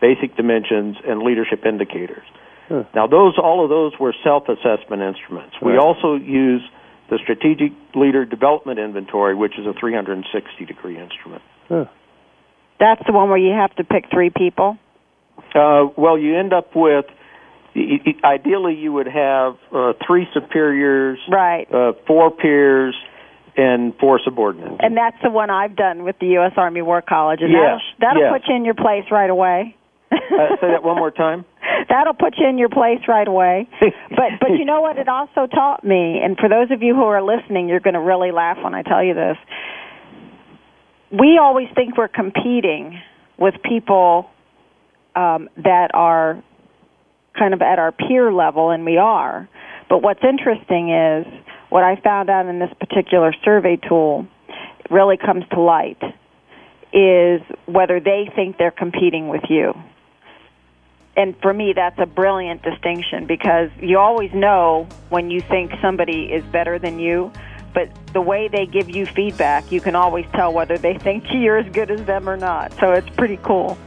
basic 0.00 0.36
dimensions, 0.36 0.96
and 1.06 1.22
leadership 1.22 1.64
indicators. 1.64 2.26
Huh. 2.68 2.84
Now, 2.94 3.06
those 3.06 3.38
all 3.38 3.64
of 3.64 3.70
those 3.70 3.92
were 3.98 4.14
self-assessment 4.22 5.00
instruments. 5.02 5.56
Right. 5.62 5.72
We 5.72 5.78
also 5.78 6.14
use 6.14 6.62
the 7.10 7.18
Strategic 7.22 7.72
Leader 7.94 8.24
Development 8.24 8.78
Inventory, 8.78 9.34
which 9.34 9.58
is 9.58 9.66
a 9.66 9.72
360 9.78 10.64
degree 10.64 10.98
instrument. 10.98 11.42
Huh. 11.68 11.84
That's 12.80 13.02
the 13.06 13.12
one 13.12 13.28
where 13.28 13.38
you 13.38 13.52
have 13.52 13.74
to 13.76 13.84
pick 13.84 14.06
three 14.12 14.30
people. 14.30 14.76
Uh, 15.54 15.88
well, 15.96 16.18
you 16.18 16.38
end 16.38 16.52
up 16.52 16.74
with. 16.74 17.06
Ideally, 18.22 18.74
you 18.74 18.92
would 18.92 19.06
have 19.06 19.56
uh, 19.72 19.94
three 20.06 20.26
superiors, 20.34 21.18
right? 21.30 21.66
Uh, 21.72 21.92
four 22.06 22.30
peers, 22.30 22.94
and 23.56 23.94
four 23.98 24.20
subordinates. 24.24 24.76
And 24.80 24.96
that's 24.96 25.16
the 25.22 25.30
one 25.30 25.50
I've 25.50 25.76
done 25.76 26.04
with 26.04 26.18
the 26.18 26.26
U.S. 26.38 26.52
Army 26.56 26.82
War 26.82 27.02
College. 27.02 27.40
And 27.42 27.52
yes. 27.52 27.80
that'll, 27.98 28.16
that'll 28.16 28.22
yes. 28.22 28.40
put 28.40 28.48
you 28.48 28.56
in 28.56 28.64
your 28.64 28.74
place 28.74 29.04
right 29.10 29.30
away. 29.30 29.76
uh, 30.12 30.56
say 30.60 30.68
that 30.68 30.82
one 30.82 30.96
more 30.96 31.10
time. 31.10 31.44
That'll 31.88 32.14
put 32.14 32.34
you 32.36 32.46
in 32.46 32.58
your 32.58 32.68
place 32.68 33.00
right 33.08 33.26
away. 33.26 33.66
But 33.80 34.40
but 34.40 34.50
you 34.58 34.64
know 34.64 34.82
what? 34.82 34.98
It 34.98 35.08
also 35.08 35.46
taught 35.46 35.82
me, 35.84 36.20
and 36.22 36.36
for 36.36 36.48
those 36.48 36.70
of 36.70 36.82
you 36.82 36.94
who 36.94 37.04
are 37.04 37.22
listening, 37.22 37.68
you're 37.68 37.80
going 37.80 37.94
to 37.94 38.00
really 38.00 38.30
laugh 38.30 38.58
when 38.62 38.74
I 38.74 38.82
tell 38.82 39.02
you 39.02 39.14
this. 39.14 39.36
We 41.10 41.38
always 41.40 41.68
think 41.74 41.96
we're 41.96 42.08
competing 42.08 43.00
with 43.38 43.54
people 43.64 44.30
um, 45.16 45.48
that 45.56 45.90
are 45.94 46.42
kind 47.38 47.54
of 47.54 47.62
at 47.62 47.78
our 47.78 47.92
peer 47.92 48.32
level, 48.32 48.70
and 48.70 48.84
we 48.84 48.98
are. 48.98 49.48
But 49.88 50.02
what's 50.02 50.22
interesting 50.22 50.90
is 50.90 51.26
what 51.72 51.84
I 51.84 51.96
found 51.96 52.28
out 52.28 52.44
in 52.44 52.58
this 52.58 52.72
particular 52.78 53.34
survey 53.46 53.76
tool 53.76 54.26
really 54.90 55.16
comes 55.16 55.42
to 55.52 55.60
light 55.60 56.02
is 56.92 57.40
whether 57.64 57.98
they 57.98 58.30
think 58.36 58.58
they're 58.58 58.70
competing 58.70 59.28
with 59.28 59.44
you. 59.48 59.72
And 61.16 61.34
for 61.40 61.54
me 61.54 61.72
that's 61.74 61.98
a 61.98 62.04
brilliant 62.04 62.62
distinction 62.62 63.26
because 63.26 63.70
you 63.80 63.98
always 63.98 64.34
know 64.34 64.86
when 65.08 65.30
you 65.30 65.40
think 65.40 65.72
somebody 65.80 66.24
is 66.24 66.44
better 66.44 66.78
than 66.78 66.98
you 66.98 67.32
but 67.72 67.88
the 68.12 68.20
way 68.20 68.48
they 68.48 68.66
give 68.66 68.90
you 68.90 69.06
feedback 69.06 69.72
you 69.72 69.80
can 69.80 69.96
always 69.96 70.26
tell 70.34 70.52
whether 70.52 70.76
they 70.76 70.98
think 70.98 71.24
you're 71.32 71.56
as 71.56 71.72
good 71.72 71.90
as 71.90 72.04
them 72.04 72.28
or 72.28 72.36
not. 72.36 72.74
So 72.80 72.92
it's 72.92 73.08
pretty 73.16 73.38
cool 73.38 73.78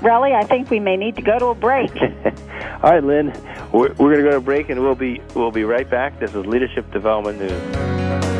Relly, 0.00 0.34
I 0.34 0.44
think 0.44 0.70
we 0.70 0.80
may 0.80 0.96
need 0.96 1.16
to 1.16 1.22
go 1.22 1.38
to 1.38 1.46
a 1.46 1.54
break. 1.54 1.94
All 2.82 2.90
right, 2.90 3.04
Lynn, 3.04 3.32
we're, 3.72 3.92
we're 3.94 4.14
going 4.14 4.16
to 4.16 4.22
go 4.22 4.30
to 4.30 4.36
a 4.38 4.40
break, 4.40 4.70
and 4.70 4.80
we'll 4.80 4.94
be 4.94 5.20
we'll 5.34 5.50
be 5.50 5.64
right 5.64 5.88
back. 5.88 6.18
This 6.18 6.34
is 6.34 6.46
Leadership 6.46 6.90
Development 6.90 7.38
News. 7.38 8.39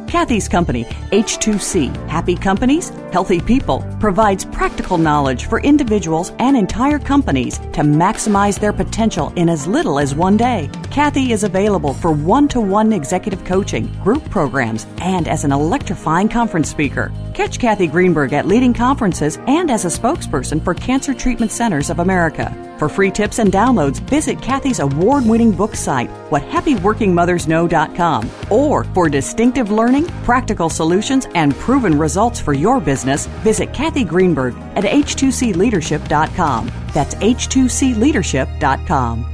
Kathy's 0.11 0.49
company, 0.49 0.83
H2C, 1.13 2.09
Happy 2.09 2.35
Companies, 2.35 2.89
Healthy 3.13 3.39
People, 3.39 3.81
provides 3.97 4.43
practical 4.43 4.97
knowledge 4.97 5.45
for 5.45 5.61
individuals 5.61 6.33
and 6.37 6.57
entire 6.57 6.99
companies 6.99 7.59
to 7.71 7.79
maximize 7.79 8.59
their 8.59 8.73
potential 8.73 9.31
in 9.37 9.47
as 9.47 9.67
little 9.67 9.99
as 9.99 10.13
one 10.13 10.35
day. 10.35 10.69
Kathy 10.89 11.31
is 11.31 11.45
available 11.45 11.93
for 11.93 12.11
one 12.11 12.49
to 12.49 12.59
one 12.59 12.91
executive 12.91 13.45
coaching, 13.45 13.87
group 14.03 14.29
programs, 14.29 14.85
and 14.97 15.29
as 15.29 15.45
an 15.45 15.53
electrifying 15.53 16.27
conference 16.27 16.69
speaker. 16.69 17.13
Catch 17.33 17.59
Kathy 17.59 17.87
Greenberg 17.87 18.33
at 18.33 18.47
leading 18.47 18.73
conferences 18.73 19.39
and 19.47 19.71
as 19.71 19.85
a 19.85 19.87
spokesperson 19.87 20.61
for 20.63 20.73
Cancer 20.73 21.13
Treatment 21.13 21.51
Centers 21.51 21.89
of 21.89 21.99
America. 21.99 22.53
For 22.77 22.89
free 22.89 23.11
tips 23.11 23.39
and 23.39 23.49
downloads, 23.51 23.99
visit 24.01 24.41
Kathy's 24.41 24.79
award 24.79 25.25
winning 25.25 25.51
book 25.51 25.75
site, 25.75 26.09
whathappyworkingmothersknow.com. 26.29 28.29
Or 28.49 28.83
for 28.85 29.09
distinctive 29.09 29.71
learning, 29.71 30.07
practical 30.23 30.69
solutions, 30.69 31.27
and 31.35 31.53
proven 31.55 31.97
results 31.97 32.39
for 32.39 32.53
your 32.53 32.79
business, 32.79 33.25
visit 33.43 33.73
Kathy 33.73 34.03
Greenberg 34.03 34.55
at 34.75 34.83
h2cleadership.com. 34.83 36.71
That's 36.93 37.15
h2cleadership.com. 37.15 39.25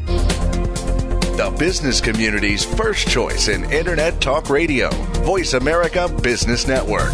The 1.37 1.55
business 1.59 2.01
community's 2.01 2.65
first 2.65 3.07
choice 3.07 3.47
in 3.47 3.71
Internet 3.71 4.19
Talk 4.19 4.49
Radio, 4.49 4.89
Voice 5.23 5.53
America 5.53 6.09
Business 6.23 6.67
Network. 6.67 7.13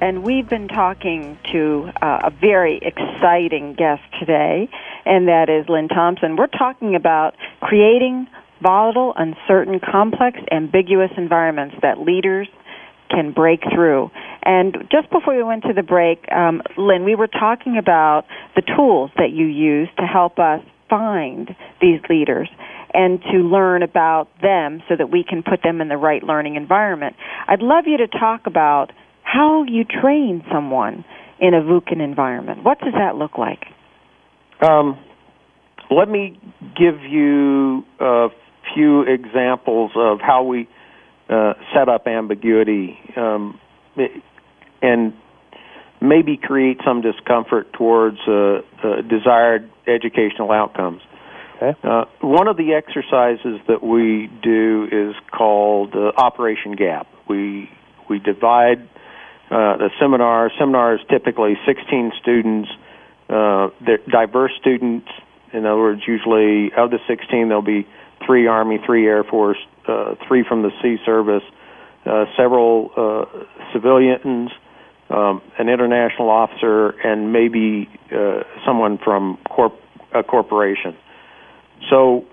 And 0.00 0.22
we've 0.24 0.48
been 0.48 0.68
talking 0.68 1.38
to 1.52 1.90
uh, 2.02 2.18
a 2.24 2.30
very 2.30 2.78
exciting 2.82 3.74
guest 3.74 4.02
today, 4.20 4.68
and 5.06 5.26
that 5.28 5.48
is 5.48 5.66
Lynn 5.70 5.88
Thompson. 5.88 6.36
We're 6.36 6.48
talking 6.48 6.94
about 6.94 7.34
creating 7.60 8.26
volatile, 8.60 9.14
uncertain, 9.16 9.80
complex, 9.80 10.38
ambiguous 10.52 11.10
environments 11.16 11.76
that 11.80 11.98
leaders 11.98 12.46
can 13.08 13.32
break 13.32 13.60
through. 13.72 14.10
And 14.42 14.76
just 14.90 15.10
before 15.10 15.34
we 15.34 15.42
went 15.42 15.62
to 15.64 15.72
the 15.72 15.82
break, 15.82 16.30
um, 16.30 16.62
Lynn, 16.76 17.04
we 17.04 17.14
were 17.14 17.28
talking 17.28 17.78
about 17.78 18.26
the 18.54 18.62
tools 18.62 19.10
that 19.16 19.30
you 19.30 19.46
use 19.46 19.88
to 19.98 20.04
help 20.04 20.38
us 20.38 20.60
find 20.90 21.56
these 21.80 22.00
leaders 22.10 22.50
and 22.92 23.22
to 23.22 23.38
learn 23.38 23.82
about 23.82 24.28
them 24.42 24.82
so 24.88 24.96
that 24.96 25.10
we 25.10 25.24
can 25.24 25.42
put 25.42 25.62
them 25.62 25.80
in 25.80 25.88
the 25.88 25.96
right 25.96 26.22
learning 26.22 26.56
environment. 26.56 27.16
I'd 27.48 27.62
love 27.62 27.86
you 27.86 27.96
to 27.98 28.08
talk 28.08 28.46
about 28.46 28.92
how 29.26 29.64
you 29.64 29.84
train 29.84 30.44
someone 30.52 31.04
in 31.40 31.52
a 31.52 31.60
VUCA 31.60 32.00
environment. 32.00 32.62
What 32.62 32.78
does 32.78 32.94
that 32.94 33.16
look 33.16 33.36
like? 33.36 33.64
Um, 34.62 34.98
let 35.90 36.08
me 36.08 36.40
give 36.76 37.00
you 37.02 37.84
a 38.00 38.28
few 38.74 39.02
examples 39.02 39.90
of 39.96 40.20
how 40.20 40.44
we 40.44 40.68
uh, 41.28 41.54
set 41.74 41.88
up 41.88 42.06
ambiguity 42.06 42.98
um, 43.16 43.58
and 44.80 45.12
maybe 46.00 46.36
create 46.36 46.78
some 46.84 47.02
discomfort 47.02 47.72
towards 47.72 48.18
uh, 48.28 48.58
uh, 48.82 49.02
desired 49.02 49.68
educational 49.88 50.52
outcomes. 50.52 51.02
Okay. 51.56 51.76
Uh, 51.82 52.04
one 52.20 52.48
of 52.48 52.56
the 52.56 52.74
exercises 52.74 53.60
that 53.66 53.82
we 53.82 54.30
do 54.42 54.86
is 54.92 55.16
called 55.36 55.94
uh, 55.94 56.12
Operation 56.16 56.76
Gap. 56.76 57.08
We 57.28 57.68
we 58.08 58.18
divide 58.18 58.88
uh, 59.50 59.76
the 59.76 59.90
seminar. 60.00 60.50
Seminar 60.58 60.94
is 60.94 61.00
typically 61.08 61.54
16 61.66 62.12
students. 62.20 62.68
Uh, 63.28 63.70
diverse 64.10 64.52
students. 64.60 65.08
In 65.52 65.66
other 65.66 65.80
words, 65.80 66.02
usually 66.06 66.72
of 66.76 66.90
the 66.90 66.98
16, 67.08 67.48
there'll 67.48 67.62
be 67.62 67.86
three 68.24 68.46
Army, 68.46 68.78
three 68.84 69.06
Air 69.06 69.24
Force, 69.24 69.58
uh, 69.88 70.14
three 70.26 70.44
from 70.44 70.62
the 70.62 70.70
Sea 70.82 70.96
Service, 71.04 71.42
uh, 72.04 72.26
several 72.36 72.90
uh, 72.96 73.24
civilians, 73.72 74.50
um, 75.10 75.42
an 75.58 75.68
international 75.68 76.30
officer, 76.30 76.90
and 77.04 77.32
maybe 77.32 77.88
someone 78.64 78.98
from 78.98 79.38
corp- 79.48 79.80
a 80.12 80.22
corporation. 80.22 80.96
So 81.90 82.24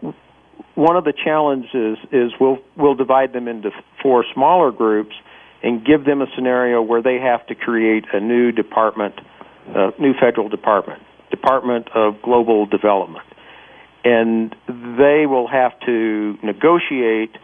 one 0.75 0.95
of 0.95 1.03
the 1.03 1.13
challenges 1.13 1.97
is 2.11 2.31
we'll 2.39 2.59
we'll 2.75 2.95
divide 2.95 3.33
them 3.33 3.47
into 3.47 3.71
four 4.01 4.25
smaller 4.33 4.71
groups 4.71 5.15
and 5.63 5.85
give 5.85 6.05
them 6.05 6.21
a 6.21 6.27
scenario 6.35 6.81
where 6.81 7.01
they 7.01 7.17
have 7.19 7.45
to 7.47 7.55
create 7.55 8.05
a 8.13 8.19
new 8.19 8.51
department, 8.51 9.15
uh, 9.75 9.91
new 9.97 10.13
federal 10.13 10.49
department, 10.49 11.01
Department 11.31 11.87
of 11.95 12.21
Global 12.21 12.65
Development, 12.65 13.25
and 14.03 14.53
they 14.67 15.25
will 15.25 15.47
have 15.47 15.71
to 15.85 16.37
negotiate 16.43 17.35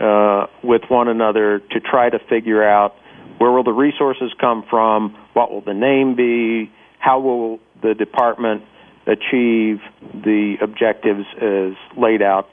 uh, 0.00 0.46
with 0.62 0.82
one 0.88 1.08
another 1.08 1.60
to 1.70 1.80
try 1.80 2.10
to 2.10 2.18
figure 2.28 2.62
out 2.62 2.96
where 3.38 3.50
will 3.50 3.64
the 3.64 3.72
resources 3.72 4.32
come 4.40 4.64
from, 4.68 5.16
what 5.32 5.50
will 5.50 5.62
the 5.62 5.74
name 5.74 6.16
be, 6.16 6.70
how 6.98 7.20
will 7.20 7.60
the 7.82 7.94
department 7.94 8.62
achieve 9.06 9.80
the 10.12 10.56
objectives 10.60 11.24
as 11.40 11.72
laid 11.96 12.20
out 12.22 12.48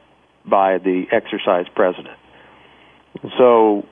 by 0.46 0.78
the 0.78 1.06
exercise 1.12 1.66
president. 1.76 2.18
So, 3.38 3.86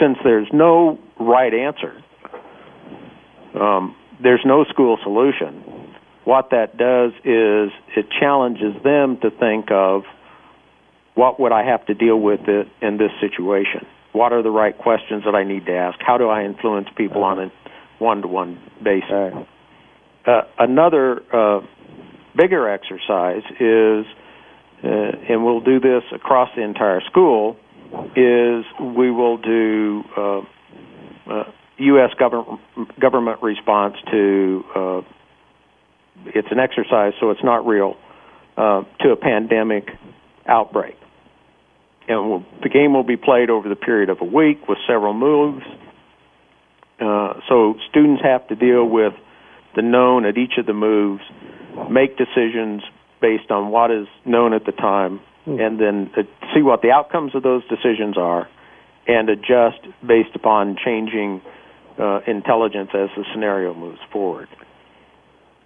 since 0.00 0.18
there's 0.24 0.48
no 0.52 0.98
right 1.18 1.52
answer, 1.52 2.02
um, 3.58 3.96
there's 4.22 4.42
no 4.44 4.64
school 4.64 4.98
solution. 5.02 5.62
What 6.24 6.50
that 6.50 6.76
does 6.76 7.12
is 7.24 7.72
it 7.96 8.06
challenges 8.18 8.74
them 8.82 9.18
to 9.22 9.30
think 9.30 9.70
of 9.70 10.02
what 11.14 11.40
would 11.40 11.52
I 11.52 11.64
have 11.64 11.86
to 11.86 11.94
deal 11.94 12.20
with 12.20 12.40
it 12.48 12.68
in 12.82 12.98
this 12.98 13.10
situation? 13.20 13.86
What 14.12 14.32
are 14.32 14.42
the 14.42 14.50
right 14.50 14.76
questions 14.76 15.24
that 15.24 15.34
I 15.34 15.44
need 15.44 15.66
to 15.66 15.72
ask? 15.72 15.98
How 16.00 16.18
do 16.18 16.28
I 16.28 16.44
influence 16.44 16.88
people 16.96 17.22
on 17.22 17.38
a 17.38 17.52
one-to-one 17.98 18.60
basis? 18.82 19.34
Uh, 20.26 20.42
another 20.58 21.22
uh, 21.32 21.60
bigger 22.36 22.68
exercise 22.68 23.42
is, 23.60 24.04
uh, 24.82 24.88
and 25.28 25.44
we'll 25.44 25.60
do 25.60 25.80
this 25.80 26.02
across 26.12 26.50
the 26.56 26.62
entire 26.62 27.00
school, 27.02 27.56
is 28.16 28.64
we 28.80 29.10
will 29.10 29.36
do 29.38 30.02
U.S. 31.78 32.10
Uh, 32.12 32.18
government 32.18 32.60
government 33.00 33.42
response 33.42 33.96
to. 34.10 34.64
Uh, 34.74 35.00
it's 36.26 36.48
an 36.50 36.58
exercise, 36.58 37.12
so 37.20 37.30
it's 37.30 37.44
not 37.44 37.66
real. 37.66 37.96
Uh, 38.56 38.84
to 39.00 39.10
a 39.10 39.16
pandemic 39.16 39.90
outbreak. 40.46 40.96
and 42.08 42.30
we'll, 42.30 42.46
the 42.62 42.70
game 42.70 42.94
will 42.94 43.04
be 43.04 43.18
played 43.18 43.50
over 43.50 43.68
the 43.68 43.76
period 43.76 44.08
of 44.08 44.22
a 44.22 44.24
week 44.24 44.66
with 44.66 44.78
several 44.88 45.12
moves. 45.12 45.62
Uh, 46.98 47.34
so 47.50 47.74
students 47.90 48.22
have 48.22 48.48
to 48.48 48.56
deal 48.56 48.88
with 48.88 49.12
the 49.74 49.82
known 49.82 50.24
at 50.24 50.38
each 50.38 50.54
of 50.56 50.64
the 50.64 50.72
moves, 50.72 51.22
make 51.90 52.16
decisions 52.16 52.82
based 53.20 53.50
on 53.50 53.70
what 53.70 53.90
is 53.90 54.06
known 54.24 54.54
at 54.54 54.64
the 54.64 54.72
time, 54.72 55.20
mm. 55.46 55.60
and 55.60 55.80
then 55.80 56.10
see 56.54 56.62
what 56.62 56.82
the 56.82 56.90
outcomes 56.90 57.34
of 57.34 57.42
those 57.42 57.62
decisions 57.68 58.16
are, 58.16 58.48
and 59.06 59.28
adjust 59.28 59.80
based 60.06 60.34
upon 60.34 60.76
changing 60.82 61.40
uh, 61.98 62.20
intelligence 62.26 62.90
as 62.94 63.08
the 63.16 63.24
scenario 63.32 63.74
moves 63.74 64.00
forward. 64.12 64.48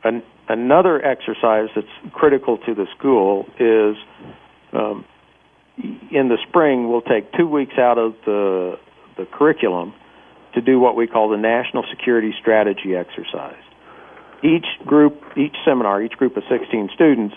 An- 0.04 0.22
another 0.48 1.04
exercise 1.04 1.68
that's 1.74 2.12
critical 2.12 2.58
to 2.58 2.74
the 2.74 2.86
school 2.96 3.46
is 3.58 3.96
um, 4.72 5.04
in 5.76 6.28
the 6.28 6.38
spring 6.48 6.90
we'll 6.90 7.02
take 7.02 7.32
two 7.32 7.46
weeks 7.46 7.74
out 7.78 7.98
of 7.98 8.14
the 8.24 8.78
the 9.16 9.26
curriculum 9.26 9.92
to 10.54 10.60
do 10.60 10.80
what 10.80 10.96
we 10.96 11.06
call 11.06 11.28
the 11.28 11.36
national 11.36 11.84
security 11.90 12.32
strategy 12.40 12.96
exercise. 12.96 13.62
Each 14.42 14.66
group, 14.86 15.22
each 15.36 15.54
seminar, 15.64 16.02
each 16.02 16.12
group 16.12 16.36
of 16.36 16.42
16 16.50 16.90
students 16.94 17.34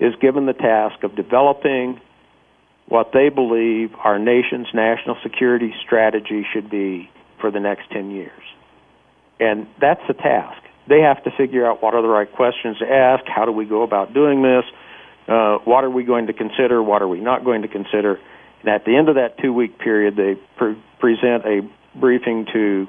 is 0.00 0.14
given 0.20 0.46
the 0.46 0.52
task 0.52 1.02
of 1.02 1.16
developing 1.16 2.00
what 2.86 3.12
they 3.12 3.28
believe 3.28 3.90
our 4.02 4.18
nation's 4.18 4.68
national 4.72 5.16
security 5.22 5.74
strategy 5.84 6.46
should 6.52 6.70
be 6.70 7.10
for 7.40 7.50
the 7.50 7.60
next 7.60 7.90
10 7.90 8.10
years. 8.10 8.42
And 9.40 9.66
that's 9.80 10.00
the 10.08 10.14
task. 10.14 10.62
They 10.88 11.00
have 11.00 11.22
to 11.24 11.30
figure 11.36 11.66
out 11.66 11.82
what 11.82 11.94
are 11.94 12.02
the 12.02 12.08
right 12.08 12.30
questions 12.30 12.78
to 12.78 12.86
ask, 12.90 13.24
how 13.26 13.44
do 13.44 13.52
we 13.52 13.66
go 13.66 13.82
about 13.82 14.14
doing 14.14 14.42
this, 14.42 14.64
uh, 15.28 15.58
what 15.64 15.84
are 15.84 15.90
we 15.90 16.04
going 16.04 16.28
to 16.28 16.32
consider, 16.32 16.82
what 16.82 17.02
are 17.02 17.08
we 17.08 17.20
not 17.20 17.44
going 17.44 17.62
to 17.62 17.68
consider. 17.68 18.18
And 18.60 18.70
at 18.70 18.84
the 18.84 18.96
end 18.96 19.08
of 19.08 19.16
that 19.16 19.38
two 19.38 19.52
week 19.52 19.78
period, 19.78 20.16
they 20.16 20.36
pre- 20.56 20.82
present 20.98 21.44
a 21.44 21.68
briefing 21.94 22.46
to 22.52 22.88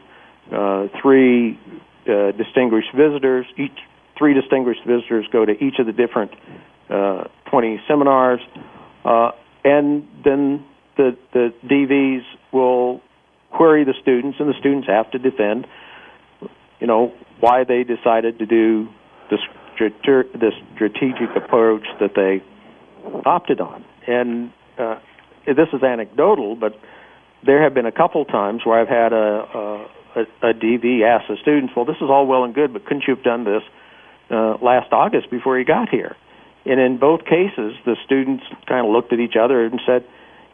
uh, 0.51 0.87
three 1.01 1.59
uh, 2.07 2.31
distinguished 2.31 2.93
visitors. 2.95 3.45
Each 3.57 3.77
three 4.17 4.33
distinguished 4.33 4.85
visitors 4.85 5.25
go 5.31 5.45
to 5.45 5.51
each 5.51 5.79
of 5.79 5.85
the 5.85 5.91
different 5.93 6.31
uh, 6.89 7.25
20 7.49 7.81
seminars, 7.87 8.41
uh, 9.05 9.31
and 9.63 10.07
then 10.23 10.65
the 10.97 11.17
the 11.33 11.53
DVs 11.65 12.23
will 12.51 13.01
query 13.51 13.83
the 13.83 13.93
students, 14.01 14.37
and 14.39 14.49
the 14.49 14.57
students 14.59 14.87
have 14.87 15.09
to 15.11 15.19
defend, 15.19 15.67
you 16.79 16.87
know, 16.87 17.13
why 17.39 17.63
they 17.63 17.83
decided 17.83 18.39
to 18.39 18.45
do 18.45 18.87
the, 19.29 19.37
the 19.77 20.51
strategic 20.75 21.35
approach 21.35 21.85
that 21.99 22.11
they 22.15 22.43
opted 23.25 23.61
on. 23.61 23.83
And 24.07 24.51
uh, 24.77 24.99
this 25.45 25.67
is 25.73 25.83
anecdotal, 25.83 26.55
but 26.55 26.79
there 27.45 27.63
have 27.63 27.73
been 27.73 27.85
a 27.85 27.91
couple 27.91 28.25
times 28.25 28.61
where 28.65 28.79
I've 28.79 28.87
had 28.87 29.13
a, 29.13 29.87
a, 30.15 30.49
a 30.49 30.53
DV 30.53 31.03
ask 31.03 31.27
the 31.27 31.37
students, 31.41 31.73
"Well, 31.75 31.85
this 31.85 31.97
is 31.97 32.09
all 32.09 32.27
well 32.27 32.43
and 32.43 32.53
good, 32.53 32.73
but 32.73 32.85
couldn't 32.85 33.03
you 33.07 33.15
have 33.15 33.23
done 33.23 33.45
this 33.45 33.63
uh, 34.29 34.57
last 34.61 34.91
August 34.91 35.31
before 35.31 35.57
you 35.57 35.65
got 35.65 35.89
here?" 35.89 36.15
And 36.69 36.79
in 36.79 36.99
both 36.99 37.25
cases, 37.25 37.73
the 37.83 37.95
students 38.05 38.43
kind 38.67 38.85
of 38.85 38.93
looked 38.93 39.11
at 39.11 39.19
each 39.19 39.33
other 39.35 39.65
and 39.65 39.81
said, 39.87 40.05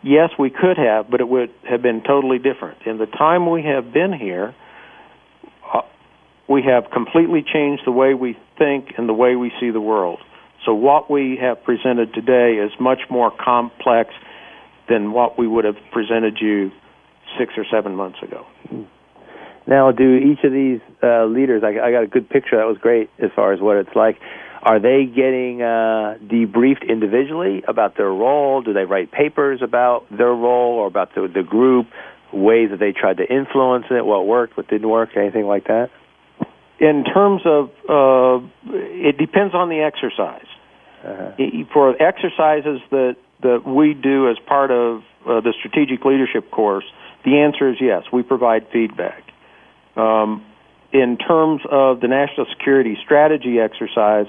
yes, 0.02 0.30
we 0.40 0.50
could 0.50 0.78
have, 0.78 1.12
but 1.12 1.20
it 1.20 1.28
would 1.28 1.52
have 1.70 1.82
been 1.82 2.02
totally 2.04 2.38
different. 2.38 2.78
In 2.86 2.98
the 2.98 3.06
time 3.06 3.52
we 3.52 3.64
have 3.64 3.92
been 3.92 4.14
here, 4.14 4.56
uh, 5.74 5.82
we 6.48 6.64
have 6.64 6.90
completely 6.90 7.44
changed 7.44 7.84
the 7.86 7.92
way 7.92 8.14
we 8.14 8.38
think 8.58 8.94
and 8.98 9.10
the 9.10 9.14
way 9.14 9.36
we 9.36 9.52
see 9.60 9.72
the 9.72 9.82
world. 9.82 10.20
So 10.66 10.74
what 10.74 11.12
we 11.12 11.38
have 11.42 11.62
presented 11.66 12.14
today 12.14 12.64
is 12.64 12.72
much 12.80 13.02
more 13.10 13.30
complex 13.30 14.12
than 14.88 15.12
what 15.12 15.38
we 15.38 15.48
would 15.50 15.66
have 15.66 15.78
presented 15.92 16.38
you 16.40 16.72
six 17.38 17.56
or 17.58 17.66
seven 17.70 17.94
months 17.94 18.20
ago. 18.24 18.46
Now, 19.68 19.92
do 19.92 20.16
each 20.16 20.46
of 20.46 20.54
these 20.54 20.80
uh, 21.04 21.26
leaders? 21.26 21.62
I, 21.66 21.72
I 21.86 21.92
got 21.92 22.04
a 22.04 22.08
good 22.08 22.30
picture. 22.30 22.56
That 22.56 22.68
was 22.68 22.78
great 22.78 23.10
as 23.20 23.32
far 23.36 23.52
as 23.52 23.60
what 23.60 23.76
it's 23.76 23.96
like. 23.96 24.18
Are 24.66 24.80
they 24.80 25.06
getting 25.06 25.62
uh, 25.62 26.18
debriefed 26.26 26.90
individually 26.90 27.64
about 27.68 27.98
their 27.98 28.10
role? 28.10 28.64
Do 28.64 28.74
they 28.74 28.86
write 28.86 29.12
papers 29.12 29.62
about 29.62 30.06
their 30.10 30.34
role 30.34 30.80
or 30.80 30.88
about 30.88 31.14
the, 31.14 31.30
the 31.32 31.44
group, 31.44 31.86
ways 32.34 32.72
that 32.72 32.80
they 32.80 32.92
tried 32.92 33.18
to 33.18 33.32
influence 33.32 33.86
it, 33.92 34.04
what 34.04 34.26
worked, 34.26 34.58
what 34.58 34.68
didn't 34.68 34.90
work, 34.90 35.10
anything 35.16 35.46
like 35.46 35.66
that? 35.66 35.92
In 36.80 37.06
terms 37.06 37.44
of, 37.46 37.70
uh, 37.88 38.44
it 38.74 39.20
depends 39.20 39.54
on 39.54 39.70
the 39.70 39.82
exercise. 39.82 40.48
Uh-huh. 41.06 41.64
For 41.72 42.02
exercises 42.02 42.82
that 42.90 43.16
that 43.44 43.68
we 43.68 43.94
do 43.94 44.28
as 44.30 44.38
part 44.48 44.72
of 44.72 45.04
uh, 45.28 45.42
the 45.42 45.54
strategic 45.60 46.04
leadership 46.04 46.50
course, 46.50 46.86
the 47.24 47.38
answer 47.38 47.70
is 47.70 47.78
yes. 47.80 48.04
We 48.12 48.24
provide 48.24 48.68
feedback. 48.74 49.24
Um, 49.96 50.44
in 50.92 51.18
terms 51.18 51.62
of 51.70 52.00
the 52.00 52.08
national 52.08 52.48
security 52.58 52.98
strategy 53.04 53.60
exercise, 53.60 54.26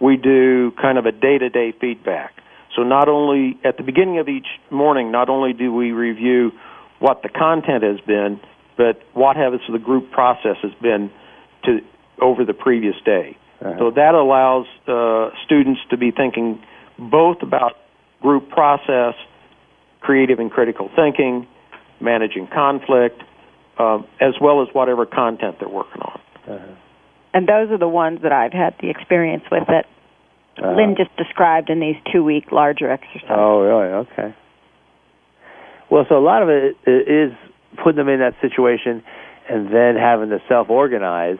we 0.00 0.16
do 0.16 0.72
kind 0.80 0.98
of 0.98 1.06
a 1.06 1.12
day 1.12 1.38
to 1.38 1.48
day 1.48 1.72
feedback. 1.80 2.32
So 2.76 2.82
not 2.82 3.08
only 3.08 3.58
at 3.64 3.76
the 3.76 3.82
beginning 3.82 4.18
of 4.18 4.28
each 4.28 4.46
morning, 4.70 5.12
not 5.12 5.28
only 5.28 5.52
do 5.52 5.72
we 5.72 5.92
review 5.92 6.52
what 6.98 7.22
the 7.22 7.28
content 7.28 7.82
has 7.84 8.00
been, 8.00 8.40
but 8.76 9.00
what 9.12 9.36
has 9.36 9.60
the 9.70 9.78
group 9.78 10.10
process 10.10 10.56
has 10.62 10.72
been 10.82 11.10
to 11.64 11.80
over 12.20 12.44
the 12.44 12.54
previous 12.54 12.96
day. 13.04 13.36
Uh-huh. 13.60 13.78
So 13.78 13.90
that 13.92 14.14
allows 14.14 14.66
uh, 14.88 15.30
students 15.44 15.80
to 15.90 15.96
be 15.96 16.10
thinking 16.10 16.62
both 16.98 17.42
about 17.42 17.76
group 18.20 18.48
process, 18.50 19.14
creative 20.00 20.38
and 20.38 20.50
critical 20.50 20.90
thinking, 20.94 21.46
managing 22.00 22.48
conflict, 22.48 23.22
uh, 23.78 23.98
as 24.20 24.34
well 24.40 24.62
as 24.62 24.68
whatever 24.72 25.06
content 25.06 25.56
they're 25.60 25.68
working 25.68 26.02
on. 26.02 26.20
Uh-huh 26.48 26.74
and 27.34 27.48
those 27.48 27.70
are 27.70 27.78
the 27.78 27.88
ones 27.88 28.20
that 28.22 28.32
I've 28.32 28.52
had 28.52 28.76
the 28.80 28.88
experience 28.88 29.42
with 29.50 29.64
that 29.66 29.86
uh, 30.62 30.72
Lynn 30.72 30.94
just 30.96 31.14
described 31.16 31.68
in 31.68 31.80
these 31.80 31.96
two 32.12 32.22
week 32.22 32.52
larger 32.52 32.90
exercises. 32.90 33.28
Oh, 33.28 33.60
really? 33.60 34.06
Okay. 34.06 34.34
Well, 35.90 36.06
so 36.08 36.16
a 36.16 36.22
lot 36.24 36.42
of 36.42 36.48
it 36.48 36.76
is 36.86 37.32
putting 37.82 37.96
them 37.96 38.08
in 38.08 38.20
that 38.20 38.34
situation 38.40 39.02
and 39.50 39.66
then 39.66 39.96
having 39.96 40.30
to 40.30 40.38
self 40.48 40.70
organize 40.70 41.38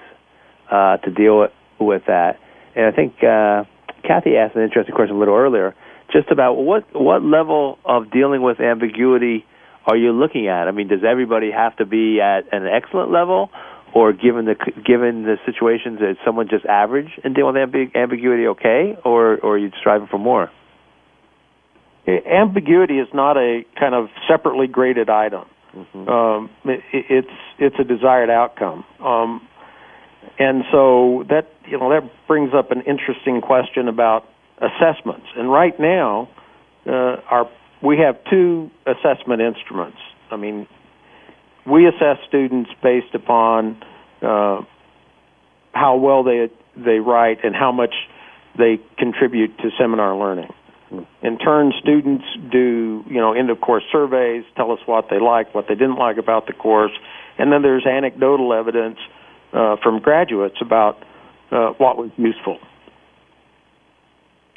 uh, 0.70 0.98
to 0.98 1.10
deal 1.10 1.40
with, 1.40 1.52
with 1.78 2.02
that. 2.08 2.38
And 2.74 2.86
I 2.86 2.90
think 2.90 3.14
uh, 3.22 3.64
Kathy 4.02 4.36
asked 4.36 4.56
an 4.56 4.62
interesting 4.62 4.94
question 4.94 5.16
a 5.16 5.18
little 5.18 5.36
earlier, 5.36 5.74
just 6.12 6.30
about 6.30 6.54
what 6.54 6.84
what 6.92 7.22
level 7.22 7.78
of 7.84 8.10
dealing 8.10 8.42
with 8.42 8.60
ambiguity 8.60 9.46
are 9.86 9.96
you 9.96 10.12
looking 10.12 10.48
at? 10.48 10.66
I 10.66 10.70
mean, 10.70 10.88
does 10.88 11.04
everybody 11.06 11.50
have 11.50 11.76
to 11.76 11.86
be 11.86 12.20
at 12.20 12.52
an 12.52 12.66
excellent 12.66 13.10
level, 13.10 13.50
or 13.94 14.12
given 14.12 14.44
the 14.44 14.56
given 14.84 15.22
the 15.22 15.36
situations, 15.46 16.00
that 16.00 16.16
someone 16.26 16.48
just 16.48 16.66
average 16.66 17.10
and 17.22 17.34
deal 17.34 17.46
with 17.46 17.54
ambig- 17.54 17.94
ambiguity 17.94 18.48
okay, 18.48 18.98
or 19.04 19.38
or 19.38 19.54
are 19.54 19.58
you 19.58 19.70
striving 19.80 20.08
for 20.08 20.18
more? 20.18 20.50
Ambiguity 22.06 22.98
is 22.98 23.08
not 23.14 23.38
a 23.38 23.62
kind 23.78 23.94
of 23.94 24.08
separately 24.28 24.66
graded 24.66 25.08
item. 25.08 25.44
Mm-hmm. 25.74 26.08
Um, 26.08 26.50
it, 26.64 26.82
it's 26.92 27.28
it's 27.58 27.76
a 27.78 27.84
desired 27.84 28.30
outcome, 28.30 28.84
um, 29.00 29.40
and 30.38 30.64
so 30.70 31.24
that 31.30 31.52
you 31.66 31.78
know 31.78 31.88
that 31.90 32.10
brings 32.26 32.50
up 32.52 32.72
an 32.72 32.82
interesting 32.82 33.40
question 33.40 33.88
about 33.88 34.24
assessments. 34.58 35.26
And 35.36 35.50
right 35.50 35.78
now, 35.78 36.28
uh, 36.86 37.16
our 37.30 37.50
we 37.82 37.98
have 37.98 38.16
two 38.30 38.70
assessment 38.86 39.40
instruments. 39.40 39.98
I 40.30 40.36
mean, 40.36 40.66
we 41.66 41.86
assess 41.86 42.18
students 42.28 42.70
based 42.82 43.14
upon 43.14 43.82
uh, 44.22 44.62
how 45.72 45.96
well 45.96 46.22
they 46.22 46.50
they 46.76 46.98
write 46.98 47.44
and 47.44 47.54
how 47.54 47.72
much 47.72 47.94
they 48.58 48.80
contribute 48.98 49.56
to 49.58 49.70
seminar 49.78 50.16
learning. 50.16 50.52
In 51.22 51.38
turn, 51.38 51.72
students 51.80 52.24
do 52.52 53.04
you 53.08 53.20
know 53.20 53.32
end 53.32 53.50
of 53.50 53.60
course 53.60 53.82
surveys, 53.90 54.44
tell 54.56 54.70
us 54.72 54.80
what 54.86 55.08
they 55.10 55.18
like, 55.18 55.54
what 55.54 55.66
they 55.68 55.74
didn't 55.74 55.96
like 55.96 56.18
about 56.18 56.46
the 56.46 56.52
course, 56.52 56.92
and 57.38 57.52
then 57.52 57.62
there's 57.62 57.86
anecdotal 57.86 58.52
evidence 58.52 58.98
uh, 59.52 59.76
from 59.82 60.00
graduates 60.00 60.56
about 60.60 61.02
uh, 61.50 61.70
what 61.78 61.96
was 61.96 62.10
useful. 62.16 62.58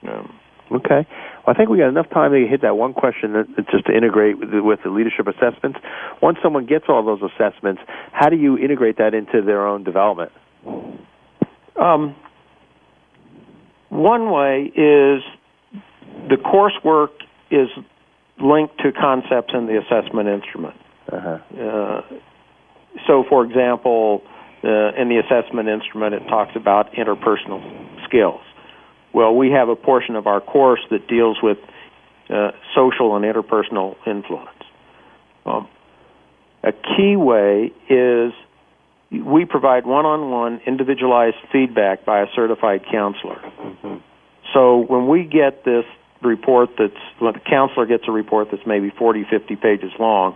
Um, 0.07 0.39
Okay. 0.71 1.07
I 1.47 1.53
think 1.53 1.69
we 1.69 1.77
got 1.77 1.87
enough 1.87 2.09
time 2.09 2.31
to 2.31 2.45
hit 2.45 2.61
that 2.61 2.75
one 2.75 2.93
question 2.93 3.33
that, 3.33 3.47
just 3.71 3.85
to 3.85 3.95
integrate 3.95 4.37
with 4.37 4.51
the, 4.51 4.61
with 4.61 4.79
the 4.83 4.89
leadership 4.89 5.27
assessments. 5.27 5.79
Once 6.21 6.37
someone 6.43 6.65
gets 6.65 6.85
all 6.89 7.03
those 7.05 7.21
assessments, 7.21 7.81
how 8.11 8.29
do 8.29 8.35
you 8.35 8.57
integrate 8.57 8.97
that 8.97 9.13
into 9.13 9.41
their 9.41 9.65
own 9.65 9.83
development? 9.83 10.31
Um, 11.79 12.15
one 13.89 14.29
way 14.29 14.63
is 14.75 15.23
the 16.29 16.35
coursework 16.35 17.09
is 17.49 17.69
linked 18.39 18.77
to 18.79 18.91
concepts 18.91 19.53
in 19.53 19.67
the 19.67 19.79
assessment 19.79 20.27
instrument. 20.27 20.75
Uh-huh. 21.11 21.39
Uh, 21.57 22.01
so, 23.07 23.23
for 23.29 23.45
example, 23.45 24.21
uh, 24.63 24.93
in 24.99 25.07
the 25.07 25.21
assessment 25.23 25.69
instrument, 25.69 26.13
it 26.13 26.27
talks 26.27 26.51
about 26.55 26.91
interpersonal 26.93 27.61
skills. 28.05 28.41
Well, 29.13 29.35
we 29.35 29.51
have 29.51 29.69
a 29.69 29.75
portion 29.75 30.15
of 30.15 30.27
our 30.27 30.41
course 30.41 30.81
that 30.91 31.07
deals 31.07 31.37
with 31.41 31.57
uh, 32.29 32.51
social 32.75 33.15
and 33.15 33.25
interpersonal 33.25 33.95
influence. 34.05 34.49
Um, 35.45 35.67
a 36.63 36.73
key 36.73 37.15
way 37.15 37.71
is 37.89 38.33
we 39.11 39.45
provide 39.45 39.85
one-on-one 39.85 40.61
individualized 40.65 41.37
feedback 41.51 42.03
by 42.03 42.21
a 42.21 42.25
certified 42.35 42.81
counselor. 42.91 43.37
Mm-hmm. 43.37 43.95
So 44.53 44.77
when 44.77 45.07
we 45.07 45.23
get 45.23 45.63
this 45.63 45.85
report 46.21 46.69
that's 46.77 46.93
when 47.19 47.33
the 47.33 47.39
counselor 47.39 47.85
gets 47.85 48.03
a 48.07 48.11
report 48.11 48.49
that's 48.51 48.65
maybe 48.65 48.89
40, 48.89 49.25
50 49.29 49.55
pages 49.55 49.91
long, 49.99 50.35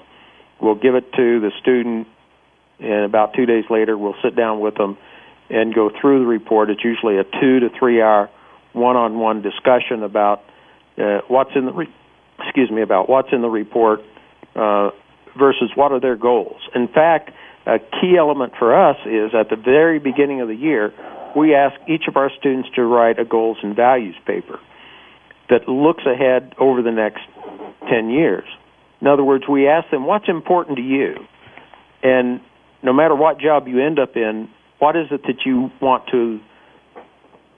we'll 0.61 0.75
give 0.75 0.95
it 0.95 1.11
to 1.13 1.39
the 1.39 1.51
student 1.59 2.07
and 2.79 3.03
about 3.05 3.33
2 3.33 3.45
days 3.45 3.65
later 3.69 3.97
we'll 3.97 4.15
sit 4.23 4.35
down 4.35 4.59
with 4.59 4.75
them 4.75 4.97
and 5.49 5.73
go 5.73 5.89
through 5.89 6.19
the 6.19 6.25
report. 6.25 6.69
It's 6.69 6.83
usually 6.83 7.17
a 7.17 7.23
2 7.23 7.59
to 7.59 7.69
3 7.77 8.01
hour 8.01 8.29
one-on-one 8.73 9.41
discussion 9.41 10.03
about 10.03 10.43
uh, 10.97 11.19
what's 11.27 11.51
in 11.55 11.65
the 11.65 11.73
re- 11.73 11.93
excuse 12.39 12.71
me 12.71 12.81
about 12.81 13.09
what's 13.09 13.29
in 13.31 13.41
the 13.41 13.49
report 13.49 14.01
uh, 14.55 14.89
versus 15.37 15.71
what 15.75 15.91
are 15.91 15.99
their 15.99 16.15
goals. 16.15 16.61
In 16.75 16.87
fact, 16.87 17.31
a 17.65 17.79
key 17.79 18.15
element 18.17 18.53
for 18.57 18.75
us 18.75 18.97
is 19.05 19.31
at 19.33 19.49
the 19.49 19.55
very 19.55 19.99
beginning 19.99 20.41
of 20.41 20.47
the 20.47 20.55
year, 20.55 20.93
we 21.35 21.55
ask 21.55 21.79
each 21.87 22.03
of 22.07 22.17
our 22.17 22.31
students 22.39 22.69
to 22.75 22.83
write 22.83 23.19
a 23.19 23.25
goals 23.25 23.57
and 23.63 23.75
values 23.75 24.15
paper 24.25 24.59
that 25.49 25.67
looks 25.67 26.03
ahead 26.05 26.53
over 26.59 26.81
the 26.81 26.91
next 26.91 27.21
10 27.89 28.09
years. 28.09 28.45
In 28.99 29.07
other 29.07 29.23
words, 29.23 29.45
we 29.49 29.67
ask 29.67 29.89
them, 29.91 30.05
what's 30.05 30.27
important 30.27 30.77
to 30.77 30.83
you? 30.83 31.15
And 32.03 32.41
no 32.83 32.93
matter 32.93 33.15
what 33.15 33.39
job 33.39 33.67
you 33.67 33.83
end 33.83 33.99
up 33.99 34.15
in, 34.15 34.49
what 34.79 34.95
is 34.95 35.07
it 35.11 35.21
that 35.23 35.45
you 35.45 35.71
want 35.81 36.07
to, 36.11 36.39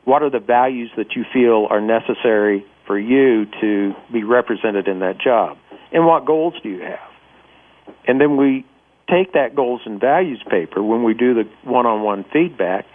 what 0.06 0.22
are 0.22 0.30
the 0.30 0.40
values 0.40 0.92
that 0.98 1.16
you 1.16 1.24
feel 1.34 1.68
are 1.70 1.82
necessary 1.82 2.66
for 2.86 3.00
you 3.00 3.46
to 3.62 3.94
be 4.12 4.24
represented 4.24 4.88
in 4.88 5.00
that 5.00 5.20
job? 5.20 5.58
And 5.92 6.06
what 6.06 6.26
goals 6.26 6.54
do 6.62 6.70
you 6.70 6.82
have? 6.82 7.96
And 8.08 8.20
then 8.20 8.38
we 8.38 8.66
take 9.10 9.34
that 9.34 9.56
goals 9.56 9.82
and 9.86 10.00
values 10.00 10.42
paper 10.50 10.82
when 10.82 11.04
we 11.04 11.14
do 11.14 11.34
the 11.34 11.44
one 11.64 11.86
on 11.86 12.02
one 12.02 12.26
feedback 12.34 12.86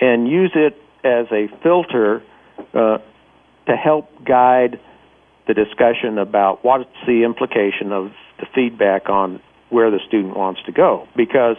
and 0.00 0.28
use 0.28 0.52
it 0.54 0.76
as 1.04 1.26
a 1.32 1.48
filter 1.62 2.22
uh, 2.74 2.98
to 3.66 3.76
help 3.76 4.08
guide 4.24 4.80
the 5.46 5.54
discussion 5.54 6.18
about 6.18 6.64
what's 6.64 6.84
the 7.06 7.24
implication 7.24 7.92
of 7.92 8.12
the 8.38 8.46
feedback 8.54 9.08
on 9.08 9.40
where 9.70 9.90
the 9.90 10.00
student 10.06 10.36
wants 10.36 10.60
to 10.66 10.72
go. 10.72 11.06
Because 11.16 11.56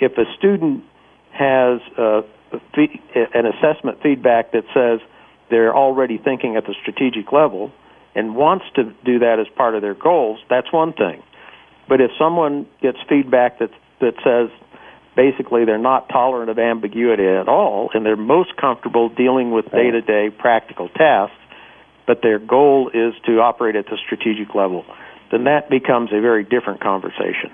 if 0.00 0.12
a 0.18 0.24
student 0.36 0.84
has 1.32 1.80
an 2.74 3.46
assessment 3.46 4.02
feedback 4.02 4.52
that 4.52 4.64
says 4.74 5.00
they're 5.50 5.74
already 5.74 6.18
thinking 6.18 6.56
at 6.56 6.66
the 6.66 6.74
strategic 6.80 7.32
level 7.32 7.72
and 8.14 8.34
wants 8.34 8.64
to 8.74 8.84
do 9.04 9.18
that 9.20 9.38
as 9.38 9.46
part 9.56 9.74
of 9.74 9.82
their 9.82 9.94
goals, 9.94 10.38
that's 10.48 10.72
one 10.72 10.92
thing. 10.92 11.22
But 11.88 12.00
if 12.00 12.10
someone 12.18 12.66
gets 12.82 12.98
feedback 13.08 13.58
that 13.60 13.70
that 14.00 14.14
says 14.24 14.50
basically 15.14 15.64
they're 15.64 15.78
not 15.78 16.08
tolerant 16.08 16.50
of 16.50 16.58
ambiguity 16.58 17.26
at 17.26 17.48
all 17.48 17.90
and 17.94 18.04
they're 18.04 18.16
most 18.16 18.56
comfortable 18.56 19.08
dealing 19.08 19.50
with 19.50 19.64
day-to-day 19.70 20.30
practical 20.38 20.88
tasks, 20.90 21.36
but 22.06 22.20
their 22.22 22.38
goal 22.38 22.90
is 22.92 23.14
to 23.24 23.40
operate 23.40 23.76
at 23.76 23.86
the 23.86 23.96
strategic 24.04 24.54
level, 24.54 24.84
then 25.32 25.44
that 25.44 25.70
becomes 25.70 26.10
a 26.12 26.20
very 26.20 26.44
different 26.44 26.80
conversation. 26.80 27.50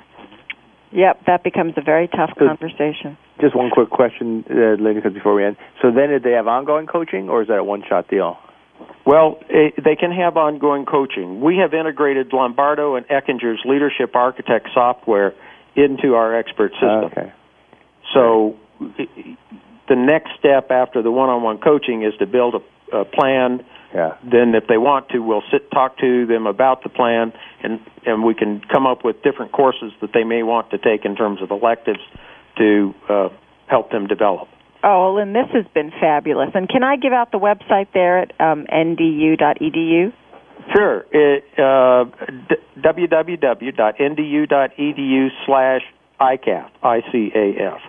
Yep, 0.93 1.25
that 1.27 1.43
becomes 1.43 1.75
a 1.77 1.83
very 1.83 2.07
tough 2.09 2.31
so 2.39 2.47
conversation. 2.47 3.17
Just 3.41 3.57
one 3.57 3.71
quick 3.71 3.91
question, 3.91 4.45
uh, 4.49 4.77
because 4.77 5.13
before 5.15 5.35
we 5.35 5.45
end. 5.45 5.57
So 5.81 5.91
then, 5.91 6.11
did 6.11 6.23
they 6.23 6.33
have 6.33 6.47
ongoing 6.47 6.87
coaching, 6.87 7.29
or 7.29 7.43
is 7.43 7.49
that 7.49 7.59
a 7.59 7.65
one-shot 7.65 8.09
deal? 8.09 8.39
Well, 9.07 9.39
it, 9.49 9.75
they 9.83 9.97
can 9.97 10.13
have 10.13 10.37
ongoing 10.37 10.85
coaching. 10.85 11.41
We 11.41 11.57
have 11.59 11.75
integrated 11.75 12.33
Lombardo 12.33 12.97
and 12.97 13.07
Eichinger's 13.09 13.61
Leadership 13.65 14.15
Architect 14.15 14.69
software 14.75 15.35
into 15.75 16.15
our 16.15 16.37
expert 16.37 16.73
ah, 16.77 17.09
system. 17.09 17.25
Okay. 17.25 17.33
So 18.15 18.57
eh, 18.99 19.35
the 19.89 19.97
next 19.97 20.31
step 20.39 20.71
after 20.71 21.03
the 21.03 21.11
one-on-one 21.11 21.59
coaching 21.59 22.03
is 22.03 22.13
to 22.19 22.27
build 22.27 22.55
a, 22.55 22.97
a 22.97 23.05
plan. 23.05 23.65
Yeah. 23.95 24.17
Then, 24.23 24.55
if 24.55 24.67
they 24.69 24.79
want 24.79 25.11
to, 25.11 25.19
we'll 25.19 25.45
sit 25.51 25.71
talk 25.71 25.99
to 25.99 26.27
them 26.27 26.47
about 26.47 26.83
the 26.83 26.89
plan, 26.89 27.33
and 27.63 27.81
and 28.07 28.25
we 28.25 28.35
can 28.35 28.63
come 28.73 28.87
up 28.87 29.05
with 29.05 29.23
different 29.23 29.53
courses 29.53 29.93
that 30.01 30.13
they 30.15 30.25
may 30.25 30.43
want 30.43 30.71
to 30.71 30.79
take 30.79 31.05
in 31.05 31.15
terms 31.15 31.43
of 31.43 31.51
electives 31.51 32.01
to 32.57 32.95
uh, 33.09 33.29
help 33.67 33.91
them 33.91 34.07
develop. 34.07 34.49
Oh, 34.85 35.17
and 35.19 35.35
this 35.35 35.47
has 35.53 35.65
been 35.75 35.93
fabulous. 36.01 36.51
And 36.55 36.69
can 36.69 36.83
I 36.83 36.97
give 36.97 37.13
out 37.13 37.31
the 37.31 37.39
website 37.39 37.93
there 37.95 38.19
at 38.19 38.33
um, 38.41 38.67
ndu.edu? 38.67 40.13
Sure. 40.75 41.07
It, 41.13 41.45
uh, 41.59 42.05
d- 42.49 42.57
www.ndu.edu 42.79 43.69
slash 45.47 45.83
ICAF, 46.21 46.71
I-C-A-F. 46.83 47.81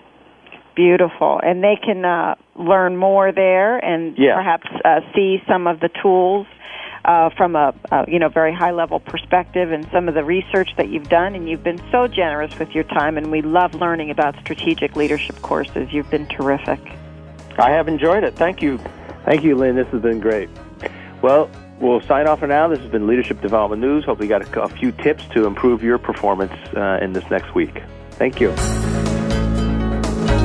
Beautiful. 0.75 1.39
And 1.43 1.63
they 1.63 1.75
can 1.75 2.03
uh, 2.03 2.35
learn 2.55 2.97
more 2.97 3.31
there 3.31 3.77
and 3.77 4.17
yeah. 4.17 4.35
perhaps 4.35 4.67
uh, 4.83 5.01
see 5.13 5.37
some 5.47 5.67
of 5.67 5.79
the 5.79 5.89
tools 6.01 6.47
uh, 7.05 7.29
from 7.35 7.55
a, 7.55 7.73
a 7.91 8.05
you 8.07 8.17
know 8.17 8.29
very 8.29 8.53
high 8.53 8.71
level 8.71 8.99
perspective 8.99 9.71
and 9.71 9.87
some 9.91 10.07
of 10.07 10.13
the 10.13 10.23
research 10.23 10.69
that 10.77 10.89
you've 10.89 11.09
done. 11.09 11.35
And 11.35 11.49
you've 11.49 11.63
been 11.63 11.81
so 11.91 12.07
generous 12.07 12.57
with 12.57 12.71
your 12.71 12.85
time, 12.85 13.17
and 13.17 13.31
we 13.31 13.41
love 13.41 13.75
learning 13.75 14.09
about 14.09 14.35
strategic 14.39 14.95
leadership 14.95 15.41
courses. 15.41 15.91
You've 15.91 16.09
been 16.09 16.27
terrific. 16.27 16.79
I 17.57 17.71
have 17.71 17.87
enjoyed 17.87 18.23
it. 18.23 18.35
Thank 18.35 18.61
you. 18.61 18.79
Thank 19.25 19.43
you, 19.43 19.55
Lynn. 19.55 19.75
This 19.75 19.87
has 19.89 20.01
been 20.01 20.19
great. 20.19 20.49
Well, 21.21 21.49
we'll 21.79 22.01
sign 22.01 22.27
off 22.27 22.39
for 22.39 22.47
now. 22.47 22.67
This 22.67 22.79
has 22.79 22.89
been 22.89 23.07
Leadership 23.07 23.41
Development 23.41 23.81
News. 23.81 24.05
Hope 24.05 24.21
you 24.21 24.27
got 24.27 24.41
a, 24.41 24.61
a 24.63 24.69
few 24.69 24.91
tips 24.91 25.25
to 25.33 25.45
improve 25.45 25.83
your 25.83 25.97
performance 25.97 26.53
uh, 26.75 26.99
in 27.01 27.13
this 27.13 27.29
next 27.29 27.53
week. 27.53 27.81
Thank 28.11 28.41
you. 28.41 28.53